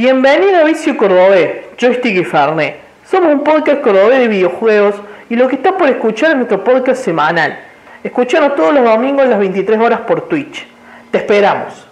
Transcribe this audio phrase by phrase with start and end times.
[0.00, 2.76] Bienvenido a Vicio Cordobés, Joystick y Farné.
[3.06, 4.94] Somos un podcast cordobés de videojuegos
[5.28, 7.58] y lo que estás por escuchar es nuestro podcast semanal.
[8.02, 10.66] Escuchanos todos los domingos a las 23 horas por Twitch.
[11.10, 11.86] Te esperamos.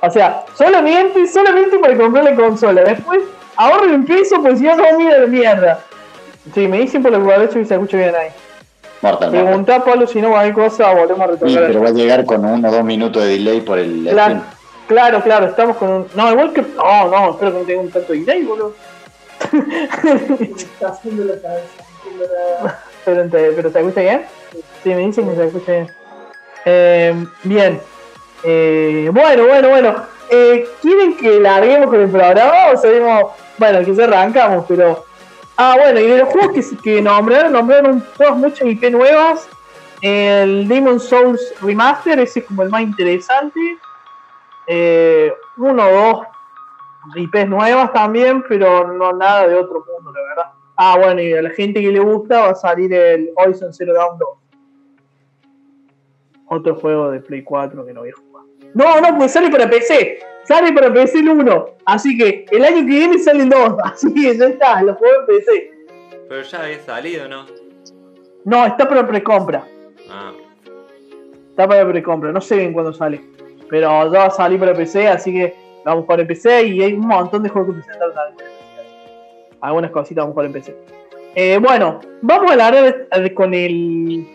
[0.00, 2.82] O sea, solamente, solamente para comprar la consola.
[2.84, 3.20] Después
[3.56, 5.80] ahorro un peso pues si no, no mira de mierda.
[6.54, 8.28] Sí, me dicen por lo que hecho y se escucha bien ahí.
[9.02, 9.30] Mortal.
[9.30, 11.66] Pregunta Pablo si no hay cosa, volvemos a Sí, retomar.
[11.66, 14.40] pero va a llegar con uno o dos minutos de delay por el stream.
[14.86, 16.06] Claro, claro, estamos con un.
[16.14, 16.62] No, igual que.
[16.62, 18.74] No, no, espero que no tenga un tanto delay, boludo.
[20.56, 22.78] Está haciendo la cabeza.
[23.04, 24.26] pero, te, pero ¿se escucha bien?
[24.82, 25.92] Sí, me dicen que se escucha bien.
[26.64, 27.80] Eh, bien.
[28.42, 30.04] Eh, bueno, bueno, bueno.
[30.30, 33.32] Eh, ¿Quieren que larguemos con el programa o seguimos?
[33.58, 35.04] Bueno, quizás arrancamos, pero.
[35.56, 39.48] Ah, bueno, y de los juegos que, que nombraron, nombraron todas muchas IP nuevas.
[40.02, 43.78] El Demon Souls Remaster, ese es como el más interesante.
[44.66, 46.26] Eh, uno o dos
[47.14, 50.52] IPs nuevas también, pero no nada de otro mundo, la verdad.
[50.76, 53.94] Ah, bueno, y a la gente que le gusta va a salir el Horizon Zero
[53.94, 54.28] Dawn 2.
[56.48, 58.44] Otro juego de Play 4 que no voy a jugar.
[58.74, 60.18] No, no, pues sale para PC.
[60.44, 61.66] Sale para PC el 1.
[61.86, 63.76] Así que el año que viene sale el 2.
[63.84, 65.70] Así que ya está, lo juego en PC.
[66.28, 67.46] Pero ya había salido, ¿no?
[68.44, 69.64] No, está para precompra.
[70.10, 70.32] Ah,
[71.50, 72.32] Está para precompra.
[72.32, 73.22] No sé bien cuándo sale.
[73.68, 77.06] Pero ya salir para PC, así que vamos a jugar en PC y hay un
[77.06, 78.46] montón de juegos que presentaron cositas.
[79.60, 80.76] Algunas cositas vamos a jugar en PC.
[81.34, 84.26] Eh, bueno, vamos a hablar con el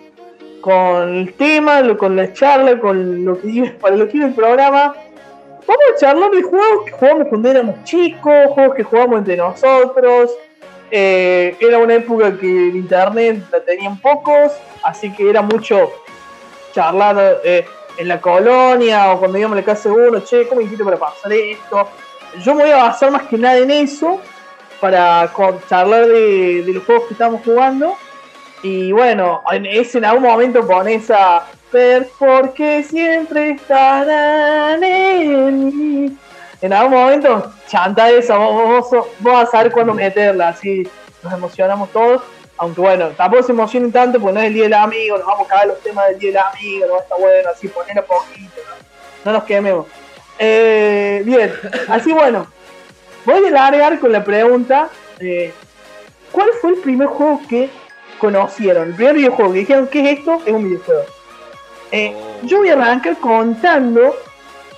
[0.62, 4.94] con el tema, con la charla, con lo que para lo que iba el programa.
[5.68, 10.32] Vamos a charlar de juegos que jugamos cuando éramos chicos, juegos que jugamos entre nosotros.
[10.90, 14.52] Eh, era una época que el internet la tenían pocos,
[14.84, 15.92] así que era mucho
[16.74, 17.66] charlar eh,
[17.98, 20.98] en la colonia o cuando íbamos a la casa de uno, che, ¿cómo hiciste para
[20.98, 21.90] pasar esto?
[22.42, 24.20] Yo me voy a basar más que nada en eso
[24.80, 25.32] para
[25.70, 27.96] charlar de, los juegos que estamos jugando.
[28.64, 36.18] Y bueno, en, es en algún momento pones a ver porque siempre estarán en mí.
[36.62, 40.88] En algún momento chanta esa, vos, vos, vos- a saber cuándo meterla, así
[41.24, 42.22] nos emocionamos todos.
[42.62, 45.48] Aunque bueno, tampoco se emocionen tanto porque no es el día del amigo, nos vamos
[45.48, 48.62] a cagar los temas del día del amigo, no está bueno, así ponerlo poquito,
[49.26, 49.88] no, no nos quememos.
[50.38, 51.52] Eh, bien,
[51.90, 52.46] así bueno,
[53.26, 54.90] voy a largar con la pregunta,
[55.20, 55.52] eh,
[56.32, 57.72] ¿cuál fue el primer juego que
[58.20, 58.90] conocieron?
[58.90, 60.40] El primer videojuego que dijeron, ¿qué es esto?
[60.46, 61.02] Es un videojuego.
[61.92, 62.46] Eh, Oh.
[62.46, 64.16] Yo voy a arrancar contando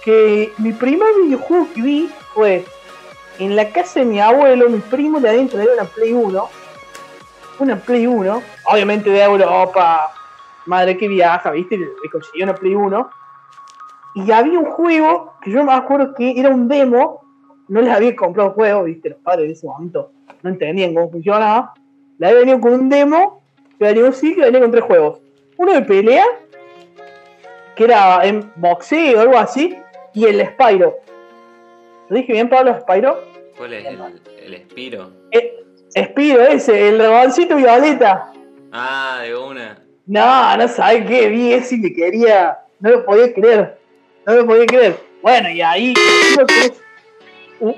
[0.05, 2.63] que mi primer videojuego que vi fue
[3.39, 6.49] en la casa de mi abuelo, mi primo de adentro era una Play 1,
[7.59, 10.11] una Play 1, obviamente de Europa,
[10.65, 13.09] madre que viaja, viste, le le conseguí una Play 1,
[14.15, 17.21] y había un juego que yo me acuerdo que era un demo,
[17.67, 20.11] no les había comprado el juego, viste, los padres de ese momento
[20.41, 21.73] no entendían cómo funcionaba,
[22.17, 23.41] le había venido con un demo,
[23.79, 25.19] que venía un que venía con tres juegos,
[25.57, 26.25] uno de pelea,
[27.75, 29.75] que era en boxeo o algo así,
[30.13, 30.95] y el Spyro.
[32.09, 32.79] ¿Lo dije bien, Pablo?
[32.81, 33.33] ¿Spyro?
[33.57, 33.99] ¿cuál es el,
[34.45, 35.11] el Espiro?
[35.31, 35.63] Eh,
[35.97, 38.31] Spyro ese, el dragoncito violeta.
[38.71, 39.77] Ah, de una.
[40.05, 42.57] No, no sabes qué, vi ese y me quería.
[42.79, 43.77] No lo podía creer.
[44.25, 44.97] No lo podía creer.
[45.21, 45.93] Bueno, y ahí.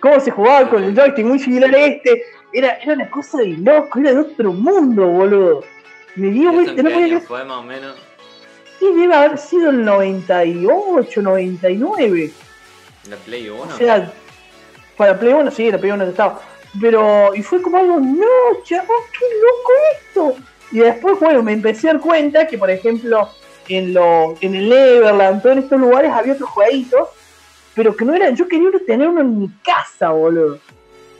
[0.00, 1.24] ¿Cómo se jugaba con el joystick?
[1.24, 2.22] Muy similar a este.
[2.52, 5.64] Era, era una cosa de loco, era de otro mundo, boludo.
[6.16, 7.20] Me dio ¿Eso vuelta, no podía creer.
[7.22, 7.96] fue más o menos?
[8.78, 12.30] Sí, debe haber sido el 98, 99.
[13.08, 13.62] ¿La Play 1?
[13.62, 14.12] O sea,
[14.96, 16.40] para Play 1 sí, la Play 1 estaba.
[16.80, 18.26] Pero, y fue como algo, no,
[18.64, 20.44] chavo, qué loco esto.
[20.72, 23.28] Y después, bueno, me empecé a dar cuenta que, por ejemplo,
[23.68, 27.08] en, lo, en el Everland, todos estos lugares había otros jueguitos,
[27.74, 30.58] pero que no eran, yo quería tener uno en mi casa, boludo.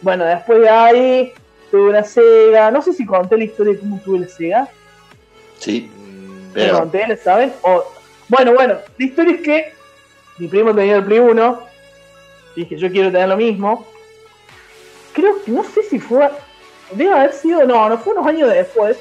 [0.02, 1.32] Bueno, después de ahí,
[1.70, 4.68] tuve una Sega, no sé si conté la historia de cómo tuve la Sega.
[5.58, 7.52] Sí, Mm, ¿Te Pero- conté, ¿lo ¿saben?
[7.62, 7.84] O-
[8.28, 9.72] bueno, bueno, la historia es que
[10.38, 11.60] mi primo tenía el Play 1,
[12.56, 13.86] dije yo quiero tener lo mismo.
[15.14, 16.28] Creo que no sé si fue,
[16.92, 18.98] debe haber sido, no, no fue unos años después,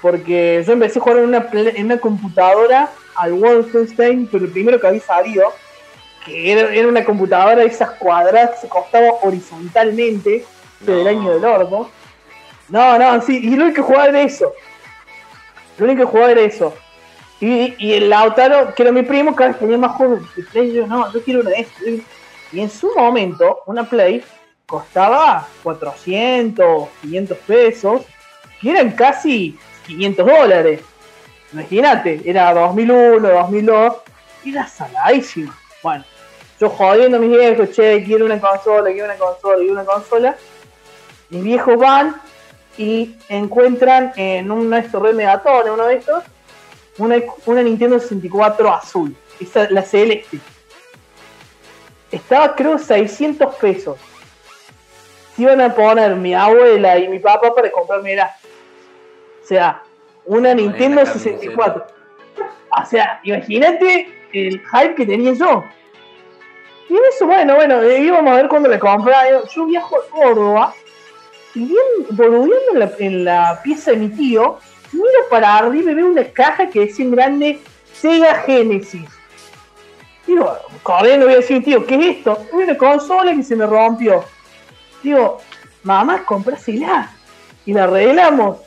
[0.00, 4.80] porque yo empecé a jugar en una, en una computadora al Wolfenstein, pero el primero
[4.80, 5.52] que había salido,
[6.24, 10.44] que era, era una computadora de esas cuadradas que se costaba horizontalmente,
[10.84, 11.10] que del No.
[11.10, 11.90] año del orto.
[12.68, 14.52] No, no, sí, y lo único que jugaba era eso.
[15.78, 16.74] Lo único que jugaba era eso.
[17.40, 20.72] Y, y el Lautaro, que era mi primo, cada vez tenía más juegos de Play.
[20.72, 21.82] Yo, no, yo quiero una de estas.
[22.52, 24.22] Y en su momento, una Play
[24.66, 28.02] costaba 400, 500 pesos,
[28.60, 30.80] que eran casi 500 dólares.
[31.52, 33.94] Imagínate, era 2001, 2002,
[34.46, 35.52] era saladísimo.
[35.82, 36.04] Bueno,
[36.58, 40.36] yo jodiendo a mis viejos, che, quiero una consola, quiero una consola, quiero una consola.
[41.30, 42.16] Mis viejos van
[42.76, 46.24] y encuentran en un estos Red Megaton, en uno de estos,
[46.98, 47.16] una,
[47.46, 50.38] una Nintendo 64 azul, esa, la celeste.
[52.10, 53.98] Estaba creo 600 pesos.
[55.36, 58.34] Iban a poner mi abuela y mi papá para comprarme la.
[59.42, 59.82] O sea,
[60.26, 61.38] una Nintendo la camiseta.
[61.38, 61.86] 64.
[62.82, 65.64] O sea, imagínate el hype que tenía yo.
[66.88, 69.28] Y en eso, bueno, bueno, eh, íbamos a ver cuando le compraba.
[69.30, 70.74] Yo, yo viajo a Córdoba
[71.54, 74.58] y bien, boludeando en la, en la pieza de mi tío,
[74.92, 77.60] miro para arriba y veo una caja que decía en grande
[77.92, 79.08] Sega Genesis.
[80.26, 80.52] Digo,
[80.82, 82.38] corriendo voy a decir, tío, ¿qué es esto?
[82.46, 84.24] Es una consola que se me rompió.
[85.04, 85.38] Digo,
[85.82, 87.10] mamá, comprásela.
[87.66, 88.58] Y la arreglamos.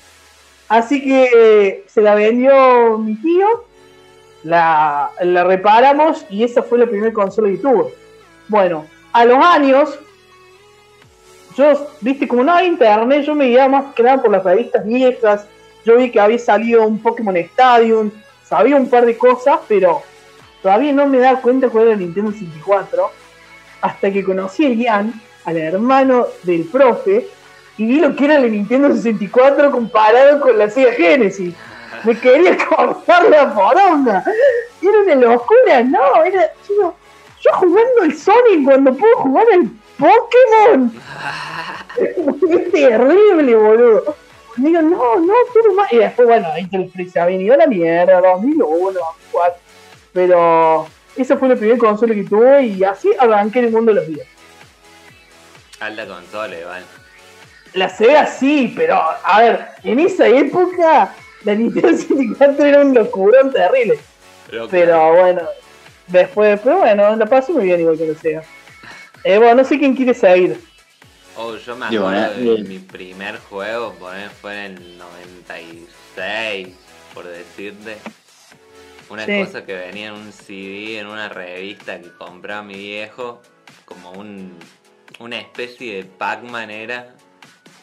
[0.70, 3.66] Así que se la vendió mi tío,
[4.44, 7.94] la, la reparamos y esa fue la primera consola que tuve.
[8.48, 9.98] Bueno, a los años,
[11.58, 14.86] yo, viste, como no había internet, yo me guiaba más que nada por las revistas
[14.86, 15.48] viejas.
[15.86, 18.12] Yo vi que había salido un Pokémon Stadium,
[18.44, 20.02] sabía un par de cosas, pero
[20.62, 23.10] todavía no me daba cuenta cuál era el Nintendo 64.
[23.82, 25.14] Hasta que conocí a Ian,
[25.48, 27.26] al hermano del profe,
[27.78, 31.56] y vi lo que era el Nintendo 64 comparado con la Sega Genesis.
[32.04, 34.26] Me quería cortar la poronga.
[34.82, 36.52] Era una locura, no, era.
[36.68, 36.94] Yo,
[37.40, 40.92] yo jugando el Sonic cuando puedo jugar el Pokémon.
[41.98, 44.16] es terrible, boludo.
[44.58, 45.94] Digo, no, no, quiero más.
[45.94, 49.62] Y después, bueno, ahí te se ha venido la mierda, 2001, 2004.
[50.12, 54.00] Pero esa fue la primera consola que tuve y así arranqué en el mundo de
[54.02, 54.37] los videos.
[55.80, 56.84] Alta consola, igual.
[57.74, 61.14] La Sega sí, pero a ver, en esa época
[61.44, 64.00] la Nintendo 64 era un locurón terrible.
[64.52, 64.70] Loco.
[64.72, 65.42] Pero bueno,
[66.08, 68.44] después, pero bueno, la pasé muy bien igual que la Sega.
[69.24, 70.60] Eh, bueno, no sé quién quiere seguir.
[71.36, 73.96] Oh, yo me acuerdo eh, de mi primer juego,
[74.42, 76.70] fue en el 96,
[77.14, 77.98] por decirte.
[79.10, 79.44] Una Sí.
[79.44, 83.42] cosa que venía en un CD, en una revista que compraba mi viejo,
[83.86, 84.58] como un,
[85.20, 87.14] una especie de Pac-Man era,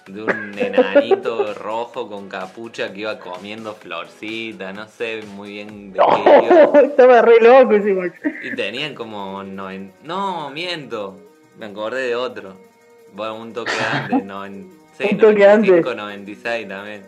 [0.07, 5.99] de un enanito rojo con capucha que iba comiendo florcita, no sé muy bien de
[5.99, 6.81] qué iba.
[6.83, 8.15] Estaba re loco ese macho.
[8.43, 11.19] Y tenían como noven- No, miento.
[11.59, 12.57] Me acordé de otro.
[13.15, 17.03] Bueno, un toque antes, noven- sí, Un toque 95, 96 también.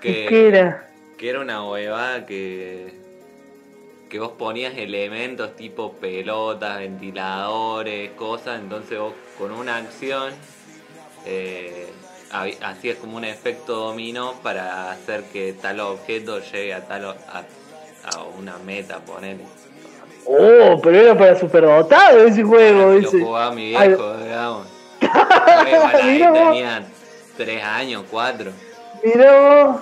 [0.00, 0.88] Que, ¿Qué era?
[1.16, 2.92] que era una huevada que.
[4.08, 10.32] Que vos ponías elementos tipo pelotas, ventiladores, cosas, entonces vos con una acción
[11.26, 11.88] eh,
[12.62, 17.44] hacías como un efecto dominó para hacer que tal objeto llegue a tal a,
[18.04, 19.44] a una meta, ponele.
[20.26, 23.20] Oh, pero era para superdotado ese juego, Lo dice.
[23.20, 24.66] jugaba mi viejo, digamos.
[25.92, 26.82] Ahí tenía
[27.36, 28.50] 3 años, 4.
[29.04, 29.80] Mirá vos.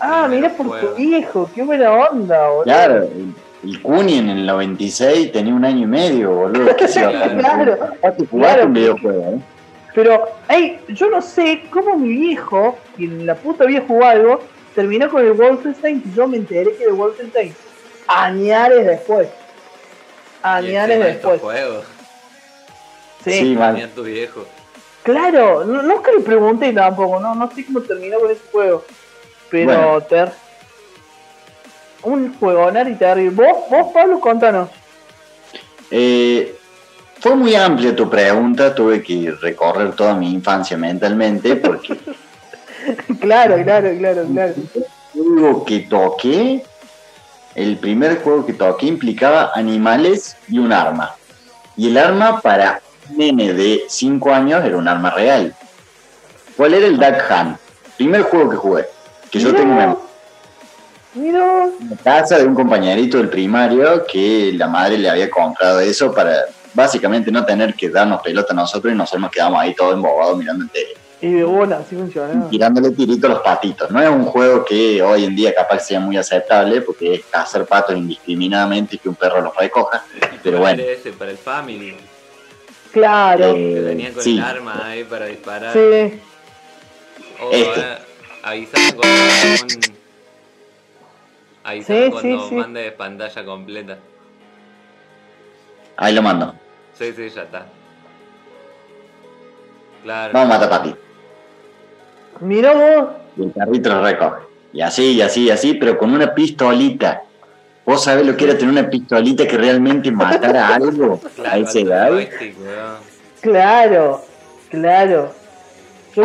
[0.00, 2.64] Ah, mirá primeros por tu viejo, qué buena onda, boludo.
[2.64, 3.34] Claro, el,
[3.64, 6.74] el en el 96 tenía un año y medio, boludo.
[6.76, 7.00] ¿Qué se?
[7.38, 7.78] Claro.
[8.02, 8.66] Ah, Claro.
[8.66, 9.38] un videojuego, ¿eh?
[9.94, 14.40] Pero, hey, yo no sé cómo mi viejo, que en la puta había jugado algo,
[14.74, 17.54] terminó con el Wolfenstein y yo me enteré que el Wolfenstein
[18.06, 19.28] añares después.
[20.42, 21.40] Añares después.
[21.40, 21.84] juegos.
[23.24, 23.58] Sí, Sí,
[23.94, 24.46] tu viejo.
[25.02, 28.40] claro, no, no es que le pregunté tampoco, no, no sé cómo terminó con ese
[28.52, 28.84] juego.
[29.50, 30.00] Pero, Bueno.
[30.02, 30.32] ter...
[32.02, 33.46] un juego y terrible.
[33.46, 34.68] ¿Vos, vos, Pablo, contanos.
[35.90, 36.54] Eh,
[37.20, 41.98] fue muy amplia tu pregunta, tuve que recorrer toda mi infancia mentalmente porque
[43.20, 44.54] claro, claro, claro, claro.
[45.14, 46.62] el juego que toqué,
[47.54, 51.14] el primer juego que toqué implicaba animales y un arma.
[51.76, 55.54] Y el arma para un nene de 5 años era un arma real.
[56.56, 57.56] ¿Cuál era el Duck Hunt?
[57.96, 58.86] Primer juego que jugué,
[59.30, 59.98] que yo tengo vos.
[61.14, 66.44] la casa de un compañerito del primario que la madre le había comprado eso para
[66.74, 70.36] básicamente no tener que darnos pelota a nosotros y nosotros nos quedamos ahí todos embobados
[70.36, 70.94] mirando el tele.
[71.20, 72.48] Y bueno, así funciona.
[72.48, 73.90] tirándole tirito a los patitos.
[73.90, 77.66] No es un juego que hoy en día capaz sea muy aceptable porque es cazar
[77.66, 80.04] patos indiscriminadamente y que un perro los recoja.
[80.44, 81.96] Pero bueno, ese para el family.
[82.92, 83.46] Claro.
[83.56, 84.36] Eh, Que venía con sí.
[84.38, 85.72] el arma ahí para disparar.
[85.72, 86.20] Sí.
[87.50, 88.07] Este.
[88.48, 89.08] Avisame cuando.
[91.64, 92.54] Avisame Sí, cuando sí, sí.
[92.54, 93.98] mandes pantalla completa.
[95.96, 96.54] ahí lo mando.
[96.94, 97.66] Sí, sí, ya está.
[100.02, 100.32] Claro.
[100.32, 100.98] Vamos a matar patitos.
[102.40, 103.08] Mirá vos.
[103.36, 104.42] Y el carrito los recoge.
[104.72, 107.22] Y así, y así, y así, pero con una pistolita.
[107.84, 111.78] ¿Vos sabés lo que era tener una pistolita que realmente matara algo a Claro, esa
[111.78, 112.98] el edad?
[113.40, 114.24] Claro,
[114.70, 115.32] claro.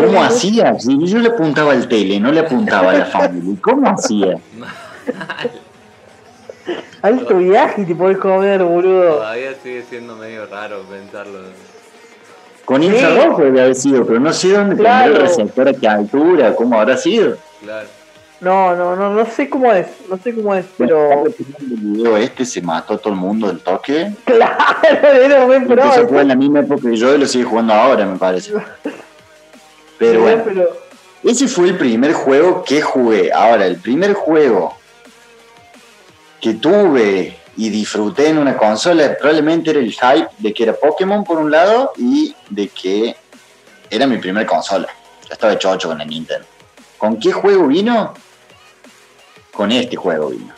[0.01, 0.79] ¿Cómo no- hacía?
[0.79, 3.55] Si yo le apuntaba al tele, no le apuntaba a la familia.
[3.61, 4.37] ¿Cómo hacía?
[7.01, 9.15] Alto viaje y te podés comer, boludo.
[9.15, 11.39] Todavía sigue siendo medio raro pensarlo.
[12.63, 12.87] Con Sí.
[12.87, 15.03] infrarrojo debe haber sido, pero no sé dónde Claro.
[15.11, 17.35] tendrá el receptor, a qué altura, cómo habrá sido.
[17.61, 17.87] Claro.
[18.39, 21.33] No, no, no, no sé cómo es, no sé cómo es, pero el
[21.77, 24.13] video este se mató a todo el mundo del toque.
[24.25, 24.57] claro,
[25.21, 25.81] era muy pro.
[25.81, 28.17] Empezó a jugar en la misma época que yo y lo sigue jugando ahora, me
[28.17, 28.53] parece.
[29.97, 30.77] Pero bueno, pero
[31.23, 33.31] ese fue el primer juego que jugué.
[33.31, 34.75] Ahora, el primer juego
[36.41, 41.23] que tuve y disfruté en una consola probablemente era el hype de que era Pokémon
[41.23, 43.15] por un lado y de que
[43.89, 44.89] era mi primer consola.
[45.27, 46.45] Yo estaba hecho 8 con el Nintendo.
[46.97, 48.13] ¿Con qué juego vino?
[49.53, 50.53] Con este juego vino.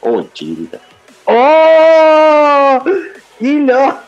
[0.00, 0.78] Uy, chiquita.
[1.24, 2.82] ¡Oh!
[3.40, 3.98] ¡Y no!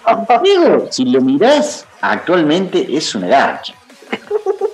[0.42, 3.74] Digo, si lo mirás, actualmente es una garcha.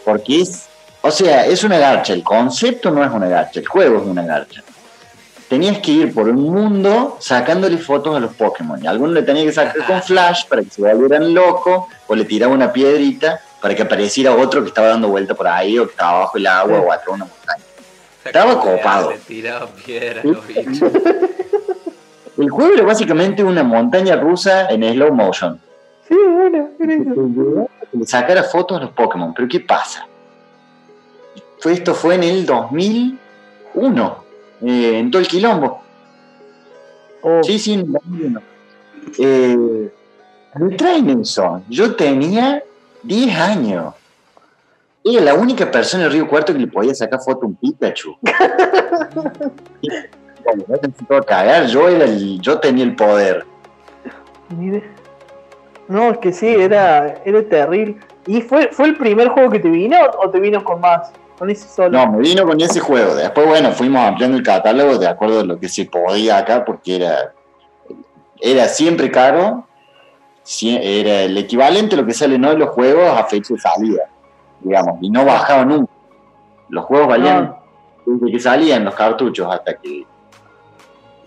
[0.05, 0.67] Porque es,
[1.01, 2.13] o sea, es una garcha.
[2.13, 4.63] El concepto no es una garcha, el juego es una garcha.
[5.49, 8.83] Tenías que ir por un mundo sacándole fotos a los Pokémon.
[8.83, 12.25] Y algunos le tenía que sacar con flash para que se volvieran locos, o le
[12.25, 15.91] tiraba una piedrita para que apareciera otro que estaba dando vuelta por ahí, o que
[15.91, 17.65] estaba bajo el agua, o atrás de una montaña.
[18.25, 19.13] Estaba copado.
[19.27, 20.91] Tiraba piedras los bichos.
[22.39, 25.61] El juego era básicamente una montaña rusa en slow motion.
[26.09, 27.69] Sí, bueno, era eso.
[28.07, 29.33] sacara fotos a los Pokémon.
[29.35, 30.07] Pero ¿qué pasa?
[31.65, 34.25] Esto fue en el 2001,
[34.63, 35.81] eh, en todo el quilombo.
[37.23, 38.41] Oh, Sí, sí, en el 2001.
[39.19, 39.93] Eh,
[40.57, 41.63] me traen eso.
[41.69, 42.63] Yo tenía
[43.03, 43.95] 10 años.
[45.05, 48.17] Era la única persona en Río Cuarto que le podía sacar foto a un Pikachu.
[50.45, 53.45] Como no te cagar, yo, era el- yo tenía el poder.
[54.51, 54.83] mire.
[55.89, 57.97] No, es que sí, era, era terrible.
[58.27, 61.13] ¿Y fue, fue el primer juego que te vino o te vino con más?
[61.39, 61.91] Con ese solo.
[61.91, 63.15] No, me vino con ese juego.
[63.15, 66.97] Después, bueno, fuimos ampliando el catálogo de acuerdo a lo que se podía acá, porque
[66.97, 67.33] era,
[68.41, 69.67] era siempre caro.
[70.61, 74.09] Era el equivalente a lo que salen hoy los juegos a fecha de salida,
[74.61, 75.93] digamos, y no bajaba nunca.
[76.69, 77.55] Los juegos valían
[78.05, 80.05] desde que salían los cartuchos hasta que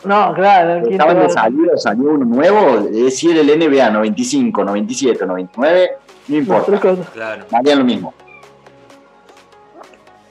[0.06, 4.64] No, claro, ¿quién te estaban de salida, salió uno nuevo, es decir, el NBA 95,
[4.64, 5.92] 97, 99,
[6.28, 6.80] no no, importa.
[7.14, 7.46] Claro.
[7.50, 8.14] valían lo mismo.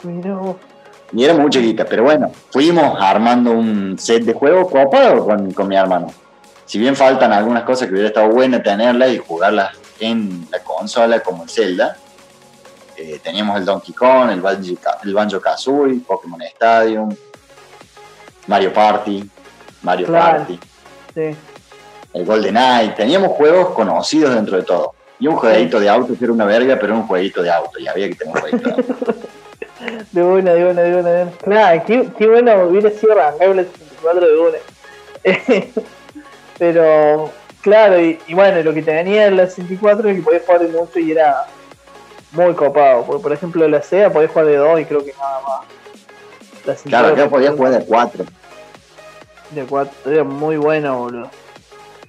[0.03, 0.57] Mirá vos.
[1.13, 5.69] Y era mucha guita, pero bueno, fuimos armando un set de juegos copado con, con
[5.69, 6.09] mi hermano.
[6.65, 11.21] Si bien faltan algunas cosas que hubiera estado bueno tenerlas y jugarlas en la consola
[11.21, 11.97] como el Zelda,
[12.97, 17.15] eh, teníamos el Donkey Kong, el Banjo, el Banjo Kazooie, Pokémon Stadium,
[18.47, 19.29] Mario Party,
[19.85, 20.39] Mario Claro.
[20.39, 20.59] Party,
[21.15, 21.37] Sí.
[22.15, 22.89] el Golden Eye.
[22.97, 24.95] Teníamos juegos conocidos dentro de todo.
[25.21, 27.79] Y un jueguito de auto que era una verga, pero era un jueguito de auto
[27.79, 28.95] y había que tener un jueguito de auto.
[30.13, 31.31] De buena, de buena, de buena, de.
[31.43, 34.59] Claro, qué, qué bueno hubiera sido arrancar la 64 de buena.
[36.59, 40.61] Pero, claro, y, y bueno, lo que tenía en la 64 es que podías jugar
[40.61, 41.45] de mucho y era
[42.33, 43.05] muy copado.
[43.05, 45.61] Porque, por ejemplo, la SEA podías jugar de 2 y creo que nada más.
[46.65, 48.25] La Claro, 64 acá podía jugar de 4.
[49.55, 51.31] De 4 era muy bueno, boludo.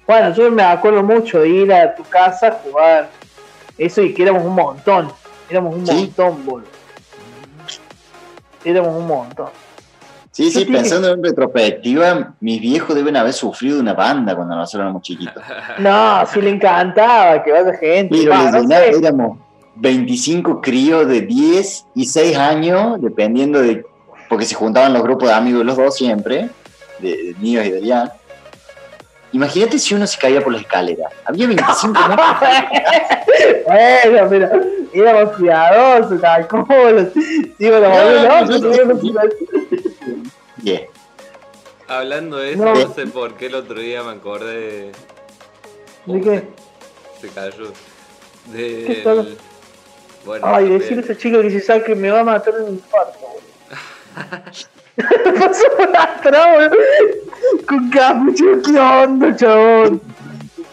[0.07, 3.09] Bueno, yo me acuerdo mucho de ir a tu casa a jugar
[3.77, 5.11] eso y que éramos un montón.
[5.49, 5.93] Éramos un Sí.
[5.95, 6.67] montón, boludo.
[8.63, 9.49] Éramos un montón.
[10.31, 15.01] Sí, sí, pensando en retrospectiva, mis viejos deben haber sufrido una banda cuando nosotros éramos
[15.01, 15.41] chiquitos.
[15.79, 18.17] No, sí le encantaba que vaya gente.
[18.17, 18.89] Pero Va, les no sé.
[18.97, 19.37] éramos
[19.75, 23.85] 25 críos de 10 y 6 años, dependiendo de.
[24.27, 26.49] Porque se juntaban los grupos de amigos los dos siempre,
[26.99, 28.11] de, de míos y de Lian.
[29.31, 31.09] Imagínate si uno se caía por la escalera.
[31.25, 32.41] Había 25 más.
[33.65, 34.49] bueno, pero
[34.93, 37.07] éramos cuidadosos, calculos.
[37.59, 39.21] Digo, lo No, volvió no.
[41.87, 42.73] Hablando de eso, No.
[42.73, 42.93] no.
[42.93, 44.91] sé por qué el otro día me acordé de.
[46.13, 46.43] ¿De qué?
[47.21, 47.71] Se cayó.
[48.51, 49.01] ¿Qué De.
[49.03, 49.37] tal?
[50.25, 52.73] Bueno, Ay, de- decirle a ese chico que se saque me va a matar un
[52.73, 54.41] infarto, boludo.
[54.95, 56.71] Pasó por atrás.
[57.67, 60.01] Con capucho, ¿qué onda, chabón?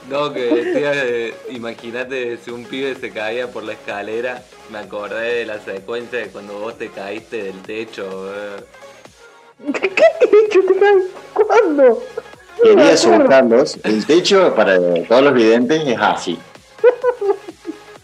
[0.08, 5.36] No, que decía, de- imagínate si un pibe se caía por la escalera, me acordé
[5.36, 8.04] de la secuencia de cuando vos te caíste del techo.
[8.34, 8.56] eh.
[9.72, 11.04] ¿Qué, techo te caes?
[11.32, 12.02] ¿Cuándo?
[12.62, 13.78] Quería soltarlos.
[13.84, 14.76] El techo, para
[15.08, 16.38] todos los videntes, es así.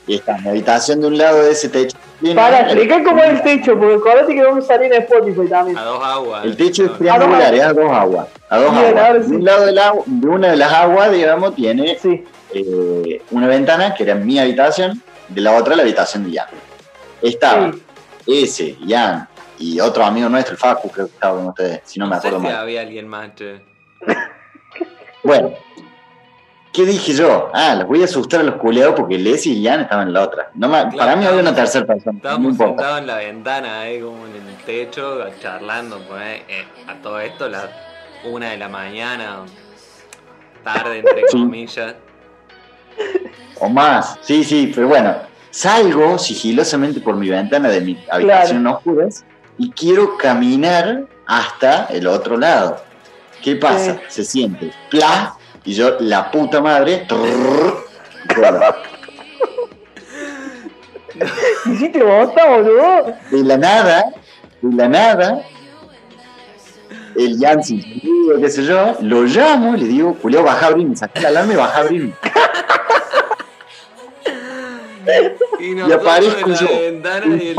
[0.07, 1.97] Y está mi habitación de un lado de ese techo,
[2.35, 5.79] Para explicar cómo es el techo, porque acordate que vamos a salir en Spotify también.
[5.79, 6.45] A dos aguas.
[6.45, 8.29] El techo es No, triangular, es a dos aguas.
[8.49, 8.85] A dos aguas.
[8.87, 9.35] ahora De sí.
[9.35, 13.95] un lado del agua, de una de las aguas, digamos, tiene Sí, eh, una ventana
[13.95, 16.49] que era mi habitación, de la otra la habitación de Jan.
[17.23, 17.83] Estaba sí.
[18.43, 19.29] ese, Jan
[19.61, 22.19] y otro amigo nuestro, el Facu, creo que estaba con ustedes, si no me sé
[22.29, 22.57] acuerdo si mal.
[22.57, 23.61] había alguien más, che.
[25.23, 25.53] Bueno,
[26.78, 27.50] ¿qué dije yo?
[27.52, 30.23] Ah, los voy a asustar a los culeados porque Leslie y Jan estaban en la
[30.23, 30.50] otra.
[30.54, 34.25] No me- para mí había una tercera persona, Estábamos sentados en la ventana, ahí como
[34.26, 37.66] en el techo, charlando, pues, eh, a todo esto, las
[38.25, 39.40] una de la mañana,
[40.62, 41.94] tarde, entre comillas.
[43.58, 45.16] O más, sí, sí, pero bueno,
[45.50, 49.25] salgo sigilosamente por mi ventana de mi habitación oscuras
[49.58, 52.80] y quiero caminar hasta el otro lado.
[53.42, 53.99] ¿Qué pasa?
[54.06, 55.35] Se siente pla
[55.65, 57.85] y yo, la puta madre, trrr,
[58.37, 58.61] bueno,
[61.67, 63.15] ¿Hiciste bota, boludo?
[63.31, 64.05] de la nada,
[64.62, 65.43] de la nada,
[67.17, 68.03] el Yancy,
[68.41, 71.53] qué sé yo, lo llamo y le digo, Julio, baja a abrirme, saca la alarma
[71.53, 72.15] y baja a abrirme.
[75.59, 76.67] Y, Y aparezco yo.
[77.27, 77.57] y.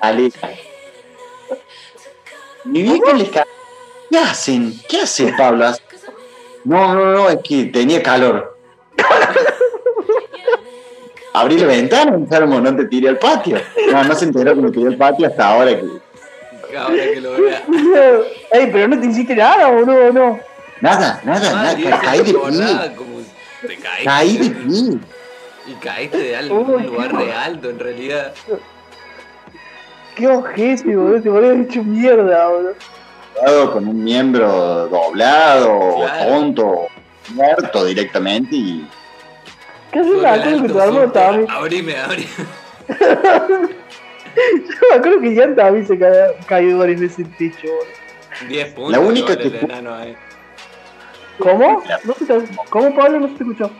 [0.00, 0.48] Aleja.
[2.64, 3.12] Mi vieja
[4.10, 4.74] ¿Qué hacen?
[4.88, 5.66] ¿Qué hacen, Pablo?
[6.64, 8.56] No, no, no, es que tenía calor.
[11.34, 13.58] Abrí la ventana, enfermo, no te tiré al patio.
[13.92, 15.86] No, no se enteró que me tiré al patio hasta ahora que.
[16.76, 17.62] Ahora que lo vea.
[18.50, 20.40] Ey, pero no te hiciste nada, boludo, no.
[20.80, 22.00] Nada, nada, Ah, y nada.
[22.00, 22.34] Caí de pie.
[22.34, 22.50] como
[23.60, 24.04] te caíste.
[24.04, 24.98] Caí de pie.
[25.66, 28.32] Y caíste de algún Uy, lugar re alto, en realidad.
[30.16, 32.74] Qué ojete, boludo, te volvés hecho mierda, boludo.
[33.72, 36.26] Con un miembro doblado, Claro.
[36.30, 36.86] tonto,
[37.34, 38.86] muerto directamente y.
[39.92, 41.12] ¿Qué Me el acuerdo que hermano susto.
[41.12, 41.50] también.
[41.50, 42.28] Abrime, abrime.
[44.38, 48.48] Yo me acuerdo que Jan también se ca- cayó veces en el techo, boludo.
[48.48, 48.92] 10 puntos.
[48.92, 49.60] La única que-.
[51.38, 51.82] ¿Cómo?
[52.04, 52.44] No te...
[52.70, 53.20] ¿Cómo, Pablo?
[53.20, 53.70] No se te escuchó.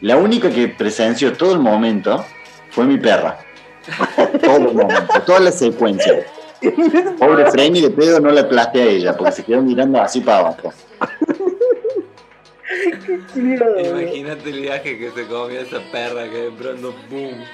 [0.00, 2.24] La única que presenció todo el momento
[2.70, 3.38] fue mi perra.
[4.42, 6.26] Todo el momento, toda la secuencia.
[7.18, 10.38] Pobre Frenny de pedo no la aplasté a ella porque se quedó mirando así para
[10.38, 10.72] abajo.
[13.34, 17.44] Imagínate el viaje que se comió esa perra que de pronto boom.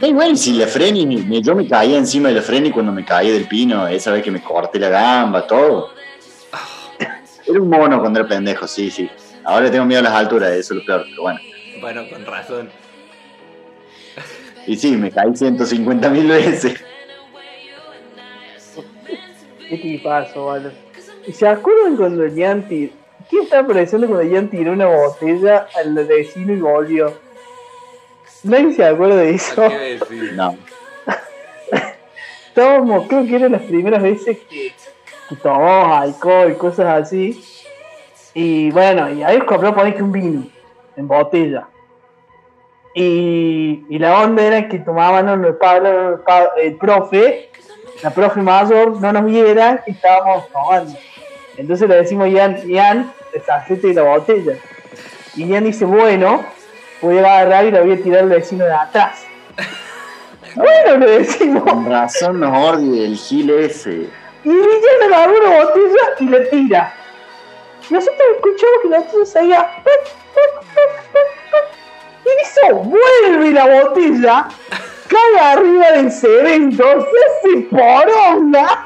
[0.00, 3.04] Da igual si la Frenny, me- yo me caía encima de la Frenny cuando me
[3.04, 5.90] caí del pino, esa vez que me corté la gamba, todo.
[7.46, 9.08] Era un mono cuando era pendejo, sí, sí.
[9.44, 11.40] Ahora tengo miedo a las alturas, eso es lo peor, pero bueno.
[11.80, 12.70] Bueno, con razón.
[14.66, 16.84] Y sí, me caí 150 mil veces.
[19.72, 20.54] Qué tipazo.
[21.26, 22.92] ¿Y se acuerdan cuando Jan tiró?
[23.30, 27.14] ¿Qué estaba pensando cuando Jan tiró una botella al vecino y volvió?
[28.42, 29.64] Nadie se acuerda de eso.
[29.64, 30.34] ¿A qué decir?
[30.34, 30.58] No.
[32.48, 34.74] Estábamos, creo que eran las primeras veces que,
[35.30, 37.42] que tomamos alcohol y cosas así.
[38.34, 40.46] Y bueno, y ahí compró que un vino
[40.96, 41.66] en botella.
[42.94, 46.18] Y, y la onda era que tomábamos el, el
[46.62, 47.48] el profe,
[48.02, 50.92] la profe mayor, no nos viera y estábamos tomando.
[51.56, 54.54] Entonces le decimos, Ian, Ian, deshacete de la botella.
[55.34, 56.44] Y Ian dice, bueno,
[57.00, 59.24] voy a agarrar y la voy a tirar al vecino de atrás.
[60.54, 61.62] bueno, le decimos.
[61.62, 64.08] Con razón nos odia el gil ese.
[64.44, 66.94] Y Villana agarra una botella y la tira.
[67.90, 69.70] Nosotros escuchamos que la botella salía.
[72.24, 74.48] Y eso vuelve la botella,
[75.12, 78.84] cae arriba del cemento, se hace poronga.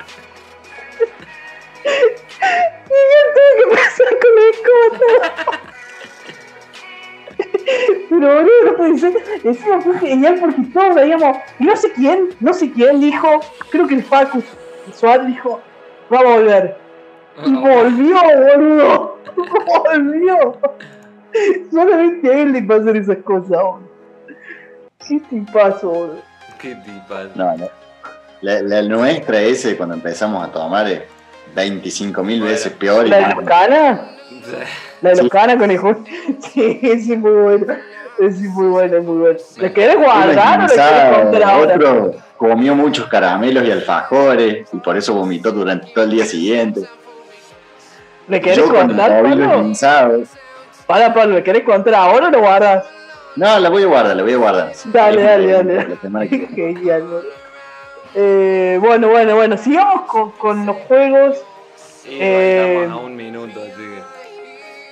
[1.84, 5.08] Y yo tuve que pasar con el coto.
[8.08, 9.12] Pero boludo, ser.
[9.44, 11.36] Encima fue genial porque todos veíamos.
[11.58, 14.42] Y no sé quién, no sé quién dijo, creo que el Facu
[14.92, 15.60] Suárez dijo,
[16.12, 16.76] va a volver.
[17.44, 18.16] Y volvió,
[18.54, 19.16] boludo.
[19.66, 20.58] Volvió.
[21.70, 23.85] Solamente a él le pasan esas cosas, boludo.
[24.98, 26.22] ¿Qué te pasó, boludo?
[26.60, 27.34] Qué tipas.
[27.36, 27.68] No, no.
[28.40, 31.02] La, la nuestra ese, cuando empezamos a tomar, es
[31.54, 32.52] 25 mil Bueno.
[32.52, 33.08] veces peor.
[33.08, 34.00] ¿La de los canas?
[35.02, 35.30] La de los Sí.
[35.30, 35.78] canas con el.
[36.40, 37.78] Sí, sí, es muy buena.
[38.18, 39.38] Es muy buena, es muy buena.
[39.58, 41.74] ¿La querés guardar o querés ahora?
[41.74, 46.82] Otro comió muchos caramelos y alfajores y por eso vomitó durante todo el día siguiente.
[48.28, 49.72] ¿Le querés Yo con contar, Pablo?
[50.86, 52.84] Para, Pablo, ¿le querés contar ahora o lo guardas?
[53.36, 54.72] No, la voy a guardar, la voy a guardar.
[54.86, 55.98] Dale, dale, dale.
[56.10, 56.46] La que.
[56.54, 57.46] Genial, boludo.
[58.14, 61.36] Eh, bueno, bueno, bueno, sigamos con, con los juegos.
[62.06, 64.02] Y Eh, estamos a un minuto, así que.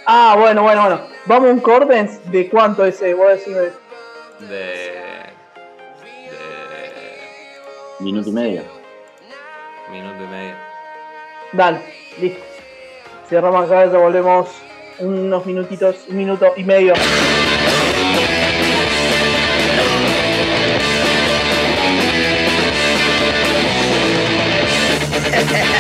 [0.06, 1.00] Ah, bueno, bueno, bueno.
[1.24, 3.60] Vamos a un corte de cuánto ese, vos decime.
[3.60, 4.46] De.
[4.50, 5.14] de.
[8.00, 8.62] Minuto y medio.
[9.90, 10.54] minuto y medio.
[11.52, 11.78] Dale,
[12.20, 12.40] listo.
[13.28, 14.48] Cerramos acá, ya volvemos
[14.98, 16.92] unos minutitos, un minuto y medio.
[25.34, 25.73] ¡Gracias!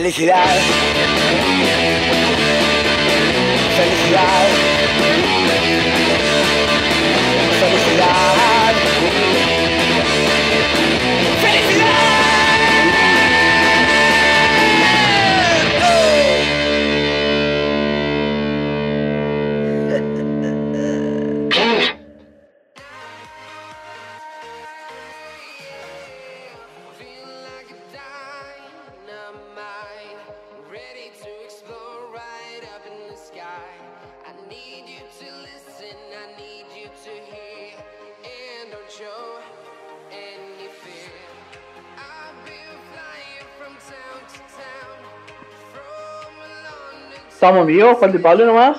[0.00, 0.58] Felicidad.
[3.76, 5.59] Felicidad.
[47.40, 47.98] ¿Estamos vivos?
[47.98, 48.76] ¿Falta el Pablo nomás?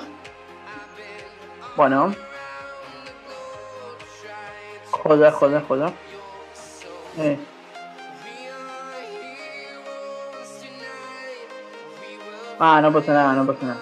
[1.74, 2.14] Bueno.
[4.88, 5.92] Joda, joda, joda.
[7.18, 7.38] Eh.
[12.60, 13.80] Ah, no pasa nada, no pasa nada.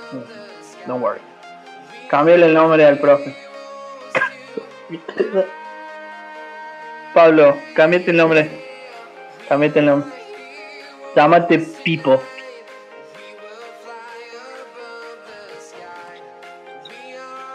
[0.87, 1.21] Don't worry.
[2.09, 3.37] Cambiale el nombre al profe.
[7.13, 8.51] Pablo, cambiate el nombre.
[9.47, 10.11] Cambiate el nombre.
[11.15, 12.23] Llámate Pipo.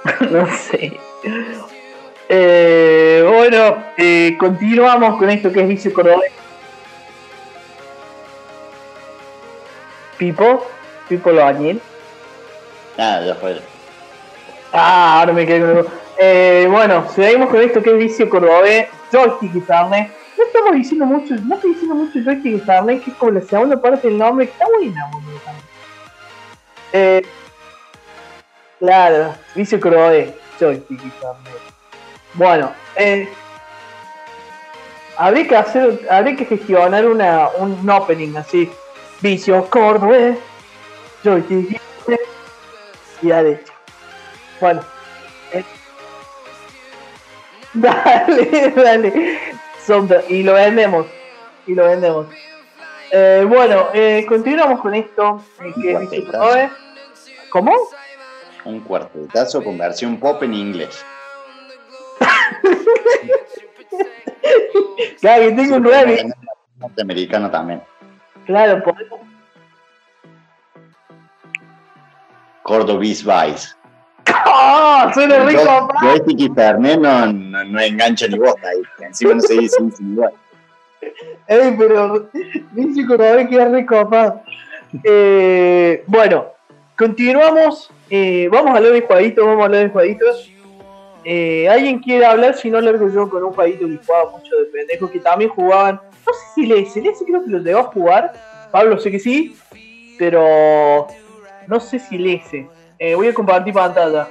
[0.32, 0.98] no sé.
[2.30, 6.32] Eh, bueno, eh, continuamos con esto que es vicio cordobés.
[10.18, 10.66] Pipo,
[11.10, 11.82] Pipo lo añil.
[12.98, 13.60] Nada, ya fue.
[14.72, 15.86] Ah, ahora me quedé con el-
[16.18, 20.12] eh, Bueno, seguimos con esto que es vicio cordobés, joystick y carne.
[20.38, 23.82] No estamos diciendo mucho, no estoy diciendo mucho joystick y que es como la segunda
[23.82, 25.40] parte del nombre, que está buena, boludo.
[26.94, 27.22] Eh,
[28.80, 31.50] claro, vicio cordobés, joystick carne.
[32.34, 33.30] Bueno, eh,
[35.18, 38.72] habría que hacer, habría que gestionar una, un opening así.
[39.22, 40.38] Vicio cordobés,
[41.24, 41.80] joystick
[43.22, 43.74] y derecha.
[44.60, 44.82] Bueno.
[45.54, 45.64] eh.
[47.74, 49.40] Dale, dale.
[49.88, 51.06] De- y lo vendemos.
[51.68, 52.28] Y lo vendemos.
[53.12, 55.42] Eh, bueno, eh, continuamos con esto.
[55.64, 56.70] eh, que.
[57.50, 57.74] ¿Cómo?
[58.66, 61.04] Un cuartetazo con versión pop en inglés.
[65.20, 66.24] Claro, que tengo un nueve.
[66.78, 67.82] Norteamericano también.
[68.46, 69.20] Claro, podemos.
[72.62, 73.70] Cordobis Vice.
[74.28, 75.12] ¡Ah!
[75.14, 76.16] Suena rico, Yo- papá.
[76.28, 78.82] Y Fernet no, no, no engancha ni vos ahí.
[79.06, 80.34] Encima no se dice igual.
[81.48, 82.30] Ey, pero
[82.72, 84.42] Vicio Cordobés queda rico, papá.
[85.04, 86.48] Eh, bueno,
[86.98, 87.92] continuamos.
[88.10, 90.52] Eh, vamos a hablar de jueguitos, vamos a hablar de jueguitos.
[91.24, 92.56] Eh, ¿Alguien quiere hablar?
[92.56, 95.96] Si no, largo yo con un jueguito que jugaba mucho de pendejo, que también jugaban.
[96.26, 98.34] No sé si Lese, Lese creo que lo llegó a jugar.
[98.72, 99.58] Pablo sé que sí,
[100.20, 101.08] pero
[101.68, 102.68] no sé si Lese.
[103.00, 104.28] Eh, voy a compartir pantalla.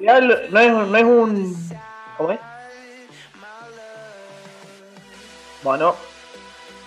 [0.00, 1.54] No es, no es un.
[2.16, 2.40] ¿Cómo es?
[5.62, 5.94] Bueno,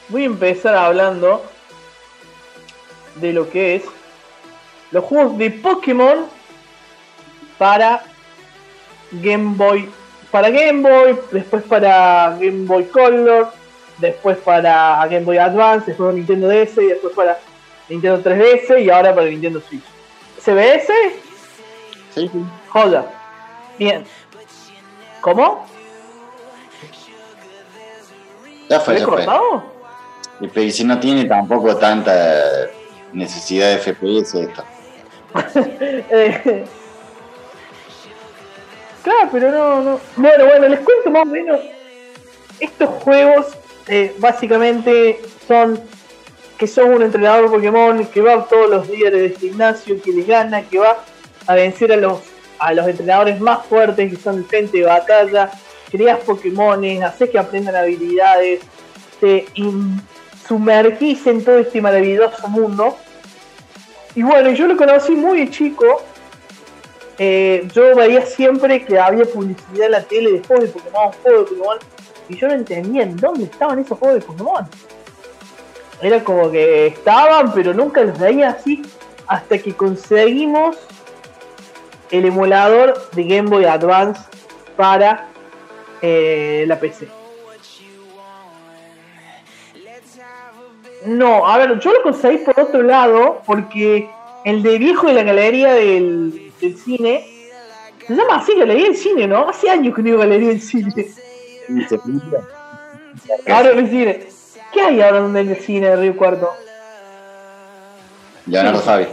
[0.10, 1.44] voy a empezar hablando
[3.16, 3.84] de lo que es
[4.94, 6.26] los juegos de Pokémon
[7.58, 8.04] para
[9.12, 9.90] Game Boy,
[10.32, 13.52] para Game Boy, después para Game Boy Color
[13.98, 17.40] después para Game Boy Advance, después para Nintendo DS y después para
[17.90, 19.84] Nintendo 3DS y ahora para Nintendo Switch.
[20.40, 20.92] ¿CBS?
[22.14, 22.30] Sí.
[22.70, 23.06] Joda.
[23.78, 24.04] Bien.
[25.22, 25.66] ¿Cómo?
[28.70, 29.16] Ya ¿Se fue, ya fue.
[29.16, 29.64] cortado?
[30.56, 32.42] Y si no tiene tampoco tanta
[33.14, 34.64] necesidad de FPS esto.
[35.36, 36.66] Eh,
[39.04, 40.00] claro, pero no, no.
[40.16, 41.60] Bueno, bueno, les cuento más o menos.
[42.60, 43.48] Estos juegos
[43.88, 45.80] eh, básicamente son
[46.58, 50.62] que sos un entrenador Pokémon que va todos los días del gimnasio, que le gana,
[50.62, 51.04] que va
[51.48, 52.22] a vencer a los
[52.60, 55.52] a los entrenadores más fuertes que son gente de batalla,
[55.92, 58.62] creas Pokémones, haces que aprendan habilidades,
[59.20, 59.46] te
[60.48, 62.98] sumergís en todo este maravilloso mundo.
[64.16, 66.02] Y bueno, yo lo conocí muy chico.
[67.18, 71.50] Eh, yo veía siempre que había publicidad en la tele de juegos de Pokémon, juegos
[71.50, 71.78] de Pokémon,
[72.30, 74.68] y yo no entendía en dónde estaban esos juegos de Pokémon.
[76.02, 78.82] Era como que estaban, pero nunca los veía así,
[79.28, 80.78] hasta que conseguimos
[82.12, 84.22] el emulador de Game Boy Advance
[84.76, 85.28] para
[86.02, 87.23] eh, la PC.
[91.06, 94.10] No, a ver, yo lo conseguí por otro lado, porque
[94.46, 97.26] el de viejo de la galería del, del cine,
[98.08, 99.50] se llama así, galería del cine, ¿no?
[99.50, 100.94] Hace años que digo galería del cine.
[101.68, 101.88] En el
[103.90, 104.28] cine.
[104.72, 106.50] ¿Qué hay ahora donde en el cine de Río Cuarto?
[108.48, 109.06] Leonardo Fabi.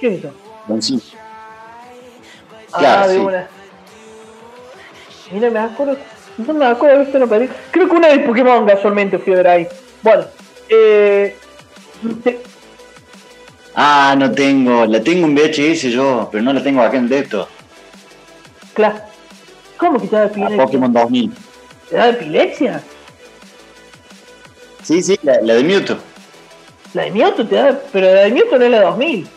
[0.00, 0.32] ¿Qué es eso?
[0.66, 1.00] Don sí.
[2.72, 3.20] ah, Claro, de sí.
[3.20, 3.48] una.
[5.30, 5.96] Mira, me acuerdo.
[6.36, 7.58] No me acuerdo de visto una película.
[7.70, 9.68] Creo que una de Pokémon casualmente fui a ver ahí.
[10.02, 10.24] Bueno,
[10.68, 11.36] eh.
[12.22, 12.40] te-
[13.74, 14.86] Ah, no tengo.
[14.86, 17.48] La tengo en VHS yo, pero no la tengo acá en Depto.
[18.72, 18.98] Claro.
[19.76, 20.56] ¿Cómo que te da A epilepsia?
[20.64, 21.32] Pokémon 2000.
[21.90, 22.82] ¿Te da epilepsia?
[24.82, 25.96] Sí, sí, la, la de Mewtwo.
[26.92, 27.80] La de Mewtwo te da.
[27.92, 29.28] Pero la de Mewtwo no es la 2000.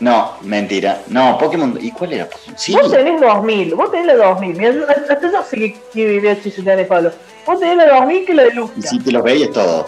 [0.00, 1.02] No, mentira.
[1.08, 1.76] No, Pokémon.
[1.80, 2.28] ¿Y cuál era?
[2.56, 2.72] Sí.
[2.72, 4.56] Vos tenés 2000, vos tenés la 2000.
[4.56, 7.12] Mira, yo- hasta yo sé que que VHS tenés Pablo.
[7.48, 8.82] Vos tenés la 2000 que es la de Y Lugia.
[8.82, 9.86] si te los veías todo.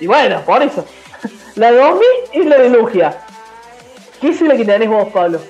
[0.00, 0.82] Y bueno, por eso.
[1.56, 3.18] La 2000 es la de Lugia.
[4.20, 5.40] ¿Qué es la que tenés vos, Pablo?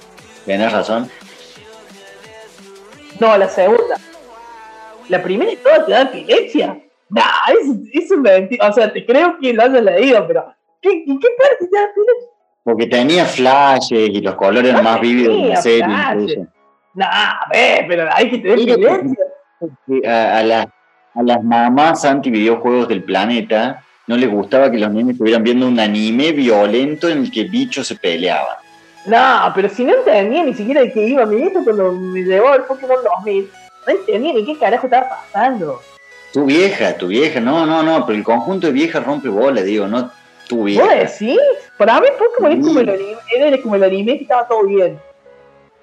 [0.45, 1.09] Tenés razón.
[3.21, 3.97] No, la segunda.
[5.09, 6.79] La primera y toda te da epilepsia.
[7.09, 8.69] Nah, es, es un mentira.
[8.69, 10.53] O sea, te creo que lo hayas leído, pero.
[10.83, 12.29] ¿qué, ¿Y qué parte te da epilepsia?
[12.65, 15.87] Porque tenía flashes y los colores No más vívidos de la serie.
[16.13, 16.47] incluso.
[16.95, 19.25] Nah, ve, pero hay que tener epilepsia.
[20.09, 20.67] A, a las-
[21.17, 25.81] a las mamás anti-videojuegos del planeta no les gustaba que los niños estuvieran viendo un
[25.81, 28.57] anime violento en el que bichos se peleaban.
[29.07, 32.55] No, pero si no entendía ni siquiera de qué iba mi hijo cuando me llevó
[32.55, 33.51] el Pokémon 2000,
[33.87, 35.81] no entendía ni qué carajo estaba pasando.
[36.33, 39.87] Tu vieja, tu vieja, no, no, no, pero el conjunto de viejas rompe bola, digo,
[39.87, 40.11] no
[40.49, 40.95] tu ¿Vos vieja.
[40.95, 41.39] decís?
[41.79, 42.93] Para mí Pokémon es como el Sí.
[42.93, 44.99] anime, era como el anime que estaba todo bien.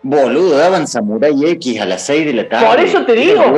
[0.01, 2.67] Boludo, daban Samurai X a las 6 de la tarde.
[2.67, 3.57] Por eso te Era digo.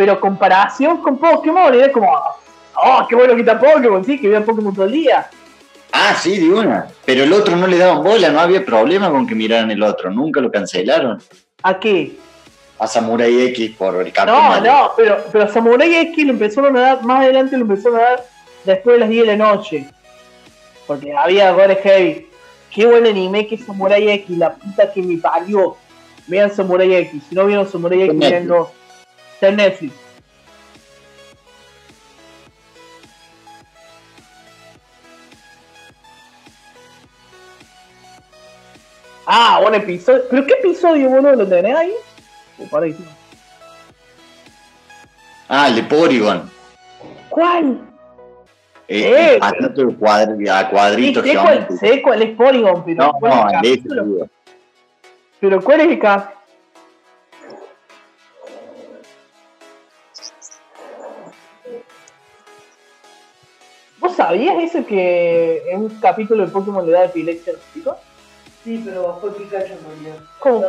[0.00, 4.46] Pero, comparación con Pokémon era como, oh, qué bueno que está Pokémon, sí, que vean
[4.46, 5.28] Pokémon todo el día.
[5.92, 6.86] Ah, sí, de una.
[7.04, 10.10] Pero el otro no le daban bola, no había problema con que miraran el otro,
[10.10, 11.22] nunca lo cancelaron.
[11.62, 12.12] ¿A qué?
[12.78, 14.36] A Samurai X por el cartón.
[14.36, 18.02] No, no, pero, pero Samurai X lo empezaron a dar, más adelante lo empezaron a
[18.02, 18.24] dar
[18.64, 19.86] después de las 10 de la noche.
[20.86, 22.26] Porque había Gore Heavy.
[22.74, 25.76] Qué buen anime que es Samurai X, la puta que me parió.
[26.26, 28.79] Vean Samurai X, si no vieron Samurai X, veanlo.
[29.40, 29.94] En Netflix.
[39.26, 40.22] Ah, un episodio.
[40.30, 41.36] ¿Pero qué episodio, boludo?
[41.36, 41.92] ¿Lo tenés ahí?
[42.72, 42.96] Ahí.
[45.48, 46.50] Ah, el de Porygon.
[47.28, 47.80] ¿Cuál?
[48.88, 49.40] Eh, Eh, de
[49.98, 53.48] cuadri- a Sí, cuadritos sé, cuál, sé cuál es Polygon, pero No, ¿cuál es no,
[53.48, 54.28] el el de capítulo?
[55.40, 56.34] Pero ¿cuál es el cap?
[64.00, 67.96] ¿Vos sabías eso que en un capítulo de Pokémon le da epilepsia a los?
[68.64, 70.62] Sí, pero fue Pikachu en ¿Cómo?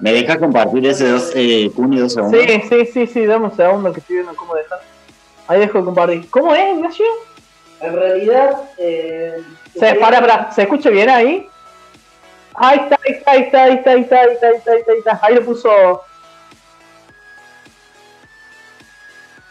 [0.00, 2.40] ¿Me dejas compartir ese dos, eh, y dos segundos?
[2.40, 4.80] Sí, sí, sí, sí, dame un segundo que estoy viendo cómo dejar.
[5.46, 6.30] Ahí dejo de compartir.
[6.30, 7.04] ¿Cómo es, Ignacio?
[7.80, 8.70] En realidad.
[8.78, 9.42] Eh,
[9.78, 11.48] se, para, para, ¿se escucha bien ahí?
[12.54, 14.98] Ahí está, ahí está, ahí está, ahí está, ahí está, ahí está, ahí está, ahí
[14.98, 15.20] está.
[15.22, 16.02] Ahí lo puso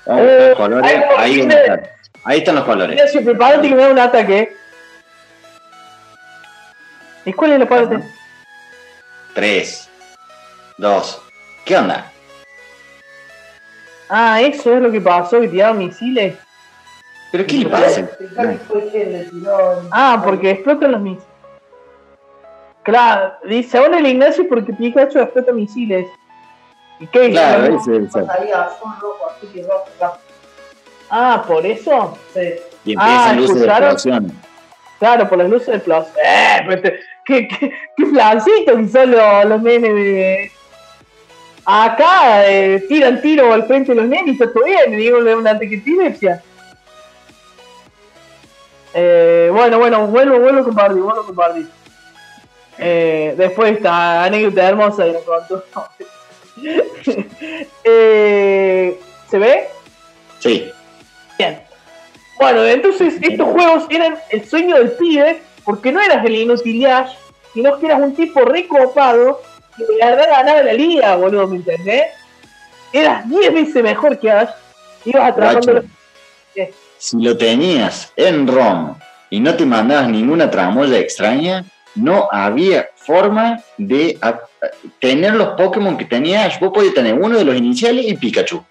[0.10, 1.82] Ah, Eh, colores, ahí ahí, están.
[2.24, 2.96] ahí están los colores.
[2.98, 4.56] Ignacio, prepárate que me da un ataque.
[7.26, 8.00] ¿Y cuál es la parte?
[9.34, 9.89] Tres,
[10.78, 11.22] dos.
[11.65, 12.10] ¿Qué onda?
[14.10, 16.36] Ah, eso es lo que pasó, que tiraron misiles.
[17.32, 18.10] ¿Pero qué le pasa?
[19.91, 21.28] Ah, porque explotan los misiles.
[22.84, 26.08] Claro, dice, según el Ignacio, porque Pikachu explota misiles.
[26.99, 27.31] ¿Y qué?
[27.31, 28.25] Claro, ese debe ser.
[28.25, 30.17] Salía azul, rojo, así que rojo, rojo.
[31.10, 32.17] Ah, por eso.
[32.33, 32.53] Sí.
[32.86, 34.31] Y Ah, empiezan luces de explosión.
[34.99, 36.05] Claro, por las luces del plus.
[36.23, 36.99] ¡Eh!
[37.23, 40.51] ¡Qué, qué, qué flancito que son los, los nenes de.
[41.65, 44.97] Acá eh, tiran tiro al frente de los nenes y está todo bien.
[44.97, 46.41] Digo, le da una ataque de epilepsia.
[48.93, 51.67] Eh, bueno, bueno, vuelvo, vuelvo con Bardi, vuelvo con Bardi.
[52.79, 55.63] Eh, después esta anécdota hermosa que nos contó.
[57.84, 59.67] eh, ¿Se ve?
[60.39, 60.72] Sí.
[61.38, 61.62] Bien.
[62.39, 66.86] Bueno, entonces estos juegos eran el sueño del pibe, porque no eras el inútil
[67.54, 69.41] sino que eras un tipo recopado
[69.76, 72.06] que verdad ganaba la liga, boludo, ¿me entendés?
[72.93, 74.50] Eras 10 veces mejor que Ash,
[75.06, 78.96] ibas atrapando Guacho, si lo tenías en ROM
[79.30, 81.63] y no te mandabas ninguna tramoya extraña,
[81.96, 84.17] no había forma de
[84.99, 86.60] tener los Pokémon que tenías.
[86.60, 88.63] Vos podías tener uno de los iniciales y Pikachu.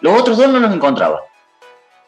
[0.00, 1.20] Los otros dos no los encontrabas.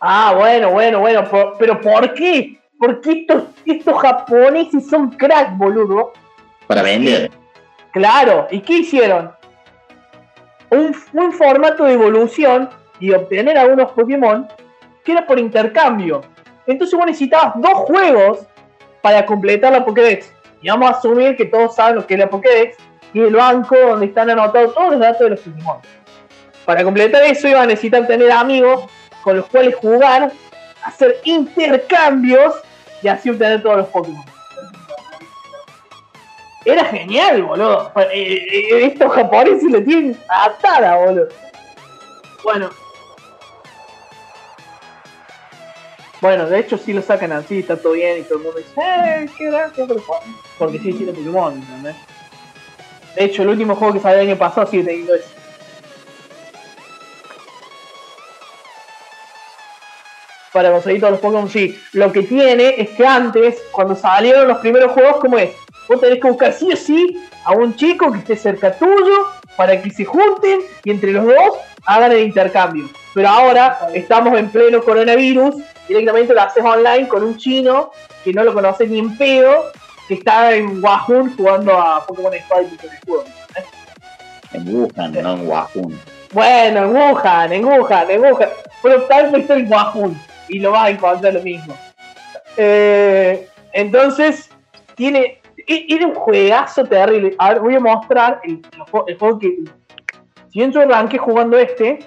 [0.00, 2.58] Ah, bueno, bueno, bueno, por- pero ¿por qué?
[2.78, 6.12] Porque estos, estos japoneses son crack, boludo.
[6.66, 7.30] Para vender.
[7.92, 9.32] Claro, ¿y qué hicieron?
[10.70, 14.46] Un, un formato de evolución y obtener algunos Pokémon
[15.04, 16.22] que era por intercambio.
[16.66, 18.38] Entonces vos necesitabas dos juegos
[19.02, 20.32] para completar la Pokédex.
[20.62, 22.76] Y vamos a asumir que todos saben lo que es la Pokédex
[23.12, 25.78] y el banco donde están anotados todos los datos de los Pokémon.
[26.64, 28.84] Para completar eso iba a necesitar tener amigos
[29.22, 30.32] con los cuales jugar,
[30.84, 32.54] hacer intercambios
[33.02, 34.24] y así obtener todos los Pokémon.
[36.64, 37.90] Era genial, boludo.
[38.12, 41.28] Eh, eh, Estos japoneses lo tienen atada, boludo.
[42.44, 42.70] Bueno.
[46.20, 48.72] Bueno, de hecho sí lo sacan así, está todo bien y todo el mundo dice,
[48.76, 49.86] ¡eh, qué gracia!
[50.58, 51.96] Porque sí tiene Pokémon, ¿entendés?
[53.20, 55.28] De hecho, el último juego que salió el año pasado sigue teniendo eso.
[60.54, 61.78] Para conseguir todos los Pokémon, sí.
[61.92, 65.50] Lo que tiene es que antes, cuando salieron los primeros juegos, ¿cómo es?
[65.86, 69.82] Vos tenés que buscar sí o sí a un chico que esté cerca tuyo para
[69.82, 72.88] que se junten y entre los dos hagan el intercambio.
[73.12, 75.56] Pero ahora estamos en pleno coronavirus,
[75.86, 77.90] directamente lo haces online con un chino
[78.24, 79.72] que no lo conoces ni en pedo,
[80.10, 83.24] que está en Wahoo jugando a Pokémon Espada y Pokémon Escudo.
[84.52, 86.00] En Wuhan, no en.
[86.32, 88.48] Bueno, en Wuhan, en Wuhan, en Wuhan.
[88.82, 90.12] Pero tal vez está en Wahoo
[90.48, 91.76] y lo vas a encontrar lo mismo.
[92.56, 94.50] Eh, entonces,
[94.96, 95.40] tiene.
[95.68, 97.36] e- Era un juegazo terrible.
[97.38, 98.60] A ver, voy a mostrar el,
[99.06, 99.58] el juego que.
[100.48, 102.00] Si bien yo arranqué jugando este,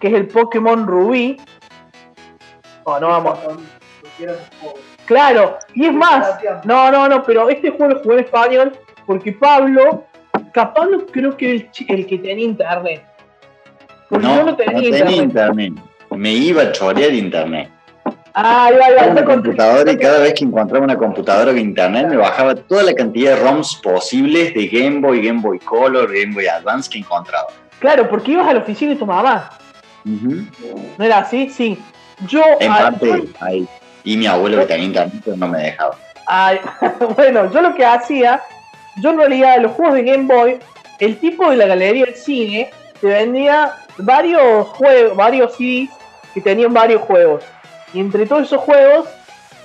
[0.00, 1.40] que es el Pokémon Rubí.
[2.82, 3.38] Oh, no vamos.
[5.06, 8.72] Claro, y es más, no, no, no, pero este juego lo jugué en español
[9.06, 10.04] porque Pablo,
[10.52, 13.04] capaz no creo que era el, el que tenía internet.
[14.08, 15.16] Porque No, yo no no tenía internet.
[15.16, 15.72] internet.
[16.10, 17.70] Me iba a chorear internet.
[18.34, 22.16] Ah, va, Tengo una computadora y cada vez que encontraba una computadora con internet me
[22.16, 26.46] bajaba toda la cantidad de ROMs posibles de Game Boy, Game Boy Color, Game Boy
[26.46, 27.48] Advance que encontraba.
[27.78, 29.50] Claro, porque ibas a la oficina de tu mamá.
[30.06, 30.46] Ujú.
[30.96, 31.50] ¿No era así?
[31.50, 31.78] Sí.
[32.26, 32.42] Yo.
[32.60, 33.68] En ah, parte ahí.
[34.04, 35.96] Y mi abuelo que tenía internet pero no me dejaba.
[36.26, 36.60] Ay,
[37.16, 38.42] bueno, yo lo que hacía,
[38.96, 40.58] yo en realidad los juegos de Game Boy,
[40.98, 45.90] el tipo de la galería del cine te vendía varios juegos, varios CDs
[46.32, 47.44] que tenían varios juegos.
[47.92, 49.08] Y entre todos esos juegos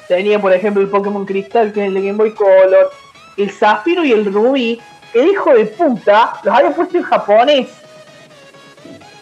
[0.08, 2.92] tenía, por ejemplo, el Pokémon Cristal, que es el de Game Boy Color,
[3.38, 4.82] el Zafiro y el Rubí,
[5.14, 7.68] el hijo de puta los había puesto en japonés.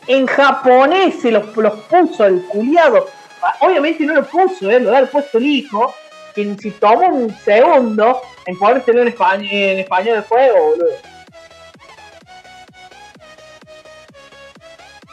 [0.08, 3.08] En japonés se los, los puso el culiado.
[3.60, 4.80] Obviamente no lo puso, ¿eh?
[4.80, 5.94] lo había puesto el hijo
[6.36, 10.90] que si toma un segundo en poder tener en español, en español el juego, boludo.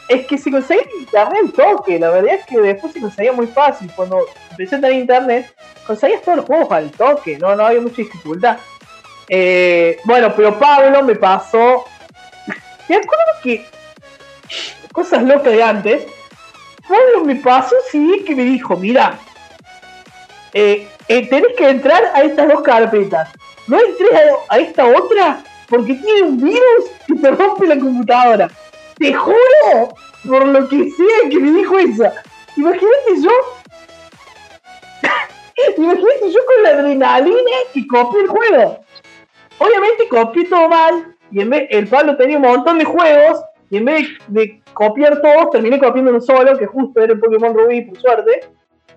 [0.09, 3.89] Es que se conseguía internet toque, la verdad es que después se conseguía muy fácil.
[3.95, 5.55] Cuando empecé a tener internet,
[5.87, 8.57] conseguías todos los juegos al toque, no, no había mucha dificultad.
[9.29, 11.85] Eh, bueno, pero Pablo me pasó.
[12.89, 13.65] Me acuerdo que.
[14.91, 16.05] Cosas locas de antes.
[16.87, 19.17] Pablo me pasó sí que me dijo, mira,
[20.53, 23.29] eh, eh, tenés que entrar a estas dos carpetas.
[23.67, 28.49] No entres a, a esta otra porque tiene un virus que te rompe la computadora.
[28.97, 29.95] Te juro,
[30.27, 32.05] por lo que sea que me dijo eso.
[32.57, 33.31] Imagínate yo.
[35.77, 38.85] Imagínate yo con la adrenalina que copié el juego.
[39.59, 41.15] Obviamente copié todo mal.
[41.31, 43.41] Y en vez, el Pablo tenía un montón de juegos.
[43.73, 47.55] Y en vez de, copiar todos, terminé copiando uno solo, que justo era el Pokémon
[47.55, 48.41] Rubí, por suerte.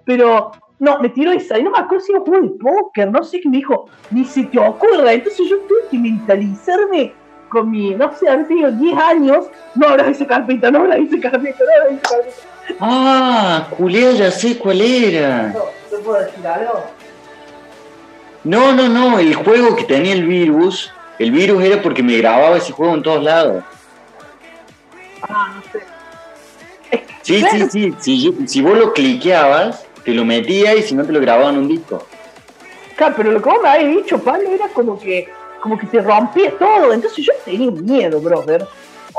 [0.04, 3.10] Pero no, me tiró esa, y no me acuerdo si era un juego de póker,
[3.10, 5.14] no sé qué me dijo, ni se te ocurra.
[5.14, 7.14] Entonces yo tuve que mentalizarme
[7.48, 9.46] con mi, no sé, haber tenido 10 años,
[9.76, 12.36] no abras esa carpeta, no abras esa carpeta, no abras esa carpeta.
[12.78, 15.54] Ah, culea, ya sé cuál era.
[15.54, 16.84] No, ¿te puedo decir algo?
[18.44, 22.58] No, no, no, el juego que tenía el virus, el virus era porque me grababa
[22.58, 23.64] ese juego en todos lados.
[25.22, 25.86] Ah, no sé.
[27.22, 31.20] Sí, sí, sí, si, vos lo cliqueabas, te lo metía y si no te lo
[31.20, 32.06] grababa en un disco.
[32.94, 35.28] Claro, pero lo que vos me habías dicho, Pablo, era como que,
[35.60, 36.92] como que te rompía todo.
[36.92, 38.66] Entonces yo tenía miedo, brother.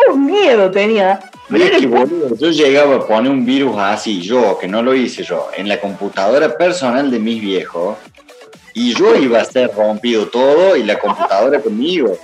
[0.09, 1.19] Un miedo tenía.
[1.53, 5.23] Es que, boludo, yo llegaba a poner un virus así, yo, que no lo hice
[5.23, 7.97] yo, en la computadora personal de mis viejos,
[8.73, 12.17] y yo iba a ser rompido todo y la computadora conmigo.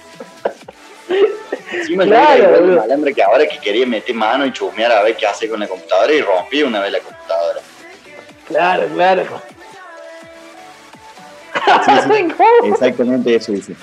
[1.71, 2.77] Encima yo Claro, era de boludo.
[2.81, 5.67] malandro que ahora que quería meter mano y chusmear a ver qué hace con la
[5.67, 7.59] computadora y rompí una vez la computadora.
[8.47, 9.23] Claro, claro.
[11.85, 12.33] Sí, sí,
[12.65, 13.73] exactamente eso hice.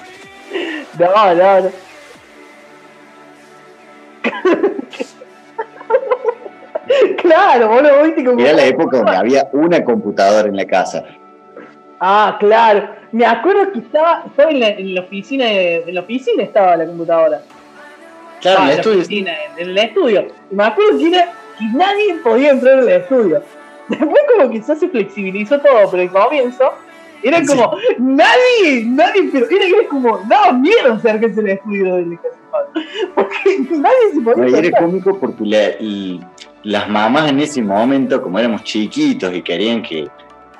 [0.99, 1.71] No, no, no.
[7.19, 8.41] claro, boludo, viste como.
[8.41, 11.05] Era la época donde había una computadora en la casa.
[12.01, 13.00] Ah, claro.
[13.13, 16.77] Me acuerdo que estaba, estaba en, la, en la oficina, de- en la oficina estaba
[16.77, 17.43] la computadora.
[18.41, 20.27] Claro, Ah, en esto la es- oficina, en, el estudio.
[20.51, 21.25] Y me acuerdo que era
[21.59, 23.43] que nadie podía entrar en el estudio.
[23.89, 26.73] Después como que ya se flexibilizó todo, pero al comienzo
[27.23, 32.17] era como, nadie, nadie, pero era, era como, daba miedo acercarse al estudio de la
[32.17, 32.81] casa de Pablo.
[33.15, 36.21] Porque nadie se podía y era cómico porque la- y
[36.63, 40.09] las mamás en ese momento, como éramos chiquitos y querían que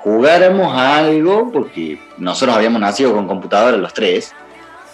[0.03, 4.33] jugáramos algo, porque nosotros habíamos nacido con computadora los tres,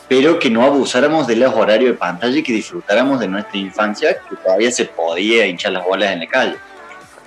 [0.09, 4.17] pero que no abusáramos de los horarios de pantalla y que disfrutáramos de nuestra infancia,
[4.29, 6.55] que todavía se podía hinchar las bolas en la calle.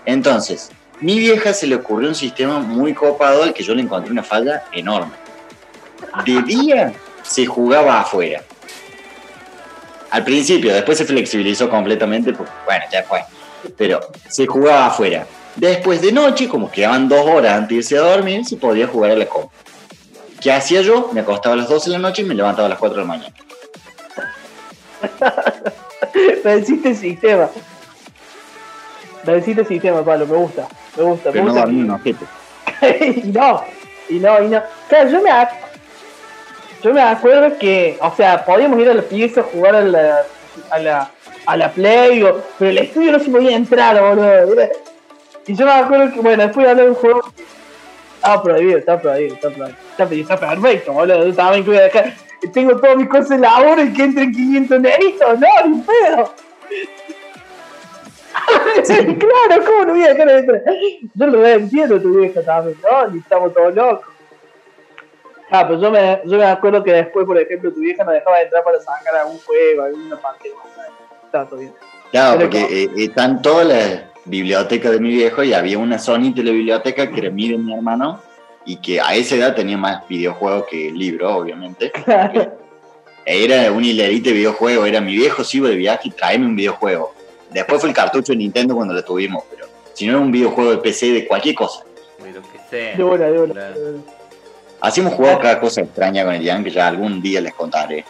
[0.04, 0.70] Entonces,
[1.00, 4.22] mi vieja se le ocurrió un sistema muy copado al que yo le encontré una
[4.22, 5.12] falla enorme.
[6.24, 8.42] De día se jugaba afuera.
[10.10, 13.20] Al principio, después se flexibilizó completamente, porque bueno, ya fue.
[13.76, 15.26] Pero se jugaba afuera.
[15.60, 19.10] Después de noche, como quedaban dos horas antes de irse a dormir, se podía jugar
[19.10, 19.50] a la compu.
[20.40, 21.10] ¿Qué hacía yo?
[21.12, 23.02] Me acostaba a las 12 de la noche y me levantaba a las 4 de
[23.02, 23.34] la mañana.
[26.44, 27.50] Venciste el sistema.
[29.24, 30.66] Venciste el sistema, Pablo, me gusta.
[30.96, 31.68] Me gusta, me Pero no gusta.
[31.68, 32.24] un ojete.
[33.26, 33.62] y no,
[34.08, 34.62] y no, y no.
[34.88, 35.30] Claro, yo me,
[36.82, 40.22] yo me acuerdo que, o sea, podíamos ir a la pieza a jugar a la,
[40.70, 41.10] a la,
[41.44, 44.62] a la Play, o- pero el estudio no se podía entrar, boludo.
[45.46, 47.20] Y yo me acuerdo que, bueno, después de hablar de un juego,
[48.16, 49.76] estaba prohibido, está prohibido, está prohibido.
[49.90, 51.26] Está, está perfecto, boludo.
[51.26, 52.14] Yo también que voy a dejar,
[52.52, 56.32] tengo todas mis cosas en laburo y que entren 500 neritos, no, ni pedo.
[59.18, 60.62] claro, ¿cómo no voy a dejar de entrar?
[61.14, 63.14] Yo lo entiendo tu vieja también, ¿no?
[63.14, 64.06] Y estamos todos locos.
[65.50, 68.36] Ah, pero yo me, yo me acuerdo que después, por ejemplo, tu vieja nos dejaba
[68.38, 70.52] de entrar para sacar algún juego, alguna parte.
[71.24, 71.74] Estaba todo bien.
[72.12, 75.98] Claro, Pero porque como- eh, están todas las bibliotecas de mi viejo y había una
[75.98, 78.20] Sony telebiblioteca que era mi de mi hermano
[78.64, 81.92] y que a esa edad tenía más videojuegos que libros, obviamente.
[83.26, 86.56] Era un hilerite de videojuego, era mi viejo se iba de viaje y traeme un
[86.56, 87.14] videojuego.
[87.50, 90.70] Después fue el cartucho de Nintendo cuando lo tuvimos, pero si no era un videojuego
[90.70, 91.84] de PC de cualquier cosa.
[92.18, 92.96] De lo que sea.
[92.96, 93.52] De una, de una.
[93.52, 93.76] Claro.
[94.80, 98.04] Así hemos jugado cada cosa extraña con el Jan que ya algún día les contaré.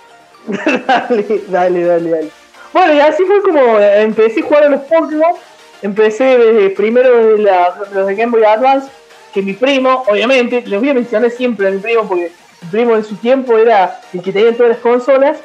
[0.47, 2.31] dale, dale, dale, dale.
[2.73, 5.35] Bueno, y así fue como empecé a jugar a los Pokémon.
[5.83, 8.91] Empecé desde primero de la, los de Game Boy Advance,
[9.33, 12.97] que mi primo, obviamente, les voy a mencionar siempre a mi primo porque mi primo
[12.97, 15.39] en su tiempo era el que tenía todas las consolas.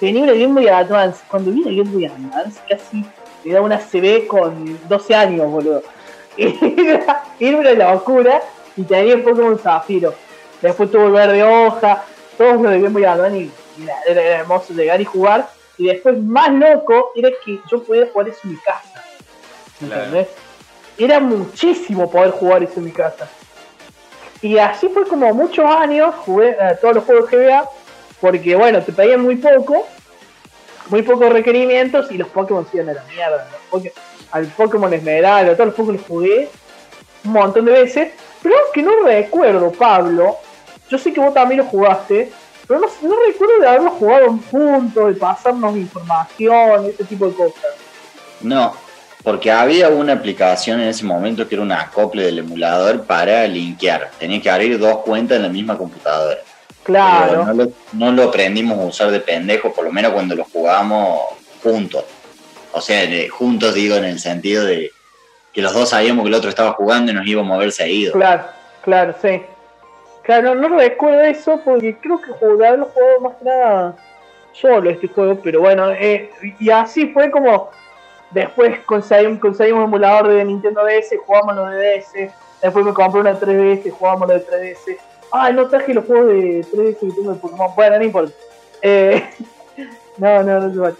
[0.00, 1.22] Tenía una Game Boy Advance.
[1.28, 3.04] Cuando vi la Game Boy Advance, casi
[3.44, 5.82] me da una CB con 12 años, boludo.
[6.36, 8.40] Era, era una locura
[8.76, 10.14] y tenía el Pokémon Zafiro.
[10.62, 12.04] Después tuvo el verde hoja,
[12.36, 13.50] todos los de Game Boy Advance y,
[14.06, 15.48] era, hermoso llegar y jugar.
[15.76, 19.04] Y después, más loco, era que yo podía jugar eso en mi casa.
[19.80, 20.02] ¿Me Claro.
[20.04, 20.28] ¿Entendés?
[20.98, 23.28] Era muchísimo poder jugar eso en mi casa.
[24.42, 27.68] Y así fue como muchos años, jugué a todos los juegos de GBA,
[28.20, 29.86] porque bueno, te pedían muy poco,
[30.90, 33.48] muy pocos requerimientos y los Pokémon se iban a la mierda.
[33.70, 33.92] Los Poké-
[34.32, 36.48] al Pokémon Esmeralda, a todos los Pokémon los jugué
[37.24, 38.12] un montón de veces,
[38.42, 40.36] pero que no recuerdo, Pablo,
[40.88, 42.30] yo sé que vos también lo jugaste,
[42.66, 47.74] pero no, no recuerdo de haberlo jugado juntos, de pasarnos información, ese tipo de cosas.
[48.40, 48.74] No,
[49.22, 54.10] porque había una aplicación en ese momento que era un acople del emulador para linkear.
[54.18, 56.38] Tenía que abrir dos cuentas en la misma computadora.
[56.84, 57.28] Claro.
[57.28, 60.44] Pero no lo, no lo aprendimos a usar de pendejo, por lo menos cuando lo
[60.44, 61.20] jugábamos
[61.62, 62.04] juntos.
[62.72, 64.92] O sea, juntos digo en el sentido de
[65.52, 68.12] que los dos sabíamos que el otro estaba jugando y nos íbamos a ver seguido.
[68.12, 68.44] Claro,
[68.82, 69.42] claro, sí.
[70.22, 73.96] Claro, no, recuerdo eso porque creo que jugué haberlo jugado más que nada
[74.52, 77.70] solo este juego, pero bueno, eh, y así fue como
[78.30, 83.38] después conseguimos, un emulador de Nintendo DS, jugamos los de DS, después me compré una
[83.38, 84.98] 3DS, jugamos los de 3DS.
[85.32, 88.32] Ah, no traje los juegos de 3DS que tengo de Pokémon, bueno, no importa.
[88.82, 89.28] Eh,
[90.16, 90.96] no, no, no se vale.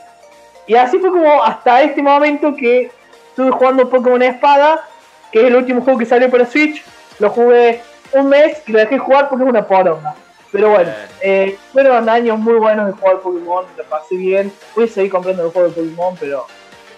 [0.67, 2.91] Y así fue como hasta este momento que
[3.31, 4.87] estuve jugando Pokémon Espada,
[5.33, 6.85] que es el último juego que salió para Switch.
[7.19, 7.81] Lo jugué
[8.13, 10.15] un mes y lo dejé jugar porque es una poronga.
[10.53, 14.53] Pero bueno, eh, fueron años muy buenos de jugar Pokémon, lo pasé bien.
[14.75, 16.47] Voy a seguir comprando los juegos de Pokémon, pero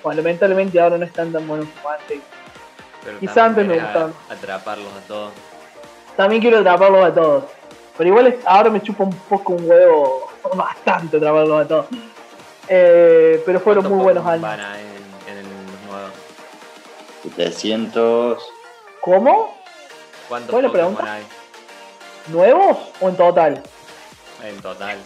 [0.02, 2.18] bueno, lamentablemente ahora no están tan buenos como antes.
[3.04, 4.14] Pero Quizá también antes me gustaban.
[4.30, 5.32] Atraparlos a todos.
[6.16, 7.44] También quiero atraparlos a todos.
[7.96, 11.86] Pero igual es- ahora me chupa un poco un huevo, bastante atraparlos a todos.
[12.68, 14.42] Eh, pero fueron ¿Cuántos muy buenos años.
[14.42, 14.86] van a en,
[15.28, 15.44] en el
[15.88, 16.08] nuevo?
[17.22, 18.42] 700.
[19.00, 19.56] ¿Cómo?
[20.28, 21.12] ¿Cuántos Pokémon pregunta.
[21.14, 21.26] hay
[22.28, 23.62] ¿Nuevos o en total?
[24.44, 24.98] en total?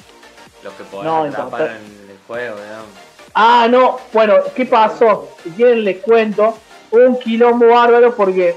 [0.63, 1.77] Los que podés No, en atrapar total.
[1.77, 2.87] en el juego, digamos.
[3.35, 5.29] Ah, no, bueno, ¿qué pasó?
[5.43, 6.57] Si quieren les cuento,
[6.93, 8.55] un quilombo bárbaro porque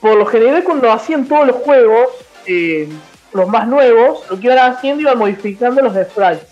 [0.00, 2.08] por lo general cuando hacían todos los juegos,
[2.46, 2.88] eh,
[3.32, 6.46] los más nuevos, lo que iban haciendo iban modificando los sprites.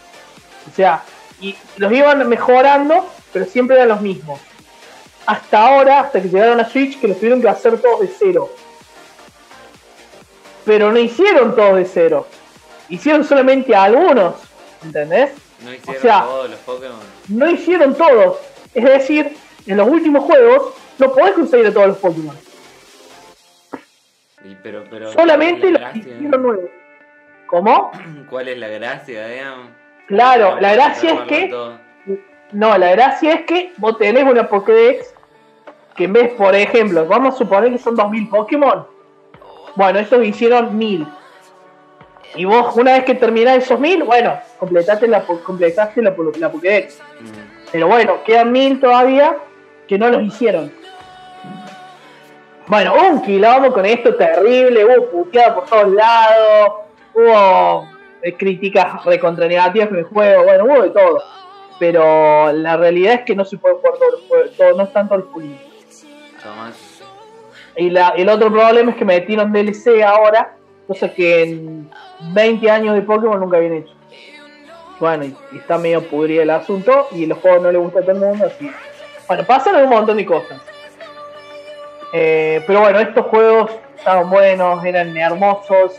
[0.70, 1.02] O sea,
[1.40, 4.40] y los iban mejorando, pero siempre eran los mismos.
[5.24, 8.50] Hasta ahora, hasta que llegaron a Switch, que los tuvieron que hacer todos de cero.
[10.66, 12.26] Pero no hicieron todos de cero.
[12.90, 14.34] Hicieron solamente algunos,
[14.82, 15.30] ¿entendés?
[15.64, 16.98] No hicieron sea- todos los Pokémon.
[17.28, 18.38] no hicieron todos.
[18.74, 19.36] Es decir,
[19.66, 22.36] en los últimos juegos no podés conseguir a todos los Pokémon.
[24.44, 26.70] Y pero, pero, Solamente ¿cuál los que hicieron nuevos.
[27.46, 27.90] ¿Cómo?
[28.30, 29.68] ¿Cuál es la gracia, digamos?
[30.06, 31.74] Claro, la gracia es que.
[32.52, 35.14] No, la gracia es que vos tenés una Pokédex
[35.96, 38.86] que en vez, por ejemplo, vamos a suponer que son 2000 Pokémon.
[39.76, 41.06] Bueno, estos hicieron 1000.
[42.36, 46.98] Y vos, una vez que terminás esos 1000, bueno, completaste la, completaste la, la Pokédex.
[47.20, 47.26] Mm.
[47.72, 49.36] Pero bueno, quedan mil todavía
[49.88, 50.72] que no los hicieron.
[52.66, 56.68] Bueno, hubo un quilombo con esto terrible, hubo puteada por todos lados,
[57.12, 57.88] hubo
[58.22, 61.22] eh, críticas recontra negativas con el juego, bueno, hubo de todo.
[61.78, 65.08] Pero la realidad es que no se puede jugar todos los juegos, todo- no están
[65.08, 65.58] todos los juegos.
[66.42, 67.02] Tomás.
[67.76, 70.56] Y la- el otro problema es que metieron DLC ahora,
[70.86, 71.90] cosa que en
[72.20, 73.92] 20 años de Pokémon nunca habían hecho.
[75.00, 78.02] Bueno, y, y está medio pudrido el asunto y los juegos no le gusta a
[78.02, 78.70] todo el mundo, así.
[79.26, 80.60] Bueno, pasan un montón de cosas.
[82.12, 85.94] Eh, pero bueno, estos juegos estaban buenos, eran hermosos,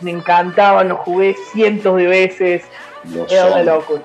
[0.00, 2.62] me encantaban, los jugué cientos de veces,
[3.12, 4.02] Los era una locura.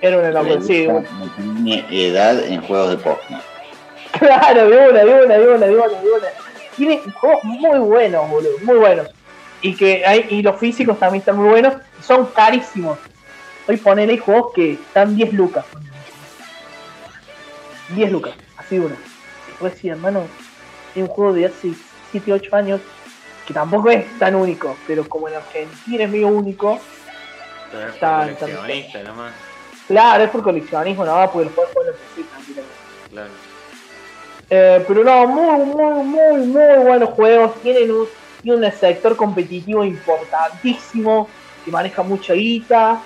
[0.00, 1.08] Era una locura, sí, bueno.
[1.18, 3.42] No tiene edad en juegos de Pokémon.
[4.12, 6.28] Claro, de una, de una, de una, de una, de una.
[6.76, 9.08] Tiene juegos muy buenos, boludo, muy buenos.
[9.66, 12.98] Y que hay, y los físicos también están muy buenos, son carísimos.
[13.66, 15.64] Hoy ponen hay juegos que están 10 lucas.
[17.90, 18.94] 10 lucas, así una.
[19.58, 20.22] Pues sí, hermano,
[20.94, 21.72] es un juego de hace
[22.12, 22.80] 7, 8 años
[23.46, 26.78] que tampoco es tan único, pero como en Argentina es medio único,
[27.72, 29.32] Pero es Está- por está- coleccionista nomás.
[29.88, 31.94] claro, es por coleccionismo, nada, porque los puedes jugar en
[32.24, 32.28] PC.
[33.10, 33.28] Claro.
[34.48, 37.60] Eh, pero no, muy, muy, muy, muy buenos juegos.
[37.62, 38.06] Tienen un,
[38.42, 41.28] tienen un sector competitivo importantísimo
[41.64, 43.02] que maneja mucha guita.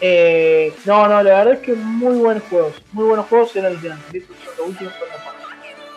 [0.00, 2.74] Eh, no, no, la verdad es que muy buenos juegos.
[2.92, 4.24] Muy buenos juegos eran los de antes.
[4.64, 4.92] Últimos.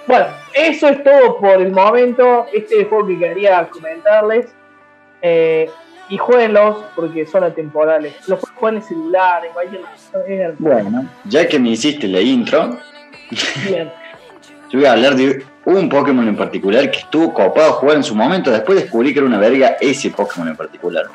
[0.07, 2.45] Bueno, eso es todo por el momento.
[2.53, 4.47] Este es el juego que quería comentarles.
[5.21, 5.69] Eh,
[6.09, 8.15] y jueguenlos porque son atemporales.
[8.27, 12.77] Los jugar en el celular, en cualquier Bueno, ya que me hiciste la intro,
[13.67, 13.91] bien.
[14.69, 15.43] yo voy a hablar de
[15.75, 18.51] un Pokémon en particular que estuvo copado a jugar en su momento.
[18.51, 21.05] Después descubrí que era una verga ese Pokémon en particular.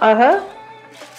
[0.00, 0.40] Ajá.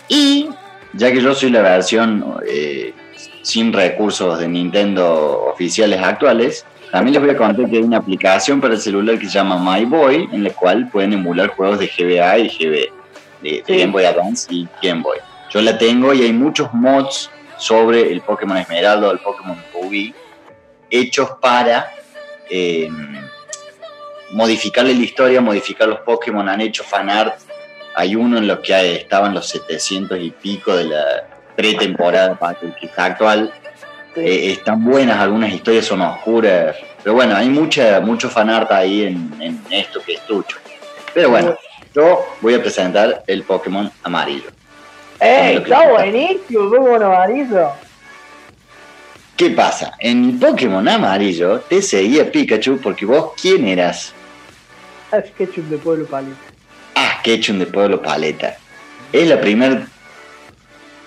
[0.08, 0.50] Y
[0.94, 2.94] ya que yo soy la versión eh,
[3.42, 8.62] sin recursos de Nintendo oficiales actuales, también les voy a contar que hay una aplicación
[8.62, 11.88] para el celular que se llama My Boy, en la cual pueden emular juegos de
[11.88, 12.90] GBA y GB, de,
[13.42, 13.78] de Sí.
[13.80, 15.18] Game Boy Advance y Game Boy.
[15.50, 20.14] Yo la tengo y hay muchos mods sobre el Pokémon Esmeralda o el Pokémon Ruby
[20.92, 21.92] hechos para
[22.50, 22.90] eh,
[24.32, 27.40] modificarle la historia, modificar los Pokémon, han hecho fanart.
[27.96, 32.76] Hay uno en los que estaban los 700 y pico de la pretemporada para el
[32.76, 33.52] que está actual.
[34.14, 34.22] Sí.
[34.22, 36.76] Eh, están buenas, algunas historias son oscuras.
[37.04, 40.58] Pero bueno, hay mucha, mucho fanart ahí en, en esto que es tucho.
[41.14, 41.58] Pero bueno,
[41.94, 44.50] yo voy a presentar el Pokémon amarillo.
[45.20, 45.58] ¡Ey!
[45.58, 47.72] Está buenísimo, bueno amarillo.
[49.40, 49.94] ¿Qué pasa?
[50.00, 54.14] En Pokémon amarillo te seguía Pikachu porque vos, ¿quién eras?
[55.12, 56.36] Ash Ketchum de Pueblo Paleta.
[56.94, 58.58] Ah, Ketchum de Pueblo Paleta.
[59.14, 59.88] Es la primera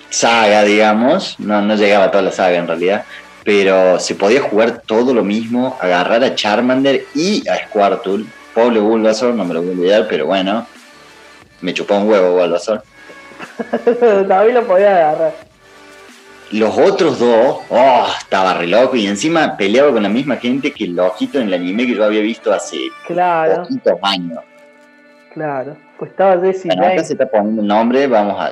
[0.08, 1.38] saga, digamos.
[1.38, 3.04] No, no llegaba a toda la saga en realidad.
[3.44, 8.24] Pero se podía jugar todo lo mismo, agarrar a Charmander y a Squirtle.
[8.54, 10.66] Pobre Bulbasaur, no me lo voy a olvidar, pero bueno.
[11.60, 12.82] Me chupó un huevo Bulbasaur.
[14.26, 15.51] También lo podía agarrar.
[16.52, 20.84] Los otros dos, oh, estaba re loco y encima peleaba con la misma gente que
[20.84, 22.76] el ojito en el anime que yo había visto hace
[23.06, 24.38] Claro, poquitos años.
[25.32, 25.76] claro.
[25.98, 28.46] Pues estaba Jesse Bueno, acá se está poniendo el nombre, vamos a.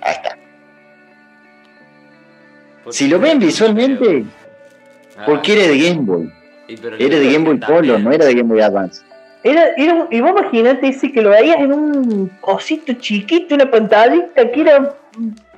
[0.00, 0.36] Ahí está.
[2.84, 4.24] ¿Por Si lo ven visualmente,
[5.16, 6.32] Ah, porque era de Game Boy.
[6.68, 9.02] Era de Game Boy también- no era de Game Boy Advance.
[9.42, 13.68] Era, era un- y vos imaginate ese que lo veías en un cosito chiquito, una
[13.70, 14.94] pantallita que era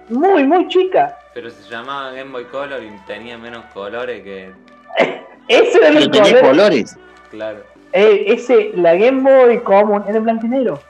[0.08, 1.16] muy, muy chica.
[1.34, 4.52] Pero se llamaba Game Boy Color y tenía menos colores que.
[5.48, 6.50] Ese era el tenía color.
[6.50, 6.96] colores.
[7.30, 7.60] Claro.
[7.92, 10.80] Eh, ese, la Game Boy Common era en blanco y negro.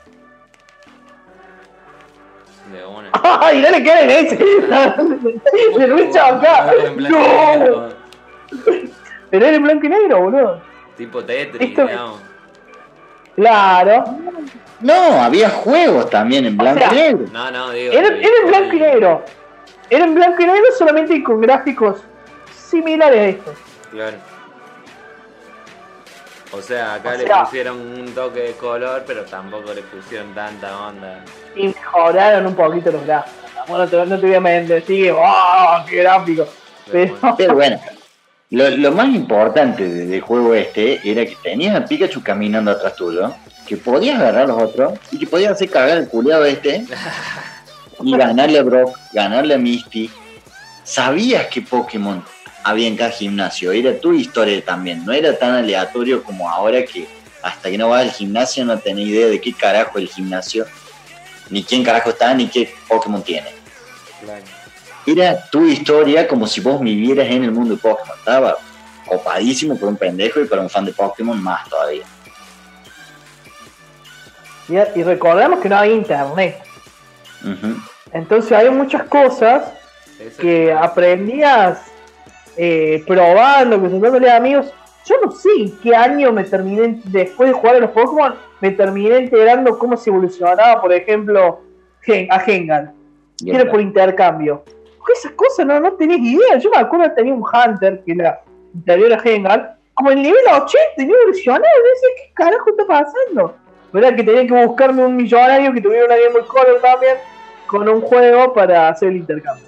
[2.71, 3.09] De una.
[3.41, 4.37] ¡Ay, no le queda en ese!
[5.77, 6.71] ¡Le lo he echado acá!
[6.95, 7.89] ¡No!
[9.31, 10.61] Pero era en blanco y negro, boludo.
[10.97, 12.19] Tipo Tetris, Esto- digamos.
[13.35, 14.03] Claro.
[14.81, 17.25] No, había juegos también en blanco sea, y negro.
[17.31, 17.93] No, no, digo.
[17.93, 19.25] Era, era en blanco y negro.
[19.91, 21.99] Era en blanco y negro solamente con gráficos
[22.69, 23.55] similares a estos.
[23.91, 24.17] Claro.
[26.53, 30.33] O sea, acá O le sea- pusieron un toque de color, pero tampoco le pusieron
[30.33, 31.23] tanta onda.
[31.55, 33.35] Y mejoraron un poquito los gráficos.
[33.67, 36.47] Bueno, no te, no te voy a mentir, sigue, ¡oh, qué gráfico!
[36.91, 37.79] Pero, Pero bueno,
[38.49, 42.95] lo, lo más importante de- del juego este era que tenías a Pikachu caminando atrás
[42.95, 43.33] tuyo,
[43.67, 46.85] que podías agarrar a los otros y que podías hacer cagar al culiado este
[48.03, 50.09] y ganarle a Brock, ganarle a Misty.
[50.83, 52.23] Sabías que Pokémon
[52.63, 57.07] había en cada gimnasio, era tu historia también, no era tan aleatorio como ahora que
[57.41, 60.65] hasta que no vas al gimnasio no tenés idea de qué carajo el gimnasio,
[61.49, 63.49] ni quién carajo está, ni qué Pokémon tiene.
[65.05, 68.17] Era tu historia como si vos vivieras en el mundo de Pokémon.
[68.17, 68.57] Estaba
[69.07, 72.05] copadísimo por un pendejo y para un fan de Pokémon más todavía.
[74.69, 76.63] y, recordemos que no había internet.
[77.43, 77.81] Ujú.
[78.13, 79.73] Entonces hay muchas cosas
[80.39, 81.91] que aprendías
[82.57, 84.73] eh, probando, presentándole a amigos.
[85.05, 88.71] Yo no sé en qué año me terminé, después de jugar a los Pokémon, me
[88.71, 91.61] terminé enterando cómo se evolucionaba, por ejemplo,
[92.29, 92.93] a Gengar,
[93.39, 94.63] Y que era por intercambio.
[94.97, 96.57] Porque esas cosas no, no tenés idea.
[96.57, 98.41] Yo me acuerdo que tenía un Hunter, que era
[98.73, 101.65] interior a Gengar, como en nivel 80, y no evolucionaba.
[101.65, 103.55] Decía, ¿qué carajo está pasando?
[103.91, 104.15] ¿Verdad?
[104.15, 107.17] Que tenía que buscarme un millonario que tuviera una Game Boy Color también,
[107.71, 109.65] con un juego para hacer el intercambio.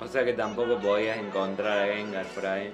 [0.00, 2.72] O sea que tampoco podías encontrar a Gengar por ahí.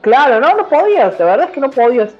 [0.00, 2.14] Claro, no, no podías, la verdad es que no podías.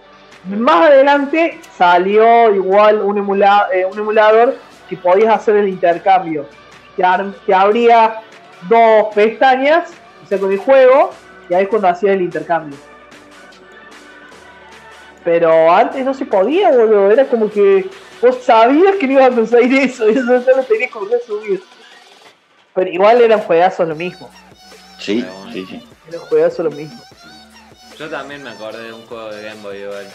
[0.44, 4.56] Más adelante salió igual un, emula- eh, un emulador
[4.88, 6.46] que podías hacer el intercambio.
[6.94, 8.20] Que, ar- que abría
[8.68, 9.90] dos pestañas,
[10.22, 11.10] o sea, con el juego,
[11.48, 12.76] y ahí es cuando hacías el intercambio.
[15.24, 17.10] Pero antes no se podía, boludo.
[17.10, 17.88] Era como que
[18.22, 21.18] vos sabías que no ibas a conseguir eso, y eso ya lo tenías como que
[21.26, 21.62] subir.
[22.74, 24.30] Pero igual eran juegazos lo mismo.
[24.98, 25.82] Sí, sí, sí.
[26.08, 27.00] Eran juegazos lo mismo.
[27.98, 30.06] Yo también me acordé de un juego de Game Boy igual.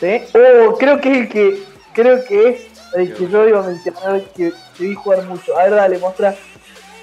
[0.00, 0.22] ¿Sí?
[0.34, 1.62] Oh, creo que es el que.
[1.92, 5.58] Creo que es el que yo iba a mencionar que, que vi jugar mucho.
[5.58, 6.34] A ver, dale, mostra.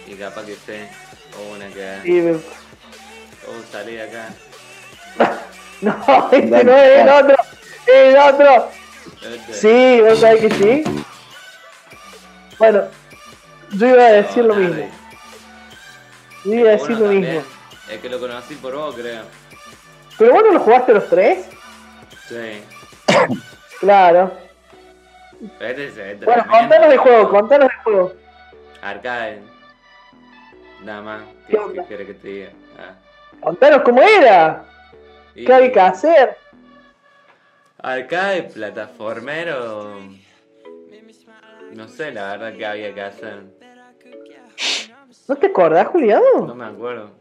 [0.08, 0.90] Y capaz que esté.
[1.38, 2.00] O una que.
[2.04, 2.32] Sí, me-
[3.50, 4.30] Oh, salí de acá.
[5.82, 5.96] No,
[6.32, 7.36] este no es el otro.
[7.86, 8.70] Es el otro.
[9.52, 10.84] Sí, vos sabés que sí.
[12.60, 12.84] Bueno,
[13.72, 14.90] yo iba a decir lo No, mismo.
[16.46, 17.22] Yo iba a decir lo también.
[17.36, 17.42] mismo.
[17.90, 19.24] Es que lo conocí por vos, creo.
[20.18, 21.46] Pero bueno, lo jugaste los tres.
[22.28, 22.64] Sí.
[23.80, 24.32] Claclaro.
[25.60, 28.14] Este es este Bueno, contanos de juego, contanos de juego.
[28.82, 29.42] Arcade.
[30.84, 31.22] Nada más.
[31.48, 32.50] ¿Qué ¿Qué, qué querés que te diga?
[32.80, 32.94] Ah.
[33.42, 34.64] Contanos cómo era.
[35.36, 36.38] Y- ¿Qué había que hacer?
[37.92, 40.02] Arcade, plataformero.
[41.74, 43.44] No sé la verdad que había que hacer.
[45.30, 46.56] ¿No te acordás, No Juliado?
[46.56, 47.12] me acuerdo.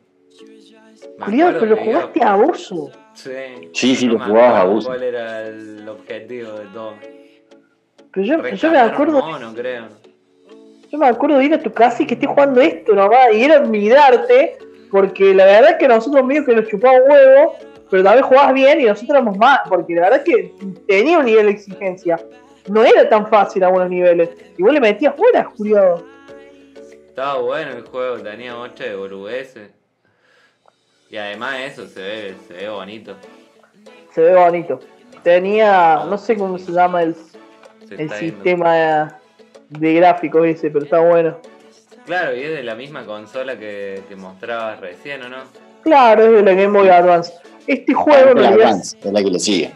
[1.18, 2.90] Me Juliado, acuerdo pero lo que iba- jugaste a abuso.
[3.14, 3.30] Sí.
[3.74, 4.86] Sí, sí, No lo me jugabas a acuerdo.
[4.86, 6.94] ¿Cuál era el objetivo de todo?
[8.12, 9.22] Pero yo, yo me Rescatar acuerdo.
[9.24, 9.84] un mono, creo.
[10.90, 13.44] Yo me acuerdo de ir a tu casa y que estés jugando esto nomás, y
[13.44, 14.58] era mirarte,
[14.90, 17.56] porque la verdad es que nosotros medio que nos chupaba un huevo,
[17.90, 20.52] pero también jugabas bien y nosotros éramos más, porque la verdad es que
[20.88, 22.18] tenía un nivel de exigencia.
[22.68, 24.30] No era tan fácil a algunos niveles.
[24.58, 26.04] Igual le metías buenas, Julio.
[27.08, 29.70] Estaba bueno el juego, tenía mucha de boludeces.
[31.08, 33.14] Y además eso se ve, se ve bonito.
[34.12, 34.80] Se ve bonito.
[35.22, 37.14] Tenía, no sé cómo se llama el,
[37.88, 39.20] Se el sistema
[39.68, 41.38] de gráficos ese, pero está bueno.
[42.04, 45.38] Claro, y es de la misma consola que, que mostrabas recién, ¿o no?
[45.82, 47.32] Claro, es de la Game Boy Advance.
[47.66, 49.72] Este juego en La realidad Advance, es la que le sigue.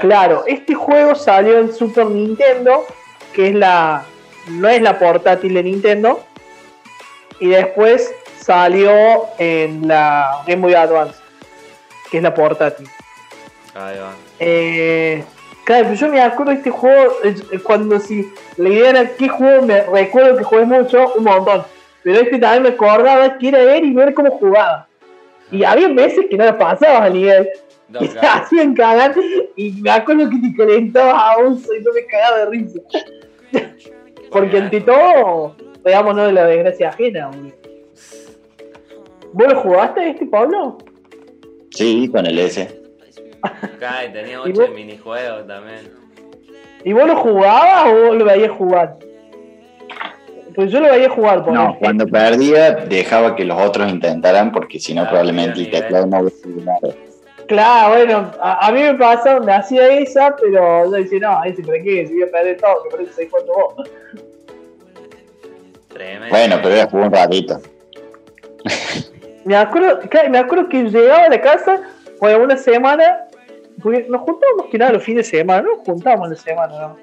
[0.00, 2.84] Claro, este juego salió en Super Nintendo,
[3.32, 4.04] que es la.
[4.48, 6.20] no es la portátil de Nintendo.
[7.40, 11.18] Y después salió en la Game Boy Advance,
[12.10, 12.88] que es la portátil.
[13.74, 14.12] Ahí va.
[14.38, 15.24] Eh,
[15.64, 17.14] claro, pero yo me acuerdo de este juego,
[17.64, 18.26] cuando si
[18.56, 21.64] la idea era qué juego, me recuerdo que jugué mucho, un montón.
[22.02, 24.86] Pero este también me acordaba que era ver y ver cómo jugaba.
[25.50, 27.48] Y había veces que no lo pasabas al nivel.
[27.88, 28.42] No, que te claro.
[28.42, 29.14] hacían cagar
[29.56, 32.80] y me acuerdo que te calentabas a un y no me cagaba de risa.
[34.30, 37.28] Porque ante todo, veámonos de la desgracia ajena.
[37.28, 37.52] boludo.
[39.32, 40.78] ¿Vos lo jugaste este, Pablo?
[41.70, 42.82] Sí, con el S.
[43.42, 44.70] Acá, y tenía ¿Y 8 vos?
[44.70, 45.92] minijuegos también.
[46.84, 48.96] ¿Y vos lo jugabas o vos lo veías jugar?
[50.54, 51.80] Pues yo lo veía jugar, por No, ejemplo.
[51.80, 56.18] cuando perdía dejaba que los otros intentaran porque si no Ah, probablemente el teclado no
[56.20, 56.94] hubiera nada.
[57.46, 61.62] Claro, bueno, a, a mí me pasa donde hacía esa, pero yo decía, no, ese
[61.62, 63.90] qué, si voy a perder todo, que por eso soy cuando vos.
[65.88, 66.28] Tremendo.
[66.30, 67.60] Bueno, pero era jugar un ratito.
[69.44, 71.82] Me acuerdo, claro, me acuerdo que llegaba a la casa,
[72.18, 73.26] bueno, una semana,
[73.82, 76.96] porque nos juntábamos que nada los fines de semana, no nos juntábamos la semana, ¿no?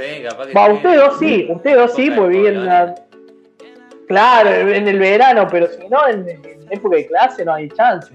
[0.00, 2.94] Sí, capaz que Va, ustedes dos sí, ustedes dos sí, pues viven la...
[4.08, 8.12] Claro, en el verano, pero si no, en, en época de clase no hay chance.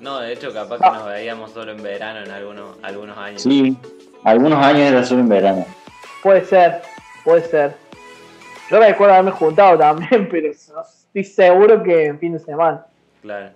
[0.00, 0.90] No, de hecho, capaz Ah.
[0.92, 3.42] que nos veíamos solo en verano en algunos, algunos años.
[3.42, 3.76] Sí,
[4.22, 5.66] algunos años era solo en verano.
[6.22, 6.82] Puede ser,
[7.24, 7.72] puede ser.
[8.70, 12.86] Yo recuerdo haberme juntado también, pero estoy seguro que en fin de semana.
[13.22, 13.50] Claro.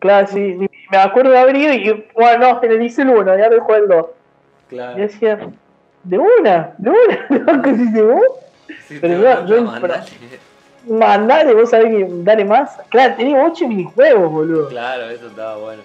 [0.00, 3.38] Claro, sí, me acuerdo de haber ido y, bueno, no, en el hice el 1,
[3.38, 4.06] ya lo jugué el 2.
[4.72, 4.96] Y Claro.
[4.98, 5.38] decía,
[6.04, 8.22] de una, de una, loco, si se vos,
[8.88, 10.02] Sí, pero yo- yo- mandale.
[10.88, 12.70] mandale, vos sabés que dale más.
[12.88, 14.68] Claro, tenía 8 minijuegos, boludo.
[14.70, 15.82] Claro, eso estaba bueno.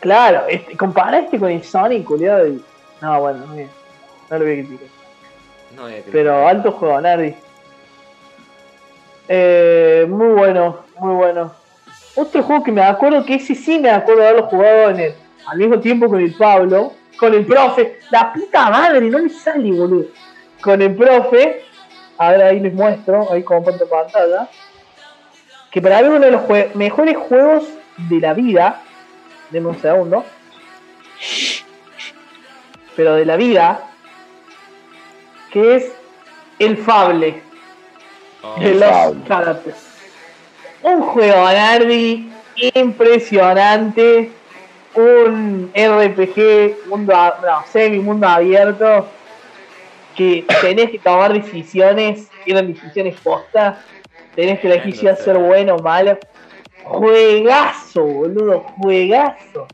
[0.00, 2.46] Claro, este, compará este con el Sonic, culiado.
[2.46, 2.64] y-
[3.02, 4.88] No, bueno, no, no lo voy a criticar.
[5.76, 6.02] No voy a.
[6.10, 7.34] Pero alto juego, Nardi.
[9.28, 11.52] Eh, muy bueno, muy bueno.
[12.16, 15.14] Otro juego que me acuerdo que ese sí me acuerdo de haberlo jugado en el,
[15.46, 17.98] al mismo tiempo con el Pablo, con el profe.
[18.10, 20.06] La puta madre, no me sale, boludo.
[20.60, 21.64] Con el profe,
[22.18, 24.48] a ver ahí les muestro, ahí comparto pantalla.
[25.70, 27.64] Que para mí es uno de los jue- mejores juegos
[27.96, 28.82] de la vida.
[29.50, 30.24] Denme un segundo.
[32.96, 33.88] Pero de la vida.
[35.50, 35.92] Que es
[36.58, 37.42] el Fable
[38.44, 39.14] Oh, de los.
[39.28, 39.86] Characters.
[40.82, 42.28] Un juego Nardi
[42.74, 44.32] impresionante.
[44.94, 49.06] Un RPG, mundo, no, semi mundo abierto.
[50.16, 53.78] Que tenés que tomar decisiones, eran decisiones postas.
[54.34, 56.18] Tenés que elegir si va a ser bueno o malo.
[56.84, 59.66] Juegazo, boludo, juegazo.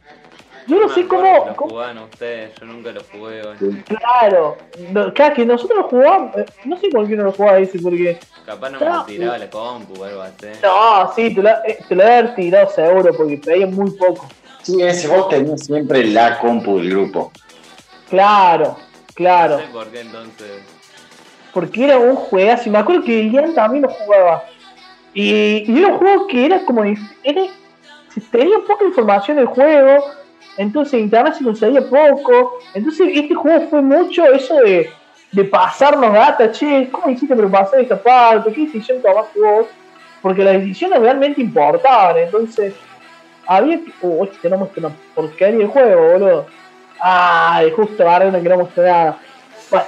[0.68, 3.40] Yo no sé cómo, Lo cómo- jugaban ustedes, yo nunca lo jugué.
[3.86, 4.58] Claro,
[4.92, 7.78] no, claro, que nosotros lo jugamos, eh, no sé por qué no lo jugaba ese,
[7.78, 9.04] porque Capaz no Claro.
[9.06, 10.46] me tiraba la compu o algo así.
[10.62, 14.26] No, sí, te lo, eh, te lo haber tirado seguro porque pedía muy poco.
[14.68, 17.32] Sí, ese vos tenías siempre la compu del grupo.
[18.10, 18.76] Claro,
[19.14, 19.56] claro.
[19.56, 20.62] No sé por qué entonces.
[21.54, 22.68] Porque era un juegazo.
[22.68, 24.44] Y me acuerdo que Ian también lo jugaba.
[25.14, 26.84] Y, y era un juego que era como.
[26.84, 27.44] Era,
[28.30, 30.04] tenía poca información del juego.
[30.58, 32.58] Entonces en internet se conseguía poco.
[32.74, 34.90] Entonces este juego fue mucho eso de,
[35.32, 36.52] de pasarnos data.
[36.52, 38.52] Che, ¿cómo hiciste para pasar esta parte?
[38.52, 39.66] ¿Qué decisión tomaste vos?
[40.20, 42.18] Porque las decisiones realmente importaban.
[42.18, 42.74] Entonces
[43.48, 43.92] había que.
[44.24, 46.46] Este no muestra una porquería de juego, boludo.
[47.00, 49.18] Ah, justo ahora no quiero mostrar nada.
[49.70, 49.86] Bueno.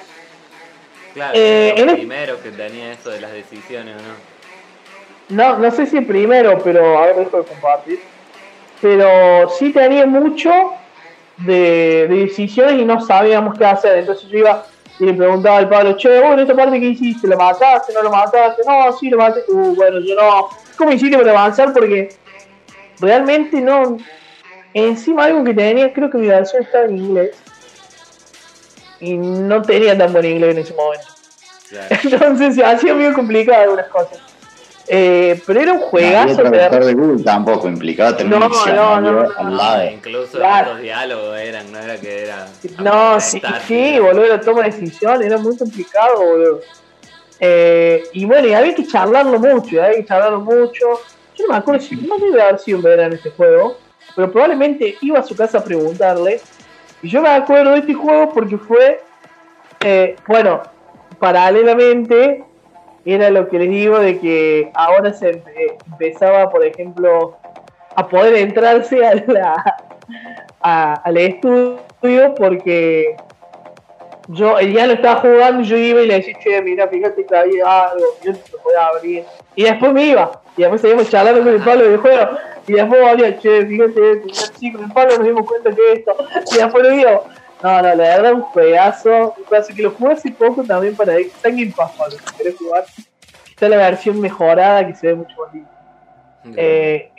[1.15, 4.31] Claro, Eh, era el- primero que tenía eso de las decisiones, ¿o no?
[5.53, 8.01] No, no sé si el primero, pero a ver, dejo de compartir.
[8.81, 10.51] Pero sí tenía mucho
[11.37, 13.99] de, de decisiones y no sabíamos qué hacer.
[13.99, 14.65] Entonces yo iba
[14.99, 17.93] y le preguntaba al Pablo, che, en esta parte qué hiciste, ¿lo mataste?
[17.93, 18.63] ¿No lo mataste?
[18.67, 19.41] No, sí, lo maté.
[19.49, 20.49] Uh, bueno, yo no.
[20.77, 21.73] ¿Cómo hiciste para avanzar?
[21.73, 22.11] Porque
[23.01, 23.99] realmente no.
[24.73, 27.37] Encima algo que tenía, creo que mi versión estaba en inglés.
[29.01, 31.07] Y no tenía tan buen inglés en ese momento.
[31.69, 31.87] Claro.
[32.05, 34.19] Entonces se hacía muy complicado algunas cosas.
[34.93, 36.43] Eh, pero era un No juegazo.
[36.51, 39.51] pero- de Google tampoco, implicaba tener No, un no, no, no, al no.
[39.57, 39.85] lado.
[39.91, 40.67] Incluso Claro.
[40.71, 42.49] estos diálogos eran, no era que era.
[42.81, 46.61] No, sí, sí, boludo, la toma de decisión era muy complicado, boludo.
[47.39, 50.87] Eh, y bueno, y había que charlarlo mucho, y había que charlarlo mucho.
[51.41, 53.77] Yo no me acuerdo si no debe haber sido en verano este juego,
[54.15, 56.41] pero probablemente iba a su casa a preguntarle.
[57.03, 59.01] Y yo me acuerdo de este juego porque fue,
[59.85, 60.61] eh, bueno,
[61.19, 62.45] paralelamente
[63.07, 67.39] era lo que les digo de que ahora se empe- empezaba, por ejemplo,
[67.97, 69.01] a poder entrarse
[70.63, 73.17] a- al estudio porque
[74.33, 77.27] yo el día lo estaba jugando y yo iba y le decía, che, mira, fíjate
[77.27, 79.25] que había algo, yo lo podía abrir.
[79.57, 82.31] Y después me iba, y después seguimos charlando con el Pablo del juego,
[82.67, 86.17] y después volvía, che, fíjate, esto, así con el Pablo nos dimos cuenta que esto,
[86.53, 87.25] y después lo digo,
[87.63, 91.19] no, no, la verdad un juegazo, un juegazo que lo jugué hace poco también para
[91.19, 92.85] está en Game Pass, Pablo, si querés jugar,
[93.49, 95.71] está la versión mejorada que se ve mucho más linda.
[96.57, 97.11] Eh,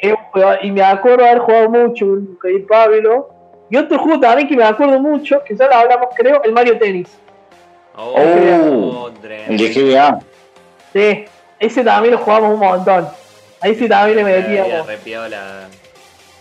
[0.63, 2.05] y me acuerdo haber jugado mucho
[2.39, 3.40] con el Pablo.
[3.71, 6.77] Y otro juego también que me acuerdo mucho, que ya lo hablamos creo, el Mario
[6.77, 7.07] Tennis.
[7.95, 9.09] Oh, Oh.
[9.47, 10.19] El de GBA.
[10.93, 11.25] Sí,
[11.59, 13.07] ese también lo jugamos un montón.
[13.61, 14.85] Ahí sí también le metíamos.
[14.87, 15.67] re piola.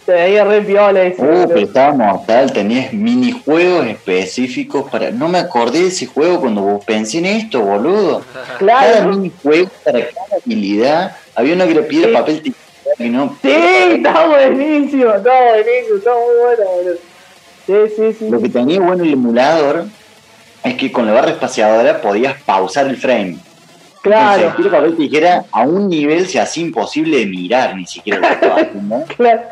[0.07, 1.22] Se veía re piola ese.
[1.22, 5.11] Uh, pero estaba mortal, tenías minijuegos específicos para.
[5.12, 8.22] No me acordé de ese juego cuando vos pensé en esto, boludo.
[8.59, 9.09] Cada Claro.
[9.11, 11.16] minijuego para cada habilidad.
[11.37, 12.14] Había una que era piedra, Sí.
[12.14, 12.43] papel,
[12.97, 13.37] que no.
[13.43, 17.10] Sí, está buenísimo, está buenísimo, está muy bueno, boludo.
[17.71, 18.29] Sí, sí, sí.
[18.29, 19.85] Lo que tenía bueno el emulador
[20.64, 23.39] es que con la barra espaciadora podías pausar el frame.
[24.03, 28.18] Claro, Entonces, piedra, papel, tijera a un nivel se hacía imposible de mirar ni siquiera
[28.18, 29.43] lo estaba claro.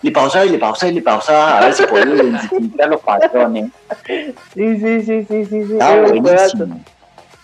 [0.00, 3.70] Le pausaba y le pausaba y le pausaba a ver si podía identificar los patrones.
[4.04, 4.34] Sí,
[4.78, 5.72] sí, sí, sí, sí, sí.
[5.72, 6.80] Estaba buenísimo.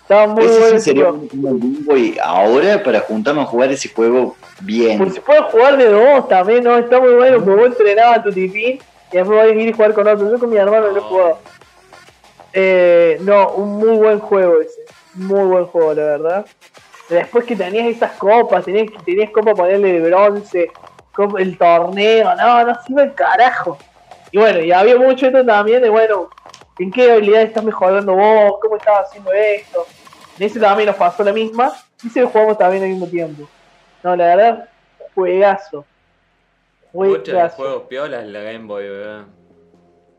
[0.02, 3.70] Estaba muy Ese bueno sí ese sería un un Boy ahora para juntarnos a jugar
[3.70, 4.98] ese juego bien.
[4.98, 6.78] Por si puedes jugar de dos también, ¿no?
[6.78, 8.80] Está muy bueno, porque vos entrenabas a tu tipín
[9.12, 10.30] y después vas a ir a jugar con otro.
[10.30, 11.38] Yo con mi hermano lo he jugado.
[12.52, 14.82] Eh, no, un muy buen juego ese.
[15.14, 16.46] Muy buen juego, la verdad.
[17.08, 20.70] Después que tenías esas copas, tenías, tenías copa para ponerle de bronce,
[21.38, 23.78] el torneo, no, no iba el carajo.
[24.30, 26.28] Y bueno, y había mucho esto también de, bueno,
[26.78, 28.58] ¿en qué habilidad estás mejorando vos?
[28.60, 29.86] ¿Cómo estás haciendo esto?
[30.38, 31.72] En ese también nos pasó la misma.
[32.04, 33.48] Y se lo jugamos también al mismo tiempo.
[34.02, 34.68] No, la verdad,
[35.14, 35.84] juegazo.
[36.92, 37.56] Muchos Juegazo.
[37.56, 38.84] juegos piolas en la Game Boy.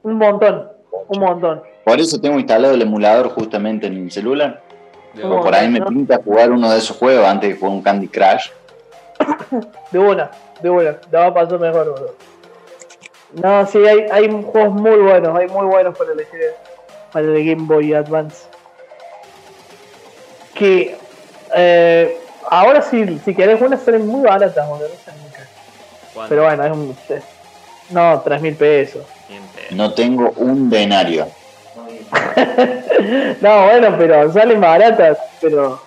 [0.03, 0.69] Un montón,
[1.07, 1.61] un montón.
[1.83, 4.61] Por eso tengo instalado el emulador justamente en el celular.
[5.13, 5.87] De por ahí me no.
[5.87, 8.49] pinta jugar uno de esos juegos antes de jugar un Candy Crush.
[9.91, 10.97] De una, de una.
[11.11, 12.15] La va a pasar mejor, boludo.
[13.33, 16.25] No, sí, hay, hay juegos muy buenos, hay muy buenos para el,
[17.11, 18.47] para el Game Boy Advance.
[20.53, 20.95] Que
[21.55, 22.17] eh,
[22.49, 24.87] ahora sí, si querés unas salen muy baratas, boludo.
[24.87, 25.28] No.
[26.19, 26.29] ¿Cuánto?
[26.35, 26.97] Pero bueno, es un.
[27.91, 29.05] No, tres mil pesos.
[29.71, 31.27] No tengo un denario.
[33.41, 35.81] No, bueno, pero salen baratas, pero.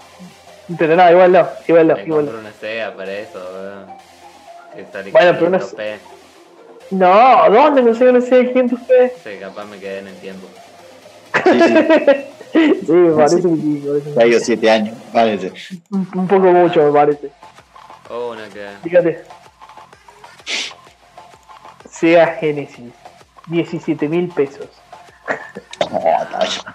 [0.79, 2.39] Pero no, igual no, igual no, Me igual no.
[2.39, 3.39] una Sega para eso.
[4.75, 5.97] Que sale Bueno, pero una 500p.
[6.93, 9.13] No, ¿dónde no sé, no sé quién tú ustedes?
[9.23, 10.47] Sí, capaz me quedé en el tiempo.
[11.45, 11.75] Sí, sí,
[12.87, 14.97] Sí, me parece que yo siete años.
[15.13, 15.53] Parece.
[15.91, 17.31] Un, un poco mucho, me parece.
[18.09, 18.67] Oh, una que.
[18.83, 19.25] Fíjate.
[22.03, 22.93] Sega Genesis.
[23.47, 24.69] 17 mil pesos.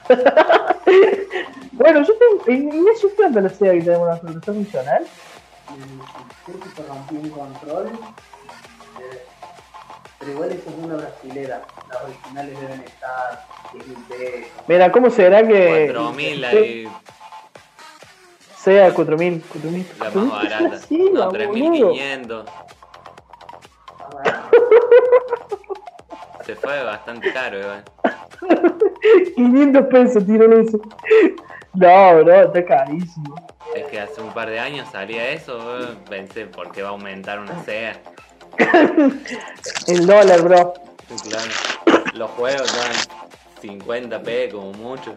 [1.73, 2.43] Bueno, yo tengo.
[2.47, 4.35] ¿En eso cuánto la Sega que tenemos nosotros?
[4.37, 5.05] ¿Está funcional?
[6.45, 7.87] Creo que se rompió un control.
[8.99, 9.21] eh,
[10.19, 11.61] Pero igual eso es una brasilera.
[11.89, 14.51] Las originales deben estar 10 mil pesos.
[14.67, 15.91] Mira, ¿cómo será que.
[15.93, 16.87] 4000 Sí, ahí,
[18.57, 19.41] Sega 4000.
[19.43, 19.85] 4000.
[19.99, 20.85] la más 4000 barata.
[20.89, 21.29] No, boludo.
[21.29, 22.49] 3500.
[26.47, 27.83] Se fue bastante caro, igual.
[29.35, 30.79] 500 pesos, tiro eso.
[31.73, 33.35] No, bro, está carísimo.
[33.75, 35.97] Es que hace un par de años salía eso, weón.
[36.09, 37.97] Pensé, ¿por qué va a aumentar una Sega?
[39.87, 40.73] El dólar, bro.
[41.15, 42.03] Sí, Claro.
[42.13, 45.13] Los juegos dan 50p como mucho.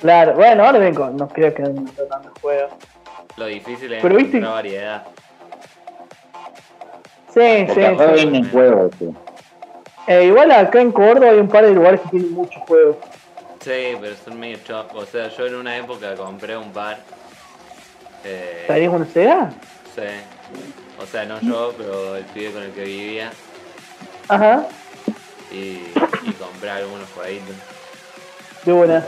[0.00, 1.08] Claro, bueno, ahora vengo.
[1.10, 2.72] No creo que no tantos juegos.
[3.36, 5.06] Lo difícil es Pero viste- encontrar variedad.
[7.32, 7.80] Sí, sí.
[7.96, 8.98] Porque sí.
[8.98, 9.14] sí.
[10.06, 12.96] Eh, igual acá en Córdoba hay un par de lugares que tienen muchos juegos.
[13.60, 14.94] Sí, pero son medio chop.
[14.94, 16.98] O sea, yo en una época compré un par.
[18.24, 19.50] Eh, ¿Sabías una Sega?
[19.94, 20.02] sí.
[21.02, 23.30] O sea, no yo, pero el pibe con el que vivía.
[24.28, 24.64] Ajá,
[25.52, 25.56] Y,
[26.24, 27.56] y compré algunos jueguitos.
[28.64, 29.04] de buena.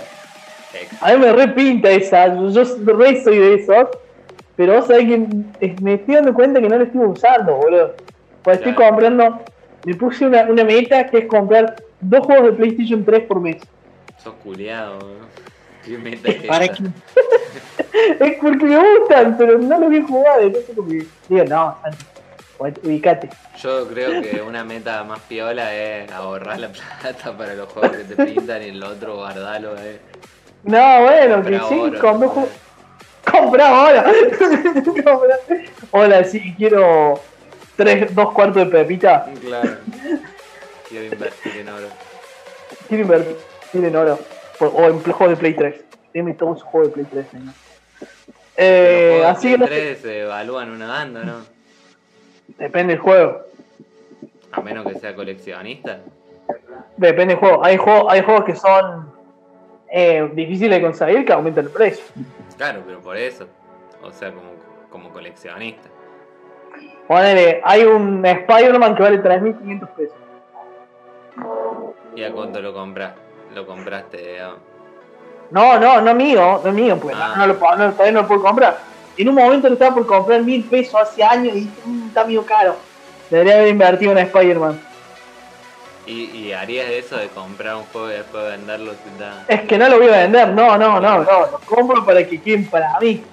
[1.00, 3.88] A mí me repinta esa, yo re soy de esos,
[4.56, 5.18] pero vos sabés que
[5.80, 7.94] me estoy dando cuenta que no lo estoy usando, boludo.
[8.42, 9.40] Pues estoy comprando,
[9.86, 13.62] me puse una, una meta que es comprar dos juegos de PlayStation 3 por mes.
[14.22, 15.28] Sos culiado, weón.
[15.84, 16.74] ¿Qué meta es ¿Para esa?
[16.74, 16.82] qué?
[18.20, 20.42] Es porque me gustan, pero no lo vi jugar.
[20.42, 22.04] Entonces, como que digo, no, Santi,
[22.82, 23.30] ubicate.
[23.62, 28.04] Yo creo que una meta más piola es ahorrar la plata para los juegos que
[28.04, 29.98] te pintan y el otro guardalo, eh.
[30.64, 32.00] No, bueno, que Compra sí, oro.
[32.00, 32.48] compré ju-
[33.32, 34.12] Comprá ahora.
[35.04, 35.36] Comprá.
[35.90, 37.20] Hola, sí, quiero
[37.76, 39.30] tres, dos cuartos de pepita.
[39.40, 39.70] Claro.
[40.88, 41.88] Quiero invertir en oro.
[42.88, 44.18] Quiero invertir en oro.
[44.60, 45.84] O en juegos de Play 3.
[46.14, 47.54] Deme todos esos juegos de Play 3, señor.
[48.56, 51.56] Eh, Los así sé, 3 se evalúan una banda, ¿no?
[52.58, 53.42] depende del juego.
[54.52, 56.00] A menos que sea coleccionista.
[56.96, 57.64] Depende del juego.
[57.64, 59.12] Hay juegos, hay juegos que son
[59.90, 62.04] eh, difíciles de conseguir que aumentan el precio.
[62.56, 63.46] Claro, pero por eso.
[64.02, 64.52] O sea, como,
[64.90, 65.88] como coleccionista.
[67.08, 70.14] Ponele, hay un Spider-Man que vale 3.500 pesos.
[72.16, 73.12] ¿Y a cuánto lo compras?
[73.54, 74.38] Lo compraste.
[75.50, 77.34] No, no, no mío, no mío, pues Ah.
[77.36, 78.78] no, no lo, no, todavía no lo puedo comprar.
[79.16, 82.24] En un momento lo estaba por comprar mil pesos hace años y dije, "Mm, está
[82.24, 82.76] medio caro.
[83.30, 84.80] Debería haber invertido en Spider-Man.
[86.06, 88.92] ¿Y, y harías eso de comprar un juego y después venderlo.
[89.48, 92.40] Es que no lo voy a vender, no, no, no, no, lo compro para que
[92.40, 93.24] queden para mí.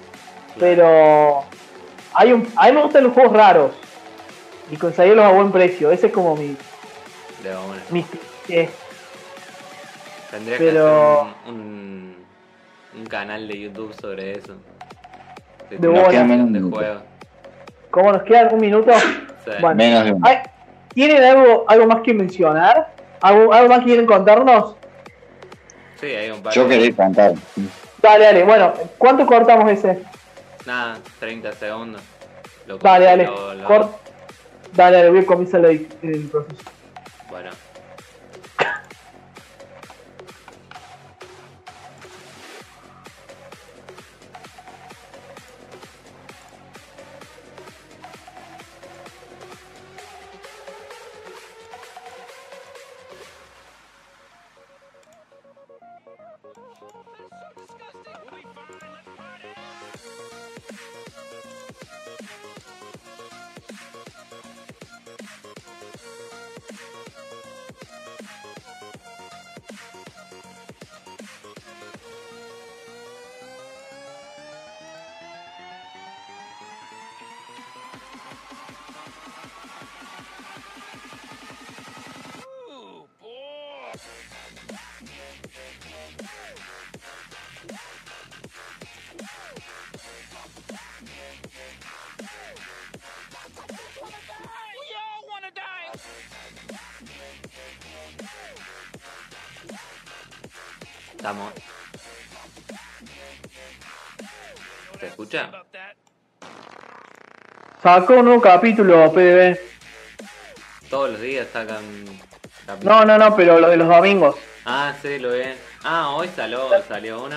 [0.60, 1.44] Pero
[2.14, 3.72] hay un, a mí me gustan los juegos raros
[4.72, 5.92] y conseguirlos a buen precio.
[5.92, 6.56] Ese es como mi,
[7.44, 7.82] De una.
[7.90, 8.06] mi
[8.50, 8.70] eh,
[10.32, 12.16] Tendrías Pero- que hacer un, un,
[13.00, 14.54] un canal de YouTube sobre eso.
[15.70, 15.88] De, De.
[17.90, 18.54] ¿Cómo nos quedan?
[18.54, 18.92] ¿Un minuto?
[19.46, 19.52] Sí.
[19.62, 19.76] Bueno.
[19.76, 20.24] Menos de un.
[20.94, 22.94] ¿Tienen algo, algo más que mencionar?
[23.22, 24.76] ¿Algo, ¿Algo más que quieren contarnos?
[26.00, 27.34] Sí, hay un par Yo quería cantar.
[28.02, 28.44] Dale, dale.
[28.44, 30.00] Bueno, ¿cuánto cortamos ese?
[30.66, 32.02] Nada, 30 segundos.
[32.68, 33.26] Lo Dale, dale.
[33.26, 33.96] lo- lo- Cort-
[34.74, 36.62] Dale, dale, voy a comenzar el, el proceso.
[37.30, 37.50] Bueno.
[107.84, 109.58] Sacó un nuevo capítulo, PDB.
[110.90, 111.84] Todos los días sacan.
[112.82, 114.36] No, no, no, pero lo de los domingos.
[114.66, 115.56] Ah, sí, lo ven.
[115.84, 117.36] Ah, hoy salió, salió uno.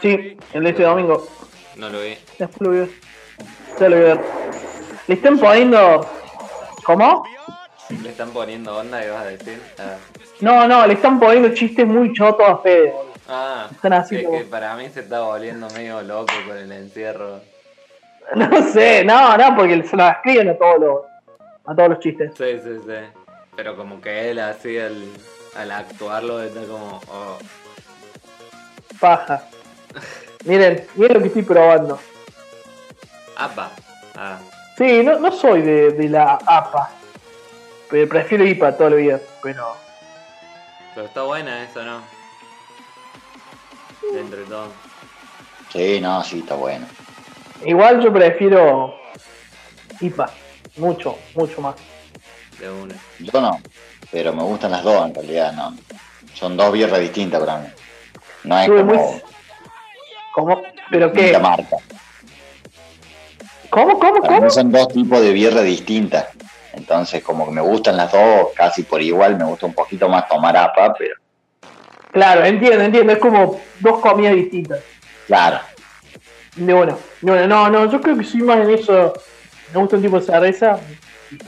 [0.00, 1.26] Sí, el de este domingo.
[1.76, 2.16] No lo vi.
[2.38, 2.88] Después lo ver.
[3.78, 4.20] Ya lo voy a ver.
[5.06, 6.08] Le están poniendo.
[6.84, 7.24] ¿Cómo?
[8.02, 9.60] Le están poniendo onda y vas a decir.
[9.78, 9.96] Ah,
[10.40, 12.90] No, no, le están poniendo chistes muy chotos a Fede.
[12.90, 13.12] boludo.
[13.28, 16.72] Ah, Están así es como- que para mí se está volviendo medio loco con el
[16.72, 17.40] encierro.
[18.34, 21.00] No sé, no, no, porque se lo escriben a todos los,
[21.66, 22.32] a todos los chistes.
[22.36, 23.22] Sí, sí, sí.
[23.56, 25.04] Pero como que él así al,
[25.56, 27.00] al actuarlo está como.
[27.08, 27.38] Oh,
[28.98, 29.44] Paja.
[30.44, 31.98] Miren, miren lo que estoy probando.
[33.36, 33.70] apa.
[34.16, 34.38] Ah,
[34.76, 36.90] Sí, no, no soy de, de la APA.
[37.88, 39.20] Pero prefiero IPA toda la vida.
[39.42, 39.76] Pero.
[40.94, 42.00] pero está buena eso, ¿no?
[44.12, 44.66] Dentro de todo.
[45.72, 46.86] Sí, no, sí, está bueno.
[47.64, 48.94] Igual yo prefiero
[50.00, 50.30] IPA.
[50.76, 51.74] Mucho, mucho más.
[52.58, 52.94] De una.
[53.20, 53.60] Yo no,
[54.10, 55.76] pero me gustan las dos en realidad, ¿no?
[56.34, 57.68] Son dos birras distintas para mí.
[58.44, 59.22] No es como muy.
[60.34, 60.62] ¿Cómo?
[60.90, 61.22] ¿Pero qué?
[61.22, 61.76] distinta marca.
[63.70, 64.40] ¿Cómo, cómo, Para cómo?
[64.46, 66.26] mí son dos tipos de birra distintas.
[66.72, 70.28] Entonces, como que me gustan las dos casi por igual, me gusta un poquito más
[70.28, 71.14] tomar APA, pero
[72.12, 73.12] Claro, entiendo, entiendo.
[73.12, 74.80] Es como dos comidas distintas.
[75.26, 75.58] claro,
[76.56, 76.96] De una.
[77.20, 77.46] De una.
[77.46, 79.12] No, no, yo creo que soy más en eso.
[79.72, 80.78] Me gusta un tipo de cerveza.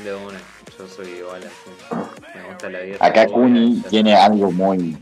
[0.02, 0.38] De una.
[0.78, 1.96] Yo soy igual así.
[2.34, 2.96] Me gusta la vida.
[3.00, 4.96] acá Kuni tiene algo muy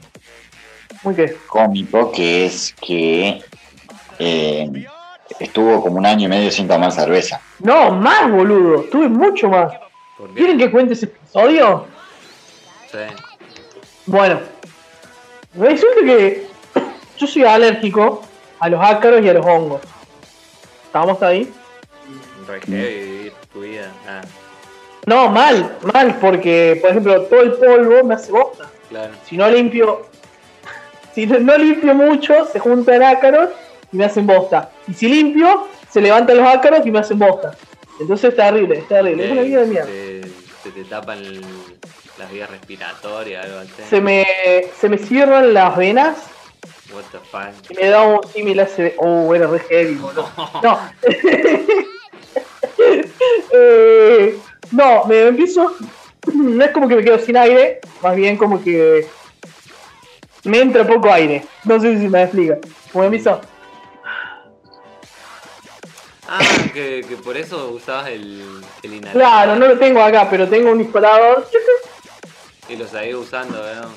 [1.02, 1.36] Muy que.
[1.48, 3.42] cómico que es que
[4.18, 4.86] eh,
[5.40, 7.40] estuvo como un año y medio sin tomar cerveza.
[7.60, 8.82] No, más boludo.
[8.84, 9.72] Tuve mucho más.
[10.18, 10.34] ¿Por qué?
[10.34, 11.86] ¿Quieren que cuente ese episodio?
[12.90, 12.98] Sí.
[14.06, 14.40] Bueno,
[15.54, 16.46] resulta que
[17.18, 18.22] yo soy alérgico
[18.60, 19.80] a los ácaros y a los hongos.
[20.94, 21.52] ¿Estamos ahí?
[22.46, 23.90] Re tu vida.
[24.06, 24.20] Ah,
[25.06, 28.70] No, mal, mal, porque, por ejemplo, todo el polvo me hace bosta.
[28.88, 29.12] claro.
[29.28, 30.06] Si no limpio,
[31.12, 33.48] si no, limpio mucho, se juntan ácaros
[33.90, 34.70] y me hacen bosta.
[34.86, 37.56] Y si limpio, se levantan los ácaros y me hacen bosta.
[37.98, 39.24] Entonces es terrible, es terrible.
[39.26, 39.86] Es una vida de mierda.
[39.88, 40.22] Se,
[40.62, 41.40] se te tapan el-
[42.20, 43.72] las vías respiratorias, algo así.
[43.90, 44.24] Se me,
[44.80, 46.16] se me cierran las venas
[46.92, 47.70] What the fuck.
[47.70, 48.94] y me da un símil hace.
[48.98, 50.28] Oh, era re heavy, boludo.
[50.62, 50.78] No.
[53.56, 54.36] Eh,
[54.72, 55.74] no, me empiezo.
[56.32, 59.06] No es como que me quedo sin aire, más bien como que
[60.44, 61.44] me entra poco aire.
[61.64, 62.58] No sé si me explica.
[62.92, 63.40] Como me empiezo.
[66.26, 66.40] Ah,
[66.72, 69.20] que, que por eso usabas el, el inhalador.
[69.20, 71.46] Claro, no lo tengo acá, pero tengo un disparador.
[72.68, 73.88] Y lo seguís usando, ¿no?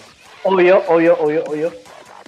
[0.43, 1.73] Obvio, obvio, obvio, obvio.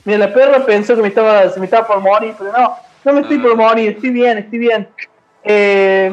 [0.05, 3.13] Mira, la perra pensó que me estaba, se me estaba por morir, pero no, no
[3.13, 3.41] me estoy Ah.
[3.43, 4.87] por morir, estoy bien, estoy bien.
[5.43, 6.11] Eh,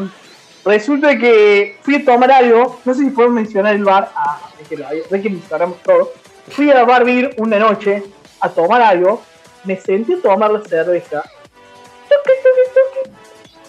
[0.64, 4.68] resulta que fui a tomar algo, no sé si puedo mencionar el bar, ah, es
[4.68, 6.12] que, lo- es que mencionamos todo.
[6.50, 8.02] Fui a Bar Beer una noche
[8.40, 9.22] a tomar algo,
[9.64, 11.22] me senté a tomar la cerveza.
[11.22, 13.16] Toque, toque, toque.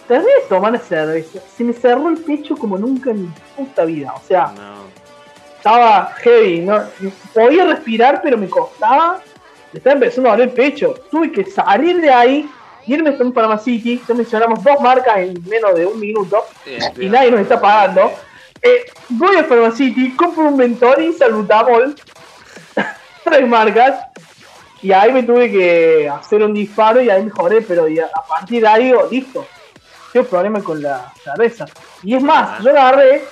[0.08, 3.84] Terminé de tomar la cerveza, se me cerró el pecho como nunca en mi puta
[3.84, 4.78] vida, o sea No.
[5.58, 6.82] estaba heavy, no
[7.34, 9.20] podía respirar pero me costaba,
[9.78, 12.50] me estaba empezando a doler el pecho, tuve que salir de ahí,
[12.88, 16.44] irme a un Pharmacity, ya mencionamos dos marcas en menos de un minuto,
[17.00, 18.12] y nadie nos está pagando,
[18.60, 21.96] Eh, voy a Pharmacity, compro un Mentori, Salbutamol,
[23.24, 24.00] tres marcas,
[24.82, 28.64] y ahí me tuve que hacer un disparo y ahí mejoré, pero ya a partir
[28.64, 29.46] de ahí digo, listo,
[30.12, 31.66] tengo problema con la cerveza.
[32.02, 33.26] Y es más, yo agarré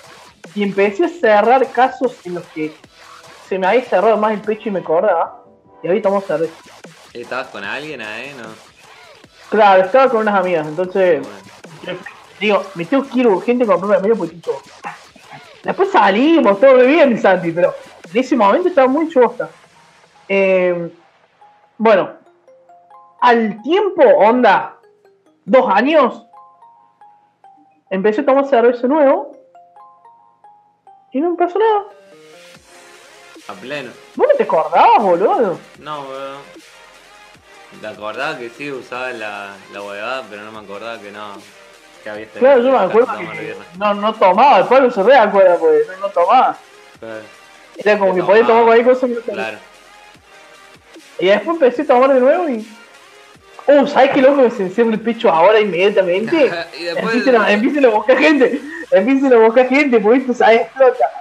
[0.53, 2.71] y empecé a cerrar casos en los que
[3.49, 5.44] se me había cerrado más el pecho y me acordaba,
[5.85, 6.53] y ahí tomó cerveza.
[7.13, 8.33] ¿Estabas con alguien ahí?
[8.35, 8.47] No.
[9.49, 11.99] Claro, estaba con unas amigas, entonces Bueno.
[12.39, 14.59] digo, me tengo que ir urgente a comprarme medio poquito.
[15.63, 17.75] Después salimos, todo bien, Santi, pero
[18.11, 19.49] en ese momento estaba muy chosta.
[20.27, 20.91] Eh,
[21.77, 22.13] bueno,
[23.21, 24.77] al tiempo, onda,
[25.45, 26.25] dos años,
[27.91, 29.37] empecé a tomar cerveza nuevo
[31.11, 31.83] y no me pasó nada.
[33.47, 33.91] A pleno.
[34.15, 35.59] ¿Vos no te acordabas, boludo?
[35.85, 36.37] No, weón.
[37.79, 41.33] Me acordaba que sí usaba la, la huevada, pero no me acordaba que no.
[42.03, 45.87] Que habías Claro, yo me acuerdo que no, no tomaba, después lo cerré, acuerdo, pues
[45.87, 46.57] no, no tomaba.
[46.99, 47.21] Claro.
[47.77, 49.07] Era como Que que podía tomar cualquier cosa.
[49.07, 49.13] que.
[49.31, 49.57] Claro.
[51.19, 52.67] Y después empecé a tomar de nuevo y.
[53.67, 56.51] Uh, ¿sabes qué loco que se encierra el pecho ahora inmediatamente?
[56.79, 58.61] Y después- empiecen, a, empiecen a buscar gente,
[58.91, 61.11] empiecen a buscar gente, porque esto se explota.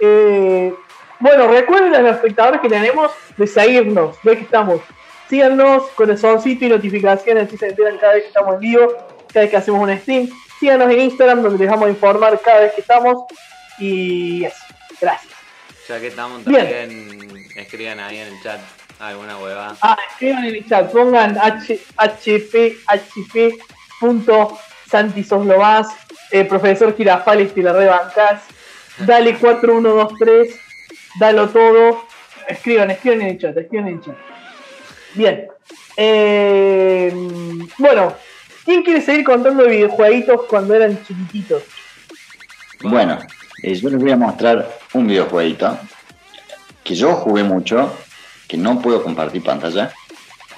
[0.00, 0.74] Eh,
[1.20, 4.80] bueno, recuerden a los espectadores que tenemos de seguirnos, ve que estamos.
[5.28, 8.92] Síganos, corazoncito y notificaciones, así se enteran cada vez que estamos en vivo,
[9.28, 10.28] cada vez que hacemos un stream.
[10.58, 13.24] Síganos en Instagram, donde les vamos a informar cada vez que estamos.
[13.78, 14.56] Y eso,
[15.00, 15.32] gracias.
[15.88, 16.68] Ya que estamos Bien.
[16.68, 18.60] también, escriban ahí en el chat
[18.98, 19.76] alguna huevada.
[19.80, 23.58] Ah, escriban en el chat, pongan HP, HP,
[23.98, 24.58] punto,
[24.88, 25.88] Santi sos lo más,
[26.30, 28.42] eh, profesor Girafales te la rebancas,
[28.98, 30.69] dale 4123,
[31.18, 32.04] dalo todo,
[32.48, 34.16] escriban, escriban en el chat, escriban en el chat.
[35.14, 35.48] Bien,
[35.96, 37.12] eh,
[37.78, 38.14] bueno,
[38.64, 41.62] ¿quién quiere seguir contando de videojueguitos cuando eran chiquititos?
[42.82, 43.18] Bueno,
[43.62, 45.78] eh, yo les voy a mostrar un videojueguito
[46.84, 47.92] que yo jugué mucho,
[48.48, 49.92] que no puedo compartir pantalla,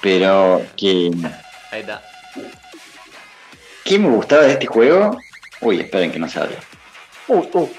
[0.01, 1.11] pero que,
[1.71, 2.01] Ahí está.
[3.83, 5.17] ¿qué me gustaba de este juego?
[5.61, 6.57] Uy, esperen que no se abre.
[7.27, 7.69] Uh, uh,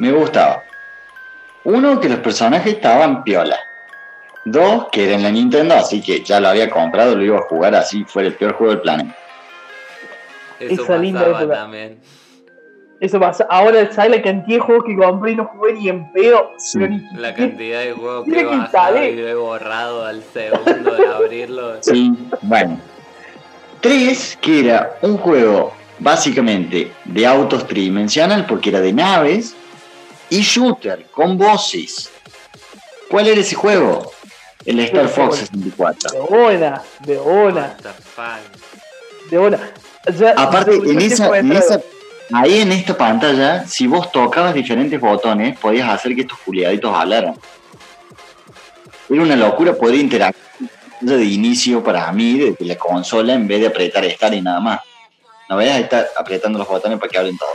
[0.00, 0.62] Me gustaba.
[1.64, 3.56] Uno, que los personajes estaban piola.
[4.46, 7.42] Dos, que era en la Nintendo, así que ya lo había comprado, lo iba a
[7.42, 9.14] jugar así, fuera el peor juego del planeta.
[10.58, 11.48] Eso Esa linda época.
[11.48, 11.98] también.
[13.00, 16.10] eso pasa, ahora sabes la cantidad de juegos que compré y no jugué ni en
[16.12, 16.78] pedo, Sí.
[16.78, 20.94] pero ni La cantidad de juegos que que bajado y lo he borrado al segundo
[20.94, 21.74] de abrirlo.
[21.82, 22.78] Sí, bueno.
[23.82, 29.54] Tres, que era un juego básicamente de autos tridimensional, porque era de naves,
[30.30, 32.10] y shooter, con voces.
[33.08, 34.12] ¿Cuál era ese juego?
[34.64, 36.12] El Star Fox 64.
[36.12, 37.18] de una, de
[37.92, 38.50] fuck.
[39.30, 41.80] De sea, Aparte, en esa, en esa,
[42.32, 47.34] ahí en esta pantalla, si vos tocabas diferentes botones, podías hacer que estos culiaditos hablaran.
[49.08, 50.50] Era una locura poder interactuar
[51.00, 54.80] de inicio para mí desde la consola en vez de apretar estar y nada más.
[55.48, 57.52] No vayas a estar apretando los botones para que hablen todos.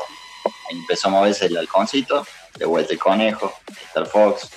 [0.69, 2.26] Ahí empezó a moverse el halconcito,
[2.56, 3.53] de vuelta el conejo,
[3.88, 4.49] Star Fox,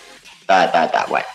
[0.47, 1.27] ta, ta, ta, bueno.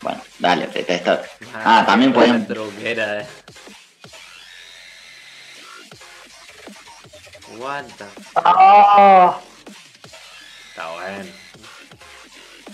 [0.00, 1.22] Bueno, dale, apretá esta.
[1.54, 3.26] Ah, también qué podían- truquera, eh.
[7.54, 8.06] Aguanta.
[8.36, 9.38] Ah,
[10.70, 11.30] Está bueno.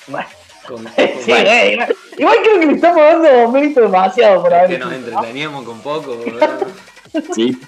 [0.06, 0.28] bueno.
[0.66, 4.58] Con, Sí, bueno, eh, igual- igual creo que le estamos dando mérito demasiado por es
[4.58, 6.66] haber que nos entreteníamos con poco, boludo.
[7.34, 7.58] Sí,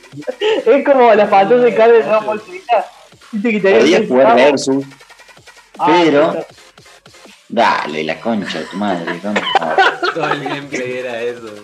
[0.65, 2.87] Es como la pantalla de Dragon Ball Z.
[3.33, 4.85] Viste que podías jugar versus,
[5.79, 6.47] Ah, pero-
[7.49, 9.21] dale, la concha de tu madre.
[10.15, 11.55] Todo el gameplay era eso.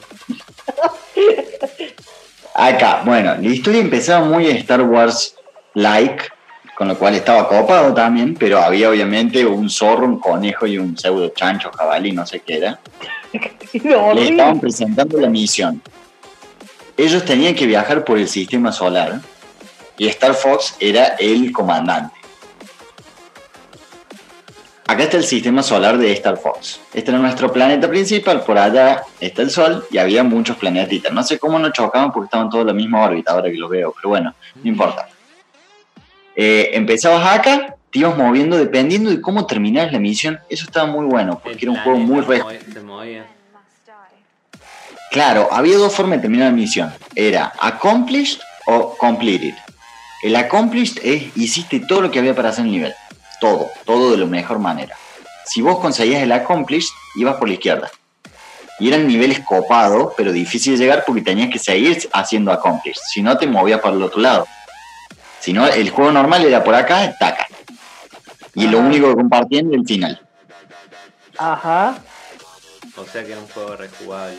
[2.54, 5.36] Acá, bueno, la historia empezaba muy Star Wars
[5.74, 6.24] like,
[6.76, 10.96] con lo cual estaba copado también, pero había obviamente un zorro, un conejo y un
[10.96, 12.80] pseudo chancho, jabalí, no sé qué era.
[14.14, 15.80] Le estaban presentando la misión.
[16.96, 19.20] Ellos tenían que viajar por el sistema solar
[19.98, 22.16] y Star Fox era el comandante.
[24.86, 26.80] Acá está el sistema solar de Star Fox.
[26.94, 31.12] Este era nuestro planeta principal, por allá está el Sol y había muchos planetitas.
[31.12, 33.68] No sé cómo no chocaban porque estaban todos en la misma órbita ahora que lo
[33.68, 35.10] veo, pero bueno, no importa.
[36.34, 40.40] Eh, empezabas acá, te ibas moviendo dependiendo de cómo terminabas la misión.
[40.48, 42.42] Eso estaba muy bueno porque era un juego muy re.
[45.10, 46.94] Claro, había dos formas de terminar la misión.
[47.14, 49.54] Era accomplished o completed.
[50.22, 52.94] El accomplished es hiciste todo lo que había para hacer el nivel.
[53.40, 54.96] Todo, todo de la mejor manera.
[55.44, 57.90] Si vos conseguías el accomplished, ibas por la izquierda.
[58.80, 63.00] Y eran niveles copados, pero difíciles de llegar porque tenías que seguir haciendo accomplished.
[63.12, 64.46] Si no, te movías para el otro lado.
[65.40, 67.46] Si no, el juego normal era por acá, taca.
[68.54, 70.20] Y lo único que compartían era el final.
[71.38, 71.98] Ajá.
[72.96, 74.38] O sea que era un juego rejugable.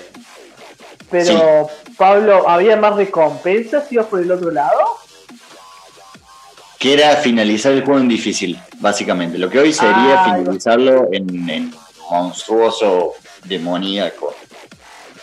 [1.09, 4.97] Pero, Pablo, ¿había más recompensas si ibas por el otro lado?
[6.79, 9.37] Que era finalizar el juego en difícil, básicamente.
[9.37, 11.73] Lo que hoy sería Ah, finalizarlo en, en
[12.09, 14.33] monstruoso, demoníaco.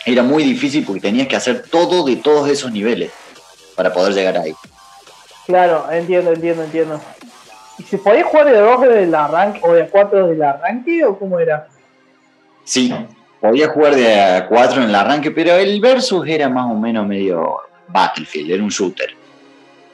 [0.05, 3.11] Era muy difícil porque tenías que hacer todo de todos esos niveles
[3.75, 4.53] para poder llegar ahí.
[5.47, 7.01] Claro, entiendo, entiendo, entiendo.
[7.79, 11.39] ¿Y se podía jugar de dos del arranque o de cuatro del arranque o cómo
[11.39, 11.67] era?
[12.63, 12.93] Sí,
[13.39, 17.07] podía jugar de a 4 en el arranque, pero el versus era más o menos
[17.07, 19.16] medio Battlefield, era un shooter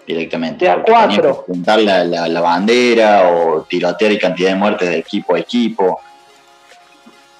[0.05, 0.65] directamente.
[0.65, 1.45] De a cuatro.
[1.45, 5.39] que juntar la, la- la bandera o tirotear y cantidad de muertes de equipo a
[5.39, 5.99] equipo.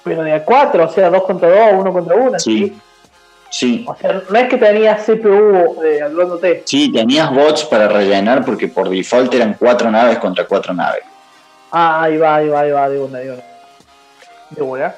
[0.02, 2.38] Pero de a cuatro, o sea, dos contra dos, uno contra uno.
[2.38, 2.76] Sí,
[3.50, 3.84] sí.
[3.88, 6.62] O sea, no es que tenías CPU eh, ayudándote.
[6.66, 11.02] Sí, tenías bots para rellenar porque por default eran cuatro naves contra cuatro naves.
[11.72, 13.42] Ah, ahí va, ahí va, ahí va, de una, de una.
[14.50, 14.94] De una.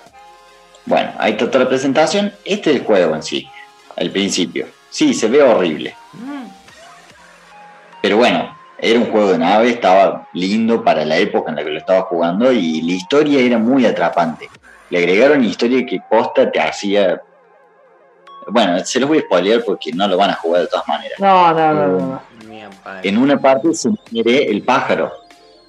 [0.85, 2.33] Bueno, ahí está toda la presentación.
[2.45, 3.49] Este es el juego en sí,
[3.97, 4.67] al principio.
[4.91, 5.95] Sí, se ve horrible.
[8.03, 11.71] Pero bueno, era un juego de nave, estaba lindo para la época en la que
[11.71, 14.49] lo estaba jugando y la historia era muy atrapante.
[14.91, 17.21] Le agregaron historia que posta te hacía...
[18.49, 21.19] Bueno, se los voy a spoilear porque no lo van a jugar de todas maneras.
[21.19, 22.23] No, no, no, no.
[23.03, 25.11] En una parte se muere el pájaro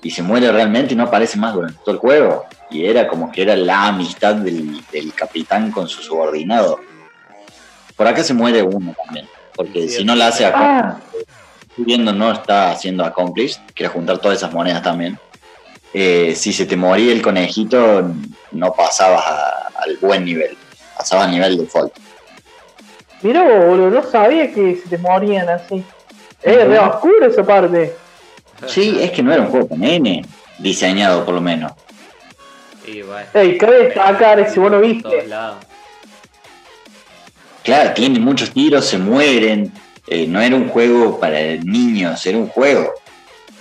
[0.04, 2.46] y se muere realmente y no aparece más durante todo el juego.
[2.70, 6.80] Y era como que era la amistad del, del capitán con su subordinado.
[7.96, 10.98] Por acá se muere uno también, porque Sí, si no la hace acá, Ah,
[11.78, 15.18] viendo no está haciendo accomplished, quiere juntar todas esas monedas también.
[15.94, 18.12] Eh, si se te moría el conejito,
[18.52, 20.58] no pasabas a- al buen nivel,
[20.98, 21.94] pasabas al nivel default.
[23.22, 25.84] mira, boludo, no sabía que se te morían así.
[26.44, 27.96] Es re oscuro esa parte.
[28.68, 30.24] Sí, es que no era un juego con N,
[30.60, 31.72] diseñado por lo menos.
[32.86, 33.28] Y bueno.
[33.34, 35.28] Ey, cabe destacar ese vos no Por viste.
[37.64, 39.72] Claro, tiene muchos tiros, se mueren.
[40.08, 42.94] Eh, no era un juego para niños, era un juego.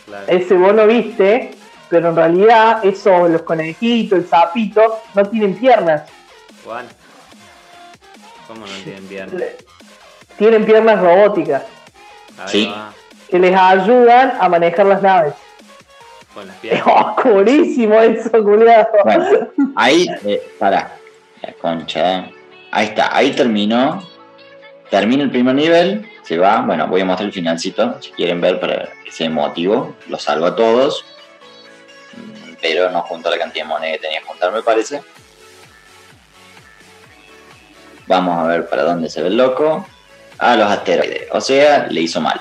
[0.06, 0.24] Claro.
[0.28, 1.55] Ese vos no viste,
[1.89, 6.02] pero en realidad esos, los conejitos, el sapito, no tienen piernas.
[6.64, 6.86] Juan.
[8.47, 9.43] ¿Cómo no tienen piernas?
[10.39, 11.62] Tienen piernas robóticas
[12.39, 12.66] Ahí Sí.
[12.70, 12.93] va.
[13.31, 15.35] que les ayudan a manejar las naves.
[16.35, 16.86] Con las Es piernas.
[16.86, 18.86] oscurísimo eso, culiado.
[19.05, 20.93] Bueno, ahí, eh, para,
[21.43, 22.28] la concha.
[22.70, 24.02] Ahí está, ahí terminó.
[24.90, 26.61] Termina el primer nivel, se va.
[26.62, 29.94] Bueno, voy a mostrar el finalcito, si quieren ver, para que sea emotivo.
[30.09, 31.05] Lo salvo a todos.
[32.61, 35.03] Pero no junto la cantidad de moneda que tenía que juntar, me parece.
[38.09, 39.86] Vamos a ver para dónde se ve el loco.
[40.39, 41.28] A los asteroides.
[41.32, 42.40] O sea, le hizo mal.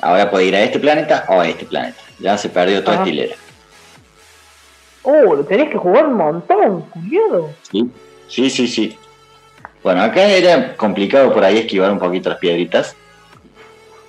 [0.00, 2.00] Ahora puede ir a este planeta o a este planeta.
[2.18, 3.36] Ya se perdió toda hilera.
[5.02, 7.50] Oh, lo tenés que jugar un montón, culiado.
[7.70, 7.90] Sí,
[8.28, 8.98] sí, sí, sí.
[9.82, 12.94] Bueno, acá era complicado por ahí esquivar un poquito las piedritas.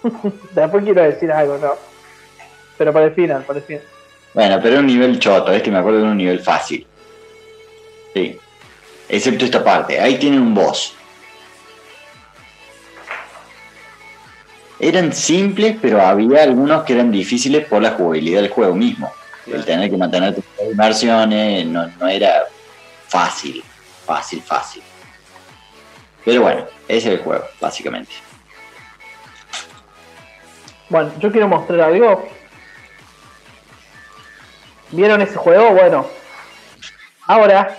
[0.52, 1.74] Después quiero decir algo, ¿no?
[2.78, 3.84] Pero para el final, para el final.
[4.34, 6.86] Bueno, pero era un nivel choto, este me acuerdo de un nivel fácil.
[8.14, 8.40] Sí.
[9.10, 10.96] Excepto esta parte, ahí tienen un boss.
[14.80, 19.12] Eran simples, pero había algunos que eran difíciles por la jugabilidad del juego mismo.
[19.46, 22.44] El tener que mantener tus inversiones no, no era
[23.08, 23.64] fácil,
[24.06, 24.84] fácil, fácil.
[26.26, 28.12] Pero bueno, ese es el juego, básicamente.
[30.90, 32.28] Bueno, yo quiero mostrar algo.
[34.92, 35.72] ¿Vieron ese juego?
[35.72, 36.06] Bueno.
[37.26, 37.76] Ahora,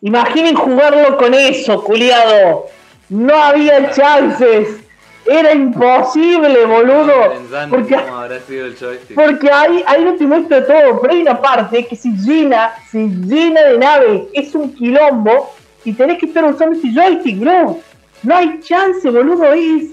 [0.00, 2.66] imaginen jugarlo con eso, culiado.
[3.08, 4.80] No había chances.
[5.24, 7.34] Era imposible, boludo.
[7.70, 9.14] Porque, cómo habrá sido el joystick.
[9.14, 13.06] porque ahí, ahí no te muestra todo, pero hay una parte que se llena, se
[13.06, 14.22] llena de naves.
[14.32, 15.54] Es un quilombo
[15.84, 17.78] y tenés que estar usando ese joystick, bro.
[18.22, 19.52] No hay chance, boludo.
[19.52, 19.90] Es,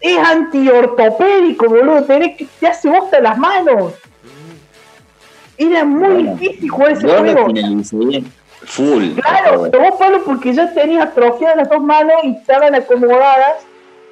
[0.00, 2.02] es antiortopédico, boludo.
[2.04, 3.94] Tenés que te hace bosta las manos.
[5.56, 7.46] Era muy Bueno, difícil jugar ese Yo juego.
[8.64, 9.10] full.
[9.20, 13.64] Claro, pero vos Pablo porque ya tenías atrofiadas las dos manos y estaban acomodadas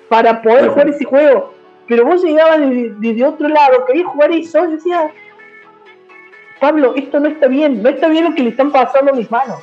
[0.09, 0.71] para poder Ajá.
[0.71, 1.55] jugar ese juego.
[1.89, 5.09] Pero vos llegabas desde, desde otro lado, querías jugar eso, y decía,
[6.61, 9.31] Pablo, esto no está bien, no está bien lo que le están pasando a mis
[9.31, 9.59] manos.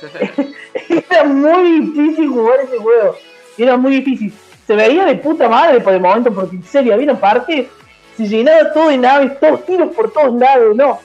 [1.10, 3.16] Era muy difícil jugar ese juego.
[3.58, 4.32] Era muy difícil.
[4.66, 7.68] Se veía de puta madre por el momento, porque en serio, había una parte,
[8.16, 11.00] se llenaba todo de naves, todos tiros por todos lados, no.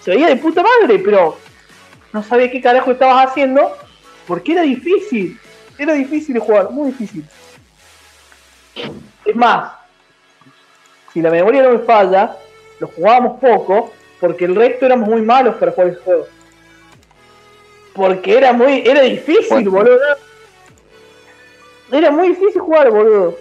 [0.00, 1.36] Se veía de puta madre, pero
[2.12, 3.76] no sabía qué carajo estabas haciendo,
[4.26, 5.38] porque era difícil.
[5.78, 7.24] Era difícil de jugar, muy difícil.
[9.24, 9.72] Es más,
[11.12, 12.36] si la memoria no me falla,
[12.80, 16.26] lo jugábamos poco, porque el resto éramos muy malos para jugar ese juego.
[17.94, 19.90] Porque era muy, era difícil, Bueno.
[19.90, 20.16] boludo.
[21.90, 23.36] Era muy difícil jugar, boludo.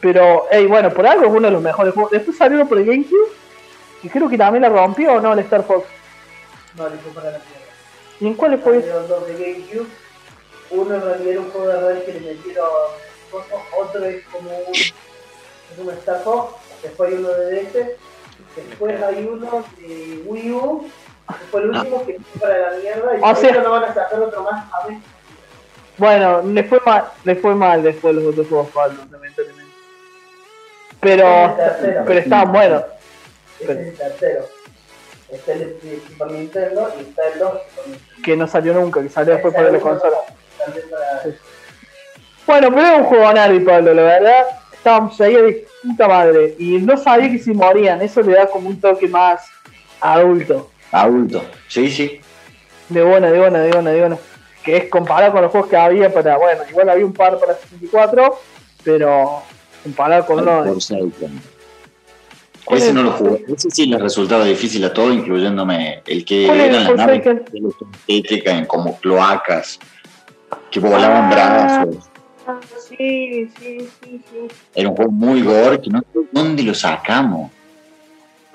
[0.00, 2.10] Pero, hey, bueno, por algo es uno de los mejores juegos.
[2.10, 3.30] Después salió uno por el GameCube,
[4.02, 5.32] y creo que también la rompió, ¿o no?
[5.32, 5.86] El Star Fox.
[6.76, 7.60] No, le fue para la tierra.
[8.20, 8.80] ¿Y en cuál fue?
[8.80, 9.86] Salieron dos de GameCube.
[10.70, 12.68] Uno en realidad era un juego de rol que le metieron
[13.30, 14.92] cosas, otro es como un, es
[15.78, 17.72] un Star Fox, después hay uno de DS,
[18.56, 20.88] después hay uno de Wii U,
[21.50, 24.20] fue el último que fue para la mierda y O sea- no van a sacar
[24.20, 24.98] otro más a ver.
[25.98, 29.72] Bueno, le fue mal, le fue mal después los otros juegos Pablo, lamentablemente.
[31.00, 32.04] Pero, tercero.
[32.06, 32.82] pero estaban buenos.
[33.60, 34.44] Es el tercero.
[35.30, 35.76] Está el
[36.08, 38.22] Super Nintendo y está el 2 Super Nintendo.
[38.24, 40.16] Que no salió nunca, que salió después para la consola.
[42.46, 44.44] Bueno, pero era un juego Navi, Pablo, la verdad.
[44.72, 46.54] Estábamos ahí de puta madre.
[46.58, 48.02] Y no sabía que se morían.
[48.02, 49.44] Eso le da como un toque más
[50.00, 50.70] adulto.
[50.92, 51.42] Adulto.
[51.68, 52.20] Sí, sí.
[52.88, 54.18] De buena, de buena, de buena, de buena.
[54.62, 56.36] Que es comparado con los juegos que había para.
[56.36, 58.38] Bueno, igual había un par para 64,
[58.84, 59.42] pero
[59.82, 60.64] comparado con uno.
[60.64, 60.78] de-.
[62.70, 63.44] Ese no lo jugué.
[63.54, 66.96] Ese sí le resultaba difícil a todo, incluyéndome el que ¿Cuál era eran el las
[66.96, 67.86] naves Forsaken?
[68.06, 69.78] tétricas en como cloacas
[70.70, 71.84] que volaban Ah.
[71.84, 72.08] brazos.
[72.88, 74.48] Sí, sí, sí, sí.
[74.74, 77.50] Era un juego muy gore que no sé dónde lo sacamos.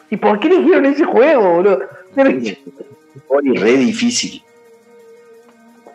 [0.09, 1.79] ¿Y por qué eligieron ese juego, boludo?
[2.23, 4.43] Re difícil.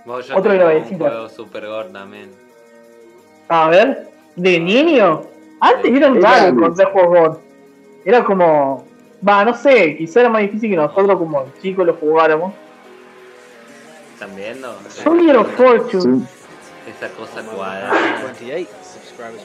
[0.04, 2.30] Vos, yo Otro un juego super gore también.
[3.48, 5.22] A ver, ¿de niño?
[5.60, 5.96] Antes Sí.
[5.96, 7.40] eran Era- raros encontrar juegos gore.
[8.04, 8.84] Era como.
[9.26, 12.52] Va, no sé, quizá era más difícil que nosotros como chicos lo jugáramos.
[14.14, 14.76] ¿Están viendo?
[14.88, 16.24] Soldier of Fortune.
[16.88, 17.92] Esa cosa cuadrada.
[18.24, 19.44] 28 subscribers.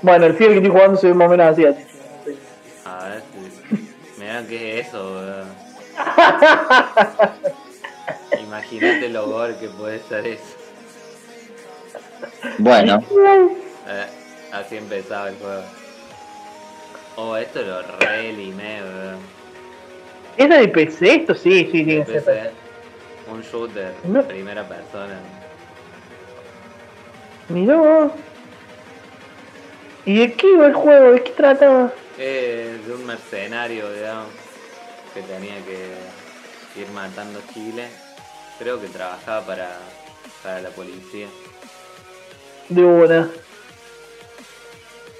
[0.00, 1.66] Bueno, el fiel que estoy jugando se ve más o menos así.
[1.66, 1.80] así.
[2.86, 3.22] A ver
[3.70, 4.20] si.
[4.20, 5.63] Mirá qué es eso, weón.
[8.40, 10.42] Imagínate lo gore que puede ser eso.
[12.58, 13.02] Bueno,
[13.86, 14.06] Eh,
[14.52, 15.62] así empezaba el juego.
[17.16, 19.18] Oh, esto lo re limé, weón.
[20.36, 21.34] ¿Es de PC esto?
[21.34, 22.24] Sí, sí, que ser.
[22.24, 22.50] PC,
[23.30, 24.22] un shooter, No.
[24.22, 25.18] primera persona.
[27.48, 28.12] Vos.
[30.06, 31.12] ¿Y de qué iba el juego?
[31.12, 31.92] ¿De qué trataba?
[32.18, 34.28] Eh, de un mercenario, digamos,
[35.14, 35.94] que tenía que
[36.80, 37.88] ir matando Chile.
[38.58, 39.70] Creo que trabajaba para,
[40.42, 41.28] para la policía.
[42.68, 43.28] De una.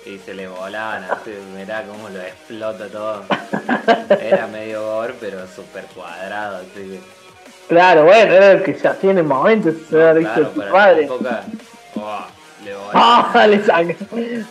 [0.04, 3.24] Y se le volaban así, mirá cómo lo explota todo.
[4.20, 7.00] Era medio gore, pero súper cuadrado, así que.
[7.68, 9.72] Claro, bueno, era el que se hacía en el momento.
[9.88, 10.96] Se había visto claro, tu para padre.
[10.96, 11.44] la época.
[11.94, 12.26] oh,
[12.62, 12.74] le.
[12.92, 13.46] ¡Ah!
[13.46, 14.44] Le.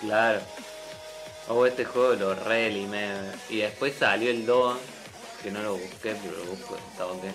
[0.00, 0.40] Claro.
[1.48, 3.08] Oh, este juego lo re limé.
[3.48, 4.76] Y después salió el 2,
[5.42, 6.76] que no lo busqué, pero lo busco.
[6.98, 7.34] A ver.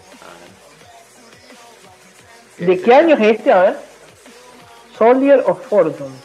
[2.67, 3.51] ¿De qué año es este?
[3.51, 3.77] A ver.
[4.97, 6.15] Soldier of Fortune.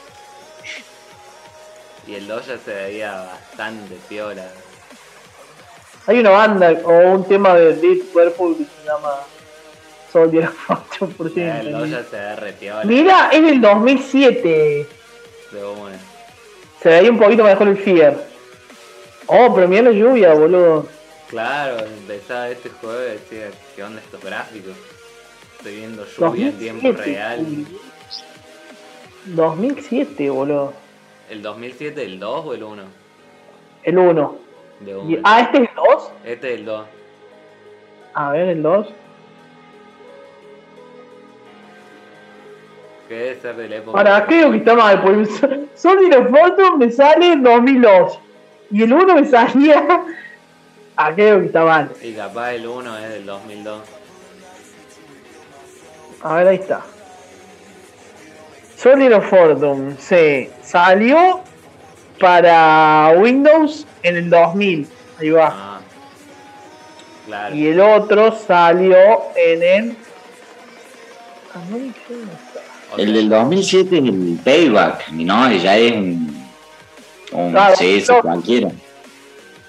[2.07, 4.47] Y el 2 ya se veía bastante piola.
[6.07, 9.15] Hay una banda o un tema de Dead Purple que se llama
[10.13, 11.73] Soldier of Fortune, por si el entendí.
[11.73, 12.75] 2 ya se derretió.
[12.77, 14.89] la- Mira, es del 2007.
[15.53, 15.99] De una.
[16.83, 18.17] Se veía un poquito mejor el Fear.
[19.27, 20.87] Oh, pero mira la lluvia, boludo.
[21.29, 24.75] Claro, empezaba este juego y decía, ¿qué onda estos gráficos?
[25.59, 27.41] Estoy viendo lluvia en tiempo 2007, real.
[27.41, 27.67] uy.
[29.27, 30.73] 2007, boludo.
[31.29, 32.83] ¿El 2007, el 2 o el 1?
[33.83, 34.37] El 1.
[34.81, 35.21] De Y- una.
[35.25, 36.11] Ah, este es el 2.
[36.25, 36.87] Este es el 2.
[38.15, 38.87] A ver, el 2.
[43.09, 43.99] Que debe ser de la época.
[43.99, 45.27] Ahora, creo que está mal, porque
[45.75, 48.21] Soldier of Fortune me sale en 2002.
[48.71, 50.05] Y el 1 me salía.
[51.01, 51.93] Ah, creo que está mal.
[52.03, 53.83] Y capaz el 1 es del 2002.
[56.23, 56.83] A ver, ahí está.
[58.75, 60.51] Soldier of Fortune, sí.
[60.61, 61.43] Salió
[62.19, 64.89] para Windows en el 2000.
[65.21, 65.53] Ahí va.
[65.55, 65.81] Ah.
[67.27, 67.55] Claro.
[67.55, 68.97] Y el otro salió
[69.37, 69.97] en el.
[72.91, 73.03] Ah, no está.
[73.03, 75.53] El del 2007 es el Payback, ¿no?
[75.53, 76.47] Y ya es un,
[77.33, 78.23] un Claro, CS no.
[78.23, 78.71] cualquiera.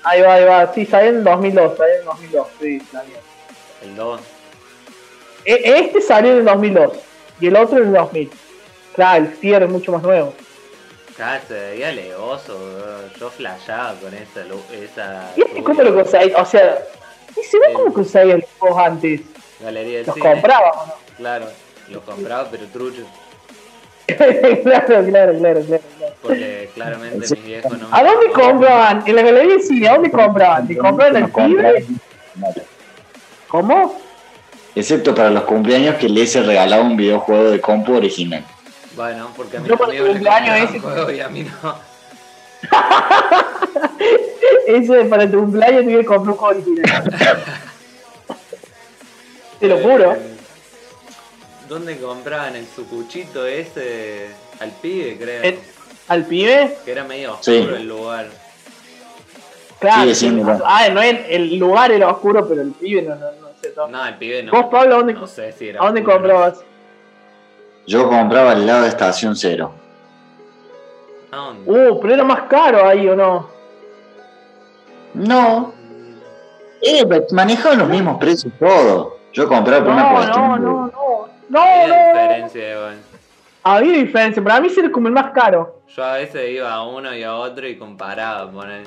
[0.04, 0.74] Ahí va, ahí va.
[0.74, 1.78] Sí, salió en 2002.
[1.78, 2.48] Salió en 2002.
[2.62, 3.16] Sí, salió.
[3.84, 4.22] El 2.
[5.46, 6.94] E- Este salió en el 2002.
[7.42, 8.32] Y el otro en el 2000.
[8.96, 10.34] Claro, el Fear es mucho más nuevo.
[11.16, 13.20] Claro, se veía levoso, bro.
[13.20, 16.34] yo flashaba con esa lu- esa ¿Y este cómo lo conseguís?
[16.36, 16.78] O sea,
[17.32, 19.22] ¿y se ve cómo conseguías los antes?
[19.60, 20.32] Galería del ¿Los cine.
[20.32, 20.94] comprabas o no?
[21.18, 21.46] Claro,
[21.90, 23.04] los compraba pero trucho.
[24.64, 25.84] claro, claro, claro, claro, claro.
[26.22, 29.04] Porque claramente mis viejos no me ¿A dónde compraban?
[29.06, 30.68] En la galería cine, ¿a dónde compraban?
[30.68, 31.86] ¿Te compraban el pibe?
[33.48, 34.00] ¿Cómo?
[34.76, 38.44] Excepto para los cumpleaños que les he regalado un videojuego de compu original.
[38.96, 41.76] Bueno, porque a mí le cumpleaños ese- juegos y a mí no.
[44.68, 47.04] Eso es para tu cumpleaños voy a comprar un juego original.
[49.60, 50.16] Te lo juro.
[51.70, 54.28] Eh, ¿Dónde compraban el sucuchito ese
[54.60, 55.44] al pibe, creo?
[55.44, 55.60] El-
[56.08, 56.78] ¿Al pibe?
[56.84, 57.58] Que era medio Sí.
[57.60, 58.28] oscuro el lugar.
[59.80, 60.12] Claro.
[60.66, 63.70] Ah, no, el, el lugar era oscuro, pero el pibe no, no, no sé.
[63.70, 63.88] todo.
[63.88, 64.52] No, el pibe no.
[64.52, 66.60] ¿Vos, Pablo, a dónde, No sé si era ¿a dónde comprabas?
[67.88, 69.72] Yo compraba al lado de Estación Cero.
[71.32, 71.72] ¿A dónde?
[71.72, 73.48] Uh, pero era más caro ahí, ¿o no?
[75.14, 75.74] No,
[76.82, 79.18] eh, pero manejaban los mismos precios todo.
[79.34, 80.48] Yo compraba por una No, cuestión.
[80.50, 81.09] no, no, no.
[81.50, 82.08] No, Había no.
[82.20, 82.98] diferencia igual.
[83.64, 84.44] Había diferencia.
[84.44, 85.82] Para mí sí era como el más caro.
[85.96, 88.84] Yo a veces iba a uno y a otro y comparaba, poner.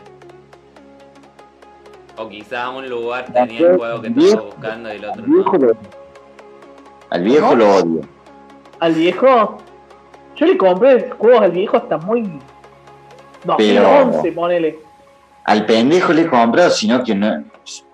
[2.16, 5.58] O quizá un lugar tenía el juego que estaba buscando y el otro Al viejo
[5.58, 5.68] no.
[7.10, 7.56] al viejo ¿Cómo?
[7.56, 8.00] lo odio.
[8.80, 9.58] Al viejo.
[10.36, 12.38] Yo le compré juegos al viejo hasta muy.
[13.44, 14.78] 2011, ponele.
[15.44, 17.44] Al pendejo le he comprado, sino que no,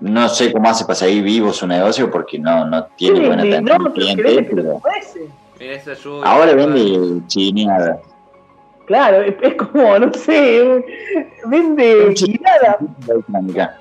[0.01, 3.43] no sé cómo hace para seguir vivo su negocio porque no, no tiene Sí, buena
[3.43, 5.29] sí, atención no, cliente, pero fuese.
[5.59, 6.31] Mira esa lluvia.
[6.31, 7.99] ahora vende chineada.
[8.87, 10.85] Claro, es, como, no sé,
[11.47, 12.15] vende.
[13.09, 13.77] Electrónica.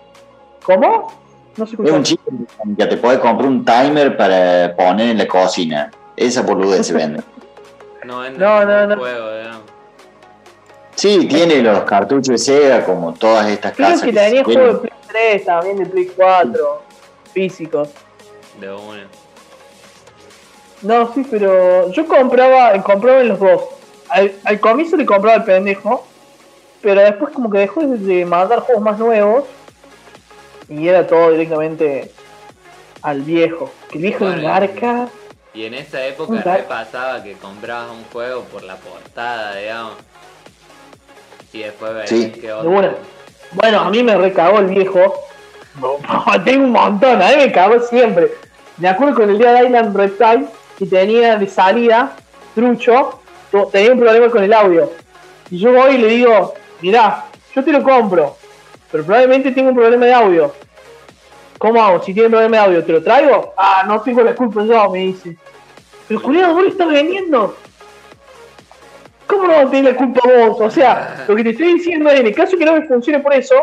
[0.64, 1.14] ¿Cómo?
[1.56, 5.92] No se Es un electrónica, te puede comprar un timer para poner en la cocina.
[6.16, 7.22] Esa boludez se vende.
[8.06, 8.98] No vende No, no, no.
[8.98, 9.57] juego, digamos.
[10.98, 14.02] Sí, tiene los cartuchos de Sega como todas estas Creo casas.
[14.04, 16.82] que se tenía juegos de Play 3, también de Play 4,
[17.34, 17.90] físicos.
[18.60, 19.08] De una.
[20.82, 23.62] No, sí, pero yo compraba, compraba en los dos.
[24.10, 26.06] Al, al comienzo le compraba al pendejo,
[26.82, 29.44] pero después como que dejó de, mandar juegos más nuevos
[30.70, 32.12] y era todo directamente
[33.04, 33.70] al viejo.
[33.92, 34.42] Que el viejo Bueno.
[34.48, 35.10] garca.
[35.54, 39.56] Y en esa época Un re tar- pasaba que comprabas un juego por la portada,
[39.56, 39.94] digamos.
[41.58, 42.32] Y después Sí.
[43.52, 45.14] Bueno, a mí me recagó el viejo.
[46.46, 48.32] Tengo un montón, a mí me cagó siempre.
[48.78, 50.46] Me acuerdo con el día de Island Reptile
[50.78, 52.16] que tenía de salida,
[52.54, 53.20] trucho,
[53.72, 54.92] tenía un problema con el audio.
[55.50, 57.26] Y yo voy y le digo, mirá,
[57.56, 58.36] yo te lo compro,
[58.92, 60.54] pero probablemente tengo un problema de audio.
[61.58, 62.04] ¿Cómo hago?
[62.04, 63.54] Si tiene problema de audio, ¿te lo traigo?
[63.58, 65.36] Ah, no tengo la culpa yo, me dice.
[66.08, 67.56] Pero culiado, vos lo estás vendiendo.
[69.28, 70.62] ¿Cómo no vas a tener la culpa vos?
[70.62, 73.20] O sea, lo que te estoy diciendo es, en el caso que no me funcione
[73.20, 73.56] por eso,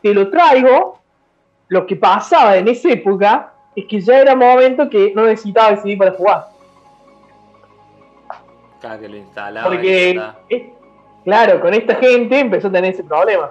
[0.00, 0.98] te lo traigo.
[1.68, 5.96] Lo que pasaba en esa época es que ya era momento que no necesitaba CD
[5.96, 6.46] para jugar.
[8.80, 9.68] Cada que lo instalaba.
[9.68, 10.72] y Porque, eh,
[11.24, 13.50] claro, con esta gente empezó a tener ese problema.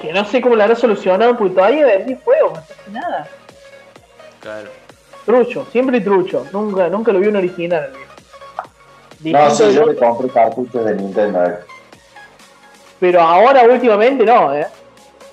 [0.00, 3.28] Que no sé cómo lo habrá solucionado, porque todavía vendí juegos, no hace nada.
[4.40, 4.68] Claro.
[5.24, 6.46] Trucho, siempre trucho.
[6.52, 7.92] Nunca, nunca lo vi un original.
[9.22, 11.44] No, sí, yo le compré cartuchos de Nintendo.
[11.44, 11.58] eh.
[13.00, 14.66] Pero ahora últimamente no, eh.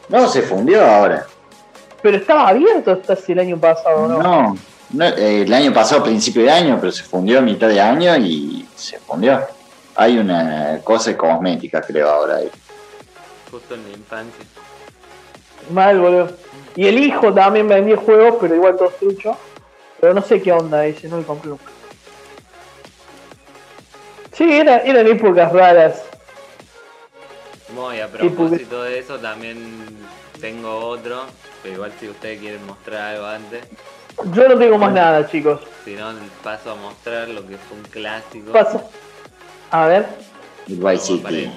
[0.09, 1.25] No, se fundió ahora.
[2.01, 4.21] Pero estaba abierto hasta el año pasado, ¿no?
[4.21, 4.57] No,
[4.91, 8.15] no, eh, el año pasado, principio de año, pero se fundió a mitad de año
[8.17, 9.41] y se fundió.
[9.95, 12.37] Hay una cosa de cosmética, creo, ahora.
[12.37, 12.49] ahí.
[13.49, 14.45] Justo en la infancia.
[15.71, 16.29] Mal, boludo.
[16.75, 19.37] Y el hijo también vendía juegos, pero igual todos truchos.
[20.01, 21.63] Pero no sé qué onda ese, no lo compré nunca.
[24.33, 26.03] Sí, era, eran épocas raras.
[27.73, 29.57] Muy a propósito de eso, también
[30.39, 31.23] tengo otro.
[31.61, 33.63] Pero igual si ustedes quieren mostrar algo antes,
[34.33, 35.61] Yo no tengo más nada, chicos.
[35.85, 36.11] si no,
[36.43, 38.51] paso a mostrar lo que fue un clásico.
[38.51, 38.83] Pasa.
[39.71, 40.05] A ver,
[40.67, 41.51] Vice City.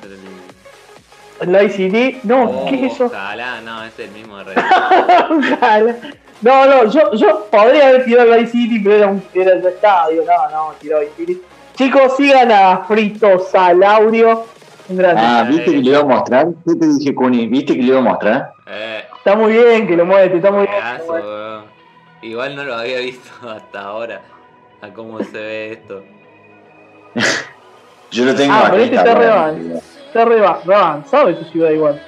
[1.40, 2.20] el ICD.
[2.24, 3.06] No, Oh, ¿qué es eso?
[3.06, 4.56] Ojalá, no, es el mismo de Red.
[5.54, 5.96] Ojalá.
[6.40, 9.66] No, no, yo, yo podría haber tirado el Vice City, pero era un era el
[9.66, 10.24] estadio.
[10.24, 11.42] No, no, tiró Vice City.
[11.76, 14.44] Chicos, sigan a Frito Salaurio.
[14.88, 15.22] Un grande.
[15.24, 16.46] Ah, ¿viste que le iba a mostrar?
[16.66, 17.46] ¿Qué te dije, Kuni?
[17.48, 18.52] ¿Viste que le iba a mostrar?
[18.66, 21.64] Eh, Está muy bien que lo muestre, está muy bien.
[22.22, 24.22] Igual no lo había visto hasta ahora.
[24.80, 26.02] A cómo se ve esto.
[28.10, 29.76] Yo lo tengo Ah, pero este está re
[30.06, 32.00] Está re, va- re avanzado esta ciudad igual.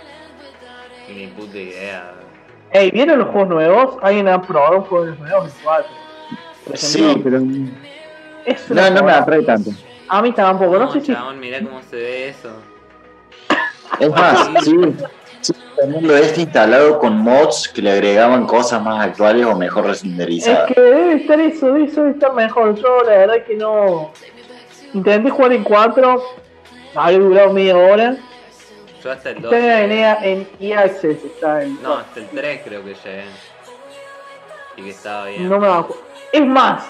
[1.15, 2.13] Ni puta idea.
[2.71, 3.97] Ey, ¿vieron los juegos nuevos?
[4.03, 5.87] Alguien ha probado los juegos nuevos en 4.
[6.75, 7.41] Sí, pero.
[8.49, 9.71] Es una No, no me atrae tanto.
[10.09, 11.13] A mí tampoco, no, sé si.
[11.13, 12.51] chabón, mirá cómo se ve eso.
[14.01, 14.77] Es más, sí,
[15.41, 20.03] sí, teniendo este instalado con mods que le agregaban cosas más actuales o mejor Es
[20.03, 20.73] renderizadas.
[20.73, 22.75] que debe estar eso, eso debe estar mejor.
[22.77, 24.13] Yo la verdad que no.
[24.95, 26.23] Intenté jugar en 4,
[26.95, 28.17] había durado media hora.
[29.03, 30.01] Yo hasta el Está en 12.
[30.01, 30.49] EA, en
[31.11, 31.83] está en.
[31.83, 33.25] No, hasta el 3 creo que llegué.
[34.77, 35.49] Y que estaba bien.
[35.49, 36.03] No me acuerdo.
[36.33, 36.85] Es más,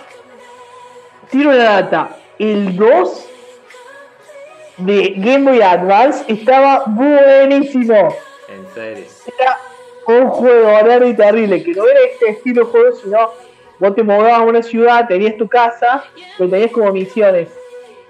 [1.31, 2.17] tiro la data.
[2.39, 3.29] El 2
[4.79, 8.15] de Game Boy Advance estaba buenísimo.
[8.49, 9.05] En serio.
[9.39, 9.59] Era
[10.07, 13.31] un juego raro y terrible, que no era este estilo de juego, sino
[13.79, 16.05] vos te movías a una ciudad, tenías tu casa,
[16.37, 17.49] pero tenías como misiones.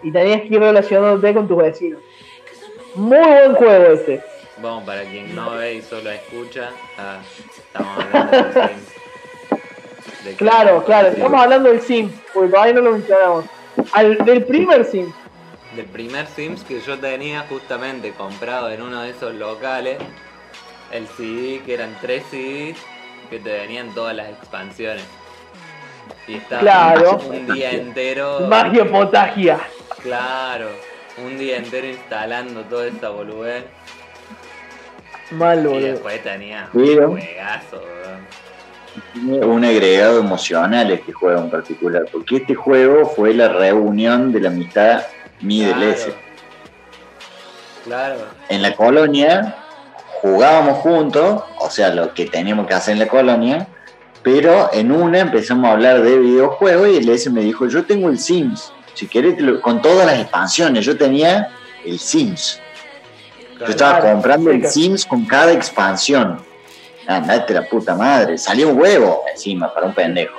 [0.03, 2.01] Y tenías que ir relacionándote con tus vecinos.
[2.95, 4.23] Muy buen juego este.
[4.59, 7.21] Vamos, para quien no ve y solo escucha, ah,
[7.57, 8.69] estamos hablando de.
[10.29, 13.45] De Claro, claro, estamos hablando del Sim, porque todavía no lo mencionamos.
[13.93, 15.11] Al, del primer Sim.
[15.75, 19.97] Del primer Sims que yo tenía justamente comprado en uno de esos locales,
[20.93, 22.77] el CD, que eran tres CDs,
[23.31, 25.05] que te venían todas las expansiones.
[26.27, 27.19] Y estaba Claro.
[27.19, 28.41] un día entero.
[28.49, 29.61] Magia potagia.
[30.03, 30.69] Claro,
[31.25, 33.65] un día entero instalando toda esta boludez.
[35.31, 37.83] Mal, Y después tenía un juegazo.
[39.13, 44.41] Tiene un agregado emocional este juego en particular, porque este juego fue la reunión de
[44.41, 45.03] la amistad
[45.41, 46.13] Middle S.
[47.85, 48.19] Claro.
[48.49, 49.57] En la colonia
[50.21, 53.69] jugábamos juntos, o sea, lo que teníamos que hacer en la colonia,
[54.23, 58.09] pero en una empezamos a hablar de videojuegos y el S me dijo, yo tengo
[58.09, 61.51] el Sims, si querés, con todas las expansiones, yo tenía
[61.85, 62.61] el Sims.
[63.61, 66.41] Yo estaba Claro, comprando el Sims con cada expansión.
[67.09, 70.39] Andate la puta madre, salió un huevo encima para un pendejo.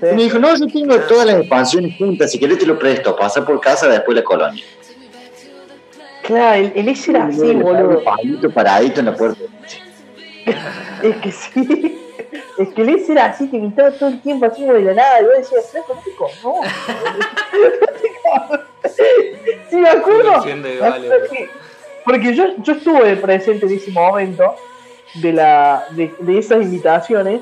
[0.00, 3.16] Y me dijo, no, yo tengo todas las expansiones juntas, si querés te lo presto,
[3.16, 4.64] pasa por casa después la colonia.
[6.22, 8.02] Claro, el, el ese era así, boludo.
[8.04, 9.40] Paradito, paradito en la puerta.
[11.02, 11.98] Es que sí.
[12.58, 14.94] Es que el ese era así, que gritaba todo el tiempo así como de la
[14.94, 15.20] nada.
[15.20, 16.62] Y yo decía, flaco, no te conozco.
[19.70, 20.30] Sí, me acuerdo.
[20.30, 21.30] Sigue siendo me igual, acuerdo boludo.
[21.32, 21.50] que-
[22.04, 24.54] porque yo, yo estuve presente en ese momento
[25.20, 27.40] de, la, de, de esas invitaciones.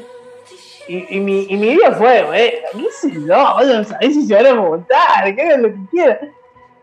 [0.86, 4.34] Y, y, mi, y mi idea fue, eh, qué sé yo, a saber si se
[4.34, 6.32] van a montar, que hagan lo que quieran.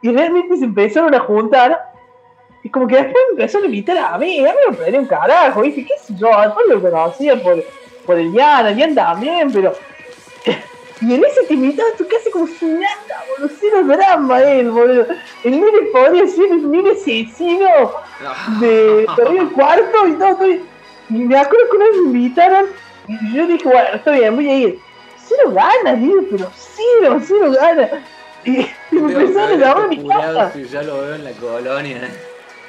[0.01, 1.91] Y realmente se empezaron a juntar.
[2.63, 5.05] Y como que después me empezaron a invitar a mí, a mí me perdí un
[5.05, 7.63] carajo, dije, qué sé yo, después lo conocía por,
[8.05, 9.73] por el Diana, Diana también, pero.
[11.01, 14.69] Y en ese te invitaba a tu casa como si nada, boludo, cero drama él,
[14.69, 15.07] boludo.
[15.43, 17.91] El nene podría ser el nene asesino
[18.59, 20.70] de perdió el cuarto y todo, todo.
[21.11, 22.65] Y me acuerdo que una vez me invitaron
[23.07, 24.79] y yo dije, bueno, está bien, voy a ir.
[25.17, 27.89] Cero ganas, digo, pero cero, cero ganas.
[28.45, 30.51] Y, y me empezaron a llamar a mi casa.
[30.53, 32.09] Si ya lo veo en la colonia.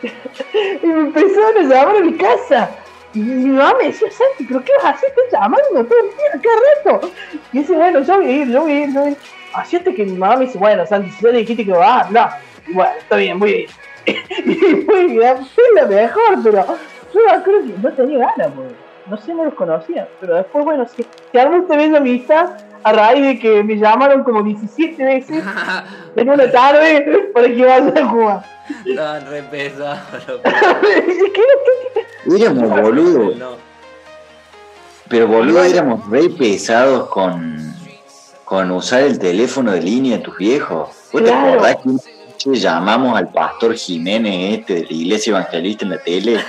[0.82, 2.70] Y me empezaron a llamar a mi casa.
[3.14, 5.10] Y mi mamá me decía, Santi, ¿pero qué vas a hacer?
[5.10, 7.12] Estás llamando todo el día, qué rato.
[7.52, 9.18] Y dice, bueno, yo voy a ir, yo voy a ir, yo voy a ir.
[9.54, 12.10] Así hasta que mi mamá me dice, bueno, Santi, si ya le dijiste que vas,
[12.10, 12.28] no.
[12.72, 13.70] Bueno, está bien, voy a ir.
[14.06, 14.54] y
[14.84, 16.66] fue, fue la mejor, pero
[17.12, 18.68] yo acuerdo que no tenía ganas, pues.
[19.06, 20.08] No sé, no los conocía.
[20.20, 22.50] Pero después, bueno, se, se armó esta bella amistad
[22.84, 25.42] a raíz de que me llamaron como 17 veces
[26.16, 28.44] en una tarde para que vaya a jugar.
[28.86, 29.98] Estaban re pesados
[30.28, 30.40] los
[32.40, 33.36] Éramos boludos.
[33.36, 33.56] No.
[35.08, 37.74] Pero boludo, éramos re pesados con,
[38.44, 40.88] con usar el teléfono de línea de tus viejos.
[41.12, 45.84] ¿Vos te acordás que una noche llamamos al pastor Jiménez este de la iglesia evangelista
[45.84, 46.40] en la tele?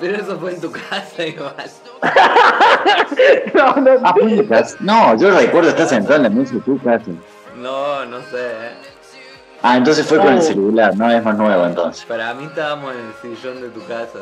[0.00, 1.54] Pero eso fue en tu casa igual.
[3.54, 4.76] No, no, Ah, fue en tu casa.
[4.80, 7.10] No, yo recuerdo estar sentado en la mesa de tu casa.
[7.56, 8.36] No, no sé.
[8.38, 8.70] ¿eh?
[9.62, 10.42] Ah, entonces fue con el Oh.
[10.42, 12.04] celular, no es más nuevo entonces.
[12.06, 13.00] Para mí estábamos en
[13.30, 14.18] el sillón de tu casa.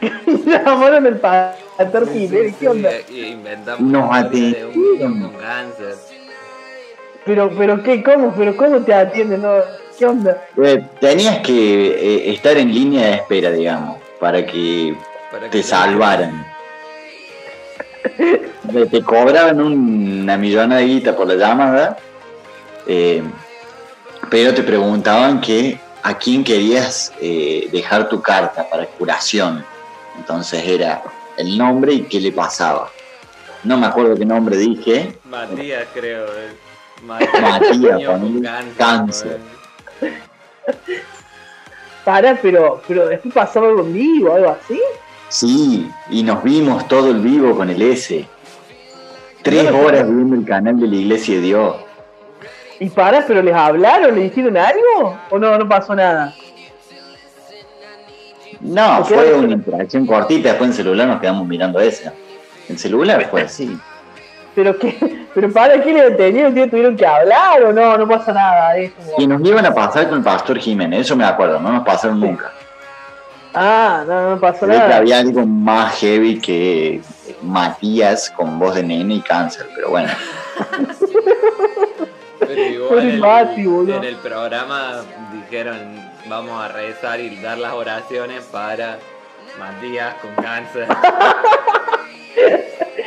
[0.00, 0.42] eh.
[0.44, 2.90] llamaron el pastor Jiménez, ¿qué onda?
[3.08, 5.20] Inventamos Nos de un niño atendieron.
[5.22, 5.94] con cáncer.
[7.24, 9.52] Pero, pero qué, cómo, pero cómo te atienden, no,
[9.98, 10.44] ¿qué onda?
[10.56, 14.96] Eh, tenías que eh, estar en línea de espera, digamos, para que
[15.30, 16.46] Para te salvaran.
[18.90, 21.96] Te, cobraban una millonada de guita por la llamada,
[22.86, 23.22] eh,
[24.30, 29.64] pero te preguntaban que a quién querías eh, dejar tu carta para curación.
[30.16, 31.02] Entonces era
[31.36, 32.90] el nombre y qué le pasaba.
[33.64, 35.18] No me acuerdo qué nombre dije.
[35.24, 36.26] Matías, creo.
[36.26, 36.56] eh.
[37.02, 39.40] Matías, niño con ponele cáncer.
[42.08, 44.80] Para, pero, pero después pasaba algo en vivo, algo así.
[45.28, 48.24] Sí, y nos vimos todo el vivo con el S.
[49.42, 51.76] Tres horas viendo el canal de la Iglesia de Dios.
[52.80, 56.34] Y para, pero les hablaron, les dijeron algo, o no, no pasó nada.
[58.62, 62.14] No, fue una interacción cortita, después en celular nos quedamos mirando esa.
[62.70, 63.78] En celular fue así.
[64.58, 64.98] Pero qué,
[65.36, 66.52] pero para, ¿qué le detuvieron?
[66.52, 67.96] ¿Qué tuvieron que hablar o no?
[67.96, 71.14] No pasa nada, es como- Y nos iban a pasar con el pastor Jiménez, eso
[71.14, 72.50] me acuerdo, no nos pasaron nunca.
[73.54, 74.96] Ah, no, no pasó Creo que nada.
[74.96, 77.00] había algo más heavy que
[77.40, 80.10] Matías con voz de nene y cáncer, pero bueno.
[82.40, 83.96] Pero en, Mati, boludo.
[83.96, 85.02] en el programa
[85.32, 85.78] dijeron
[86.28, 88.98] vamos a rezar y dar las oraciones para
[89.60, 90.88] Matías con cáncer.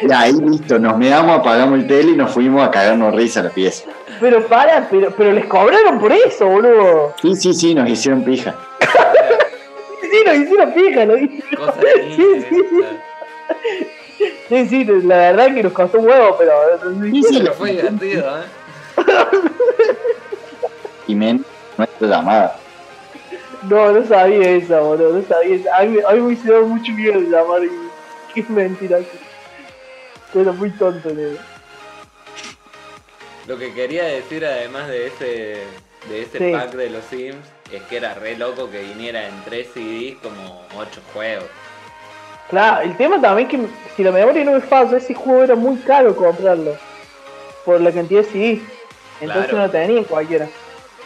[0.02, 3.44] Y ahí listo, nos miramos, apagamos el tele y nos fuimos a cagarnos risa a
[3.44, 3.86] la pieza.
[4.20, 7.14] Pero para, pero, pero les cobraron por eso, boludo.
[7.22, 8.56] Sí, sí, sí, nos hicieron pija.
[10.02, 11.44] Sí, nos hicieron fija, lo de Sí,
[12.18, 12.86] sí, sí.
[14.49, 16.52] Sí, sí, la verdad que nos costó un huevo, pero.
[17.02, 19.03] Sí, sí, Pero fue divertido, ¿eh?
[21.08, 21.45] Jiménez,
[21.78, 22.58] nuestra llamada.
[23.70, 25.78] No, no sabía esa, boludo, no sabía esa.
[25.78, 27.90] A mí, a mí me hicieron mucho miedo llamar y.
[28.34, 28.99] Qué mentira.
[30.34, 31.38] Pero muy tonto, nene.
[33.48, 35.64] Lo que quería decir además de ese
[36.10, 36.52] de ese Sí.
[36.52, 40.66] pack de los Sims es que era re loco que viniera en 3 CDs como
[40.76, 41.45] 8 juegos.
[42.49, 43.60] Claro, el tema también que,
[43.95, 46.76] si la memoria no me falla, ese juego era muy caro comprarlo.
[47.64, 48.62] Por la cantidad de CD.
[49.22, 49.68] Entonces Claro.
[49.68, 50.48] no tenía cualquiera.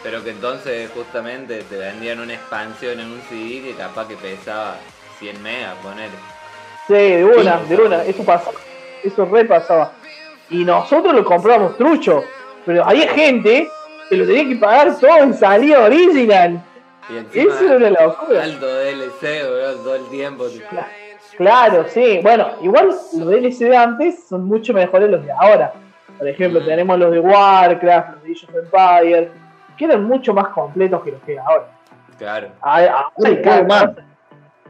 [0.02, 4.78] Pero que entonces justamente te vendían una expansión en un CD que capaz que pesaba
[5.18, 6.08] 100 megas, poner.
[6.86, 8.56] Sí, de una, de una, eso pasaba.
[9.02, 9.92] Eso re pasaba.
[10.50, 12.22] Y nosotros lo compramos trucho.
[12.64, 13.68] Pero había gente
[14.08, 16.60] que lo tenía que pagar todo en salida original.
[17.08, 18.42] Y encima Eso era una locura.
[18.42, 20.44] alto DLC, boludo, todo el tiempo.
[20.70, 20.86] Cla-
[21.36, 22.20] Claro, sí.
[22.22, 25.72] Bueno, igual los DLC de antes son mucho mejores los de ahora.
[26.18, 26.64] Por ejemplo, Mm.
[26.64, 29.28] tenemos los de Warcraft, los de Age of Empires,
[29.76, 31.66] que eran mucho más completos que los que hay ahora.
[32.18, 32.48] Claro.
[32.62, 33.84] Ah, ahora Era un hay juego cada más.
[33.94, 34.06] cosa.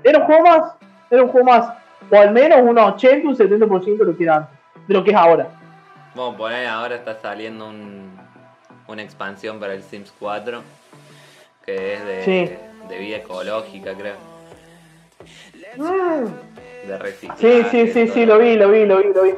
[0.02, 0.72] Era un juego más.
[1.10, 1.72] Era un juego más.
[2.11, 4.59] O al menos un 80, un 70% de lo que era antes.
[4.87, 5.49] De lo que es ahora.
[6.15, 8.16] Vamos a poner ahora está saliendo un,
[8.87, 10.62] una expansión para el Sims 4
[11.65, 12.55] que es de, Sí.
[12.89, 14.15] de vida ecológica, creo.
[15.77, 16.87] Mm.
[16.89, 17.65] De reciclaje.
[17.65, 19.35] Sí, sí, sí, sí, lo vi, lo vi, lo vi, lo vi.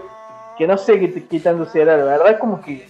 [0.59, 2.87] Que no sé qué, qué tanto será, la verdad es como que.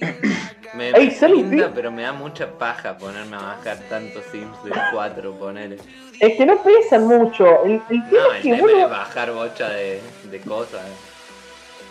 [0.76, 1.72] Me, Ey, me ¿sabes pinta, qué?
[1.74, 5.76] pero me da mucha paja ponerme a bajar tantos Sims del 4, ponele.
[6.18, 7.64] Es que no pesan mucho.
[7.64, 10.80] El, el tema No, es el que tema vos es bajar bocha de, de cosas.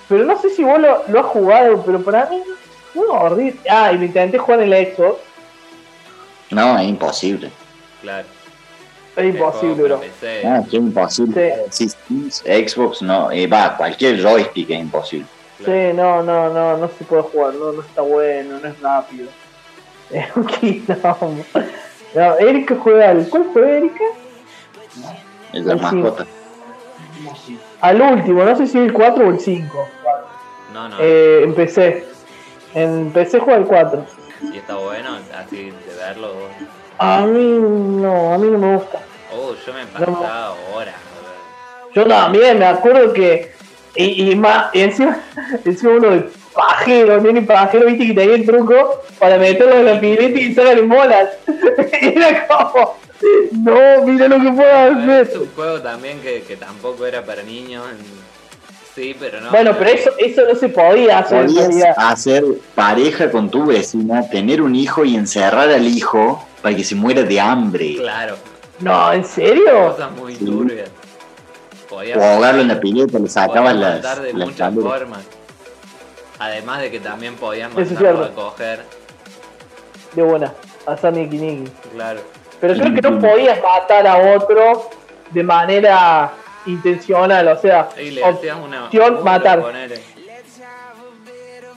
[0.09, 2.41] Pero no sé si vos lo, lo has jugado, pero para mí.
[2.93, 3.59] No, horrible.
[3.69, 5.19] Ah, y lo intenté jugar en la Xbox.
[6.51, 7.49] No, es imposible.
[8.01, 8.27] Claro.
[9.15, 10.01] Es imposible, bro.
[10.43, 11.55] No, es imposible.
[11.69, 12.29] Sí, sí,
[12.67, 15.27] Xbox no, eh, va, cualquier joystick es imposible.
[15.63, 15.89] Claro.
[15.91, 19.29] Sí, no, no, no, no se puede jugar, no, no está bueno, no es rápido.
[20.11, 21.43] Es un quilombo.
[22.13, 23.27] No, Erika juega al.
[23.29, 24.03] ¿Cuál fue Erika?
[25.53, 25.95] Es la Sí.
[25.95, 26.25] mascota.
[27.81, 29.87] Al último, no sé si el 4 o el 5.
[30.73, 30.95] No, no.
[30.99, 32.05] Eh, empecé.
[32.75, 34.05] En PC juega el 4.
[34.51, 36.33] Y está bueno, así de verlo.
[36.99, 38.99] A mí no, a mí no me gusta.
[39.35, 40.19] Oh, yo me he No.
[40.21, 40.95] pasado horas.
[41.95, 43.53] Yo también, me acuerdo que.
[43.95, 45.17] Y, y más, y encima,
[45.65, 49.99] encima uno de pajero, nene pajero, viste que tenía el truco para meterlo en la
[49.99, 51.29] pileta y sacarle molas.
[52.01, 52.97] Era como,
[53.51, 55.39] no, mira lo que puedo Es hacer.
[55.39, 57.85] un juego también que, que tampoco era para niños.
[57.91, 58.23] en-
[58.95, 59.49] Sí, pero no.
[59.49, 62.43] Bueno, pero eso, eso no se podía hacer Podías hacer
[62.75, 67.23] pareja con tu vecina, tener un hijo y encerrar al hijo para que se muera
[67.23, 67.95] de hambre.
[67.97, 68.35] Claro,
[68.79, 69.87] No, ¿en serio?
[69.93, 70.45] cosas muy Sí.
[70.45, 70.89] turbias.
[71.93, 75.19] Podías, O ahogarlo en la pileta, le sacabas las, matar de las muchas formas.
[76.39, 78.79] Además de que también es mandarlo a coger.
[80.13, 80.53] De buena,
[80.85, 81.71] hacer niki niki.
[81.93, 82.19] Claro.
[82.59, 84.89] Pero creo que no podías matar a otro
[85.31, 86.31] de manera
[86.65, 88.85] intencional, o sea, Y le hacías una.
[88.85, 89.61] opción un matar.
[89.61, 90.01] ponele.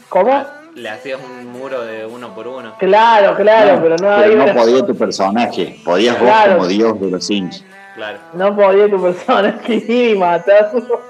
[0.08, 0.44] ¿Cómo?
[0.74, 2.74] Le hacías un muro de uno por uno.
[2.78, 6.50] Claro, claro, No, pero no pero no una- podía tu personaje, podías Claro.
[6.52, 7.64] vos como dios de los Sims.
[7.96, 8.18] Claro.
[8.34, 11.02] no podía tu personaje ir y matarlo.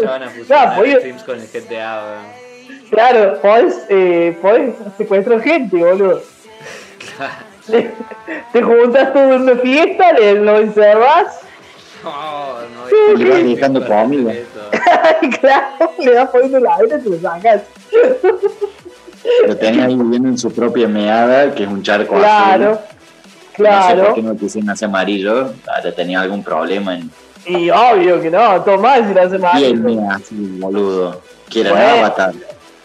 [0.00, 2.02] Ya van a fusionar No, Sims con el GTA.
[2.04, 2.40] weón.
[2.90, 6.22] Claro, podés, eh, podés secuestrar gente, boludo.
[7.68, 7.90] Le-
[8.52, 11.40] Te juntas todo en una fiesta, le, lo encerrás,
[12.02, 14.32] Oh, no, Sí, Le vas dejando comida.
[15.40, 17.62] Claro, le das poniendo la vida y te lo sacas.
[19.46, 22.84] Lo tenés ahí viviendo en su propia meada, que es un charco Claro, azul.
[23.58, 24.14] No sé por claro.
[24.14, 27.10] qué no quisieron hacer amarillo, ahora tenía algún problema en
[27.46, 29.56] Y obvio que no, mal si lo hace mal.
[29.58, 31.20] piel mía, así, boludo.
[31.48, 31.86] Que era Bueno.
[31.94, 32.34] un avatar.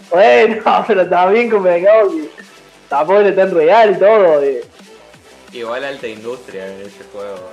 [0.10, 2.30] Bueno, pero también convengamos que
[2.90, 4.42] tampoco era tan real y todo.
[4.42, 4.64] eh.
[5.54, 7.50] Igual alta industria ese juego.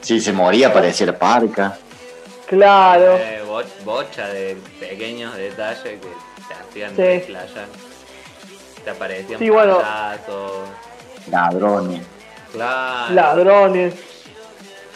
[0.00, 1.78] Si se moría parecía parca.
[2.46, 7.32] Claro, Eh, bo- bocha de pequeños detalles que te hacían Sí.
[8.84, 9.78] Te aparecían Sí, bueno.
[9.78, 10.52] payasos.
[11.30, 12.00] Ladrones.
[12.52, 13.14] Claro.
[13.14, 13.94] ladrones.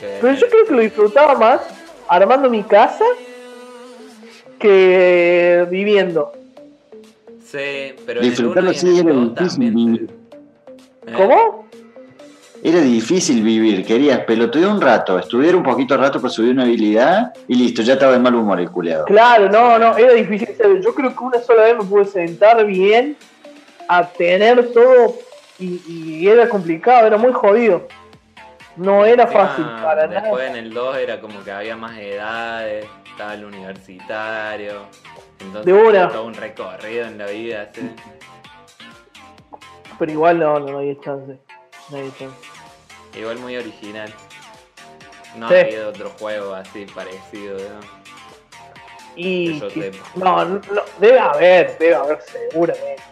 [0.00, 1.60] Pero yo creo que lo disfrutaba más
[2.08, 3.04] armando mi casa
[4.58, 6.32] que viviendo.
[7.44, 10.10] Sí, pero en Disfrutarlo en sí el era difícil vivir.
[11.06, 11.12] ¿Eh?
[11.16, 11.68] ¿Cómo?
[12.62, 16.64] Era difícil vivir, querías pelotudear un rato, estudiar un poquito de rato para subir una
[16.64, 19.04] habilidad y listo, ya estaba de mal humor el culeado.
[19.04, 20.56] Claro, no, no, era difícil.
[20.82, 23.16] Yo creo que una sola vez me pude sentar bien
[23.86, 25.14] a tener todo
[25.58, 27.86] y, y era complicado, era muy jodido.
[28.76, 30.46] No era fácil para Después nada.
[30.58, 34.82] en el 2 era como que había más edades, estaba el universitario.
[35.40, 36.08] Entonces De una.
[36.08, 37.68] todo un recorrido en la vida.
[37.74, 37.90] ¿sí?
[39.98, 41.38] Pero igual no, no, no hay chance.
[41.90, 42.36] No hay chance.
[43.18, 44.12] Igual muy original.
[45.36, 45.54] No Sí.
[45.54, 47.80] ha habido otro juego así parecido, ¿no?
[49.16, 49.96] Y sepa.
[50.14, 50.60] no, no,
[51.00, 53.02] debe haber, debe haber seguramente.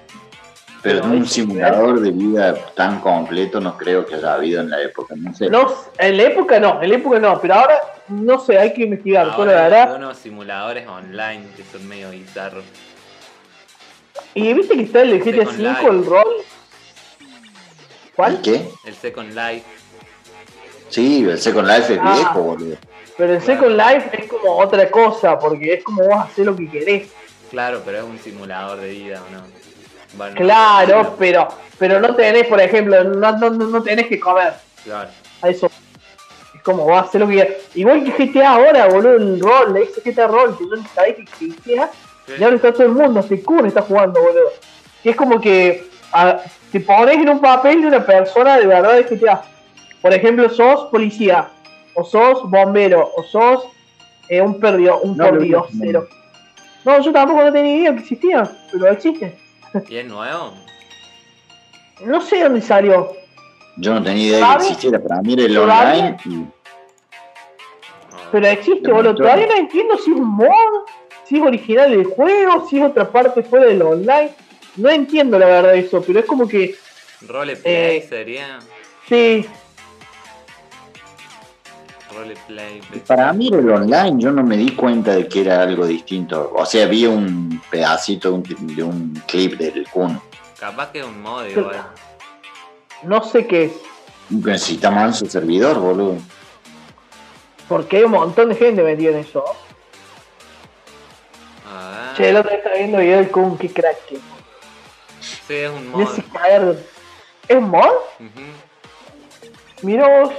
[0.86, 4.80] Pero Pero un simulador de vida tan completo no creo que haya habido en la
[4.82, 5.48] época, no sé.
[5.50, 5.66] No,
[5.98, 9.32] en la época no, en la época no, pero ahora no sé, hay que investigar.
[9.36, 12.64] Pero la Ahora hay verdad, unos simuladores online que son medio bizarros.
[14.34, 15.88] y viste que está el de GTA Second 5, Life.
[15.88, 16.34] el rol.
[18.14, 18.40] ¿Cuál?
[18.42, 18.68] ¿Qué?
[18.84, 19.64] El Second Life.
[20.88, 22.14] Sí, el Second Life es Ah.
[22.14, 22.76] viejo, boludo.
[23.16, 26.68] Pero el Second Life es como otra cosa, porque es como vos hacer lo que
[26.70, 27.08] querés.
[27.50, 29.42] Claro, pero es un simulador de vida, ¿o no?
[30.14, 34.18] Bueno, Claro, no, pero pero no tenés, por ejemplo, no, no, no no tenés que
[34.18, 34.54] comer.
[34.84, 35.10] Claro.
[35.42, 35.70] A eso.
[36.54, 37.56] Es como vos hacer lo que querés.
[37.76, 41.90] Igual que GTA ahora, boludo, el rol, ese GTA rol, que no sabés que existía.
[42.38, 44.50] Y ahora está todo el mundo, se Kun está jugando, boludo.
[45.04, 46.40] Y es como que a-
[46.72, 49.42] te pones en un papel de una persona de verdad de GTA.
[50.02, 51.48] Por ejemplo, sos policía,
[51.94, 53.64] o sos bombero, o sos
[54.28, 56.08] eh, un perdido, un vi, pordiosero.
[56.84, 59.36] No, yo tampoco no tenía idea que existía, pero existe.
[59.88, 60.54] ¿Y es nuevo?
[62.04, 63.12] No sé dónde salió.
[63.78, 66.44] Yo no tenía idea de que existiera, para mí era el online y
[68.32, 69.14] Pero existe, boludo.
[69.14, 70.86] Todavía no entiendo si es un mod,
[71.24, 74.30] si es original del juego, si es otra parte fuera del online.
[74.76, 76.74] No entiendo la verdad eso, pero es como que
[77.26, 78.06] Roleplay Eh.
[78.08, 78.58] sería.
[79.08, 79.46] sí,
[82.16, 82.80] Roleplay.
[83.06, 86.52] para mí era el online, yo no me di cuenta de que era algo distinto.
[86.54, 90.20] O sea, vi un pedacito de un, de un clip del Kun.
[90.58, 91.86] Capaz que es un mod igual.
[93.02, 93.72] no sé qué es.
[94.30, 96.16] Necesita más su servidor, boludo.
[97.68, 99.44] Porque hay un montón de gente metida en eso.
[101.68, 102.16] A ver.
[102.16, 104.16] Che, el otro día estaba viendo video del Kun, qué crack que.
[105.20, 106.08] Sí, es un mod.
[107.48, 107.92] ¿Es mod?
[108.18, 108.46] Ujú.
[109.82, 110.32] Mira vos.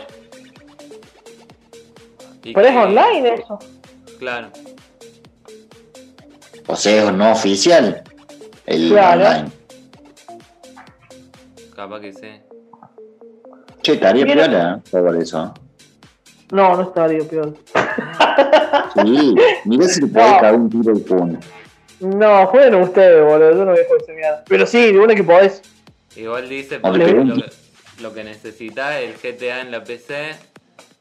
[2.47, 3.59] ¿Y Pero es online eso.
[4.19, 4.47] Claro.
[6.65, 8.03] O sea, es no oficial.
[8.65, 9.21] El Claro.
[9.21, 9.51] online.
[11.75, 12.27] Capaz que sí.
[13.81, 14.89] Che, estaría piola ¿eh?
[14.89, 15.53] por eso.
[16.51, 17.53] No, no estaría peor.
[18.95, 20.35] Sí, mirá si le podés No.
[20.39, 21.39] cagar un tiro al Kun.
[21.99, 23.51] No, jueguen ustedes, boludo.
[23.51, 24.43] Yo no voy a jugar esa mierda.
[24.47, 25.61] Pero sí, de una que podés.
[26.15, 27.35] Igual dice No por lo,
[27.99, 30.31] lo que necesita el GTA en la PC,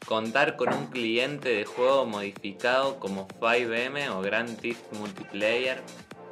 [0.06, 5.78] contar con un cliente de juego modificado como 5M o Grand Theft Multiplayer,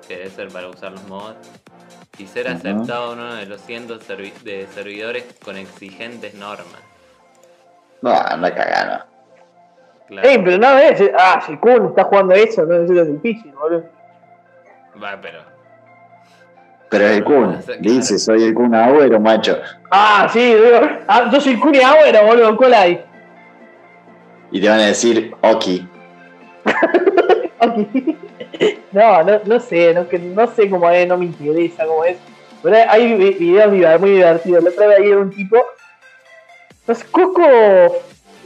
[0.06, 1.36] que debe ser para usar los mods,
[2.18, 6.80] y ser aceptado en uno de los cientos servi- de servidores con exigentes normas.
[8.02, 9.04] No, anda cagando.
[10.06, 10.28] Claro.
[10.28, 11.02] Ey, pero no es.
[11.18, 13.84] Ah, si Kun está jugando eso, no necesitas difícil, boludo.
[15.02, 15.40] Va, pero.
[16.90, 17.58] Pero es el Kun.
[17.80, 19.58] Dice, soy el Kun Agüero, macho.
[19.90, 20.78] Ah, sí, digo.
[21.08, 22.56] Ah, yo soy Kun y Agüero, boludo.
[22.56, 23.04] ¿Cuál hay?
[24.54, 25.86] Y te van a decir, Oki.
[28.92, 32.16] No, no, no sé, no, que, no sé cómo es, no me interesa cómo es.
[32.62, 33.68] Pero hay vi- videos
[34.00, 34.62] muy divertidos.
[34.62, 35.56] La otra vez ayer un tipo.
[36.86, 37.42] No sé, Coco.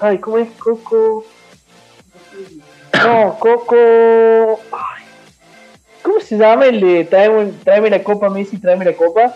[0.01, 1.25] Ay, ¿cómo es Coco?
[3.05, 3.77] No, Coco.
[4.73, 5.05] Ay,
[6.03, 9.35] ¿Cómo se llama el de tráeme, tráeme la copa, Messi, tráeme la copa?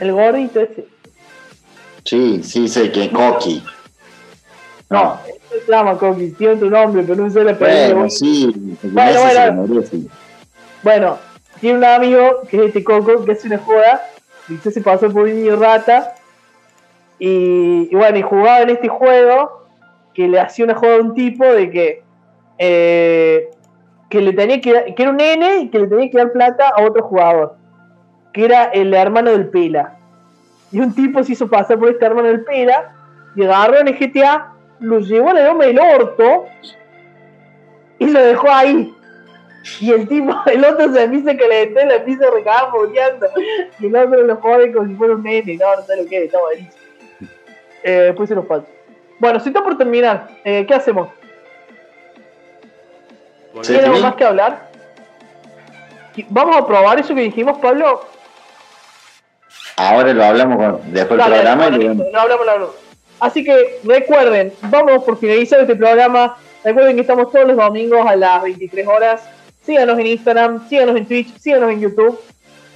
[0.00, 0.84] El gordito ese.
[2.04, 3.62] Sí, sí, sé que Coqui.
[4.90, 5.18] No,
[5.66, 10.08] se llama Coqui, tiene otro nombre, pero no sé la Bueno, sí, Bueno, se bueno.
[10.82, 11.18] Bueno,
[11.60, 14.02] tiene un amigo que es este Coco, que hace una joda,
[14.48, 16.14] y se pasó por un niño rata,
[17.18, 19.66] y, y bueno, y jugaba en este juego,
[20.14, 22.02] que le hacía una joda a un tipo de que,
[22.58, 23.50] eh,
[24.08, 26.68] que le tenía que, que era un nene y que le tenía que dar plata
[26.76, 27.56] a otro jugador,
[28.32, 29.96] que era el hermano del Pela.
[30.70, 32.94] Y un tipo se hizo pasar por este hermano del Pela,
[33.34, 36.46] y agarró en el GTA, lo llevó a la loma del orto,
[37.98, 38.94] y lo dejó ahí.
[39.80, 43.26] Y el tipo, el otro se empieza a calentar, la empieza a recagar boleando.
[43.80, 45.56] Y el otro lo jode como si fuera un nene.
[45.56, 46.72] No, no sé lo que es, está malísimo.
[47.82, 48.68] Eh, después se nos falta.
[49.18, 51.08] Bueno, si está por terminar, eh, ¿qué hacemos?
[53.62, 53.72] Sí.
[53.72, 54.68] ¿Tiene algo más que hablar?
[56.28, 58.06] Vamos a probar eso que dijimos, Pablo.
[59.76, 62.74] Ahora lo hablamos con- después del Dale, programa y lo no hablamos, no hablamos.
[63.20, 66.36] Así que recuerden, vamos por finalizar este programa.
[66.64, 69.22] Recuerden que estamos todos los domingos a las 23 horas.
[69.64, 72.18] Síganos en Instagram, síganos en Twitch, síganos en YouTube.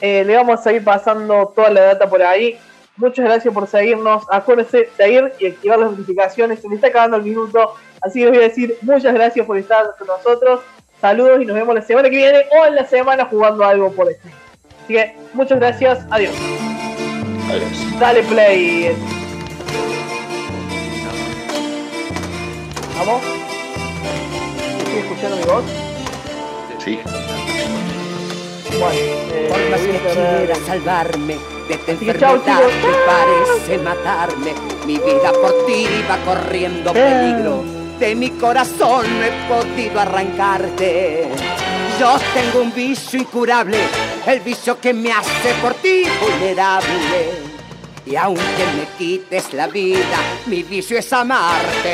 [0.00, 2.58] Eh, le vamos a seguir pasando toda la data por ahí.
[2.96, 4.24] Muchas gracias por seguirnos.
[4.30, 6.60] Acuérdense de seguir y activar las notificaciones.
[6.60, 7.74] Se me está acabando el minuto.
[8.00, 10.60] Así que les voy a decir muchas gracias por estar con nosotros.
[11.00, 14.12] Saludos y nos vemos la semana que viene o en la semana jugando algo por
[14.12, 14.34] stream.
[14.84, 16.06] Así que muchas gracias.
[16.10, 16.34] Adiós.
[17.48, 17.98] Adiós.
[17.98, 19.21] Dale play.
[22.98, 23.22] ¿Vamos?
[24.78, 25.64] ¿Estoy escuchando mi voz?
[26.84, 26.98] Sí.
[28.78, 30.38] Bueno, eh, Por más voy a que cerrar.
[30.38, 31.38] quiera salvarme
[31.68, 34.54] de tu chao, enfermedad que parece matarme,
[34.86, 37.64] mi vida por ti va corriendo peligro.
[37.98, 41.28] De mi corazón no he podido arrancarte.
[42.00, 43.78] Yo tengo un vicio incurable,
[44.26, 47.51] el vicio que me hace por ti vulnerable.
[48.04, 51.88] Y aunque me quites la vida, mi vicio es amarte.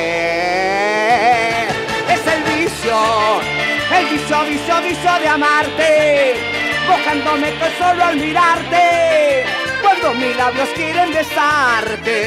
[2.09, 2.97] Es el vicio,
[3.95, 6.35] el vicio, vicio, vicio de amarte.
[6.89, 9.45] Mojándome con solo al mirarte,
[9.83, 12.19] cuando mis labios quieren besarte.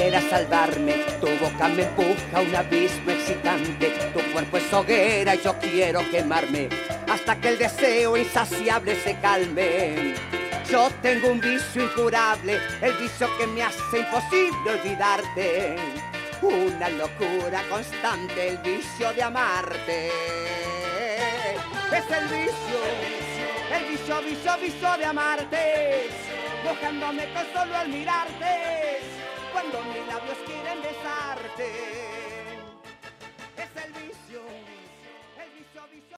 [0.00, 3.90] Más que quiera salvarme, tu boca me empuja un abismo excitante.
[4.14, 6.68] Tu cuerpo es hoguera y yo quiero quemarme
[7.08, 10.14] hasta que el deseo insaciable se calme.
[10.70, 15.76] Yo tengo un vicio incurable, el vicio que me hace imposible olvidarte.
[16.42, 20.10] Una locura constante, el vicio de amarte.
[21.92, 22.78] Es el vicio,
[23.74, 26.08] el vicio, vicio, vicio de amarte.
[26.64, 29.00] Mojándome con solo al mirarte,
[29.52, 31.99] cuando mis labios quieren besarte.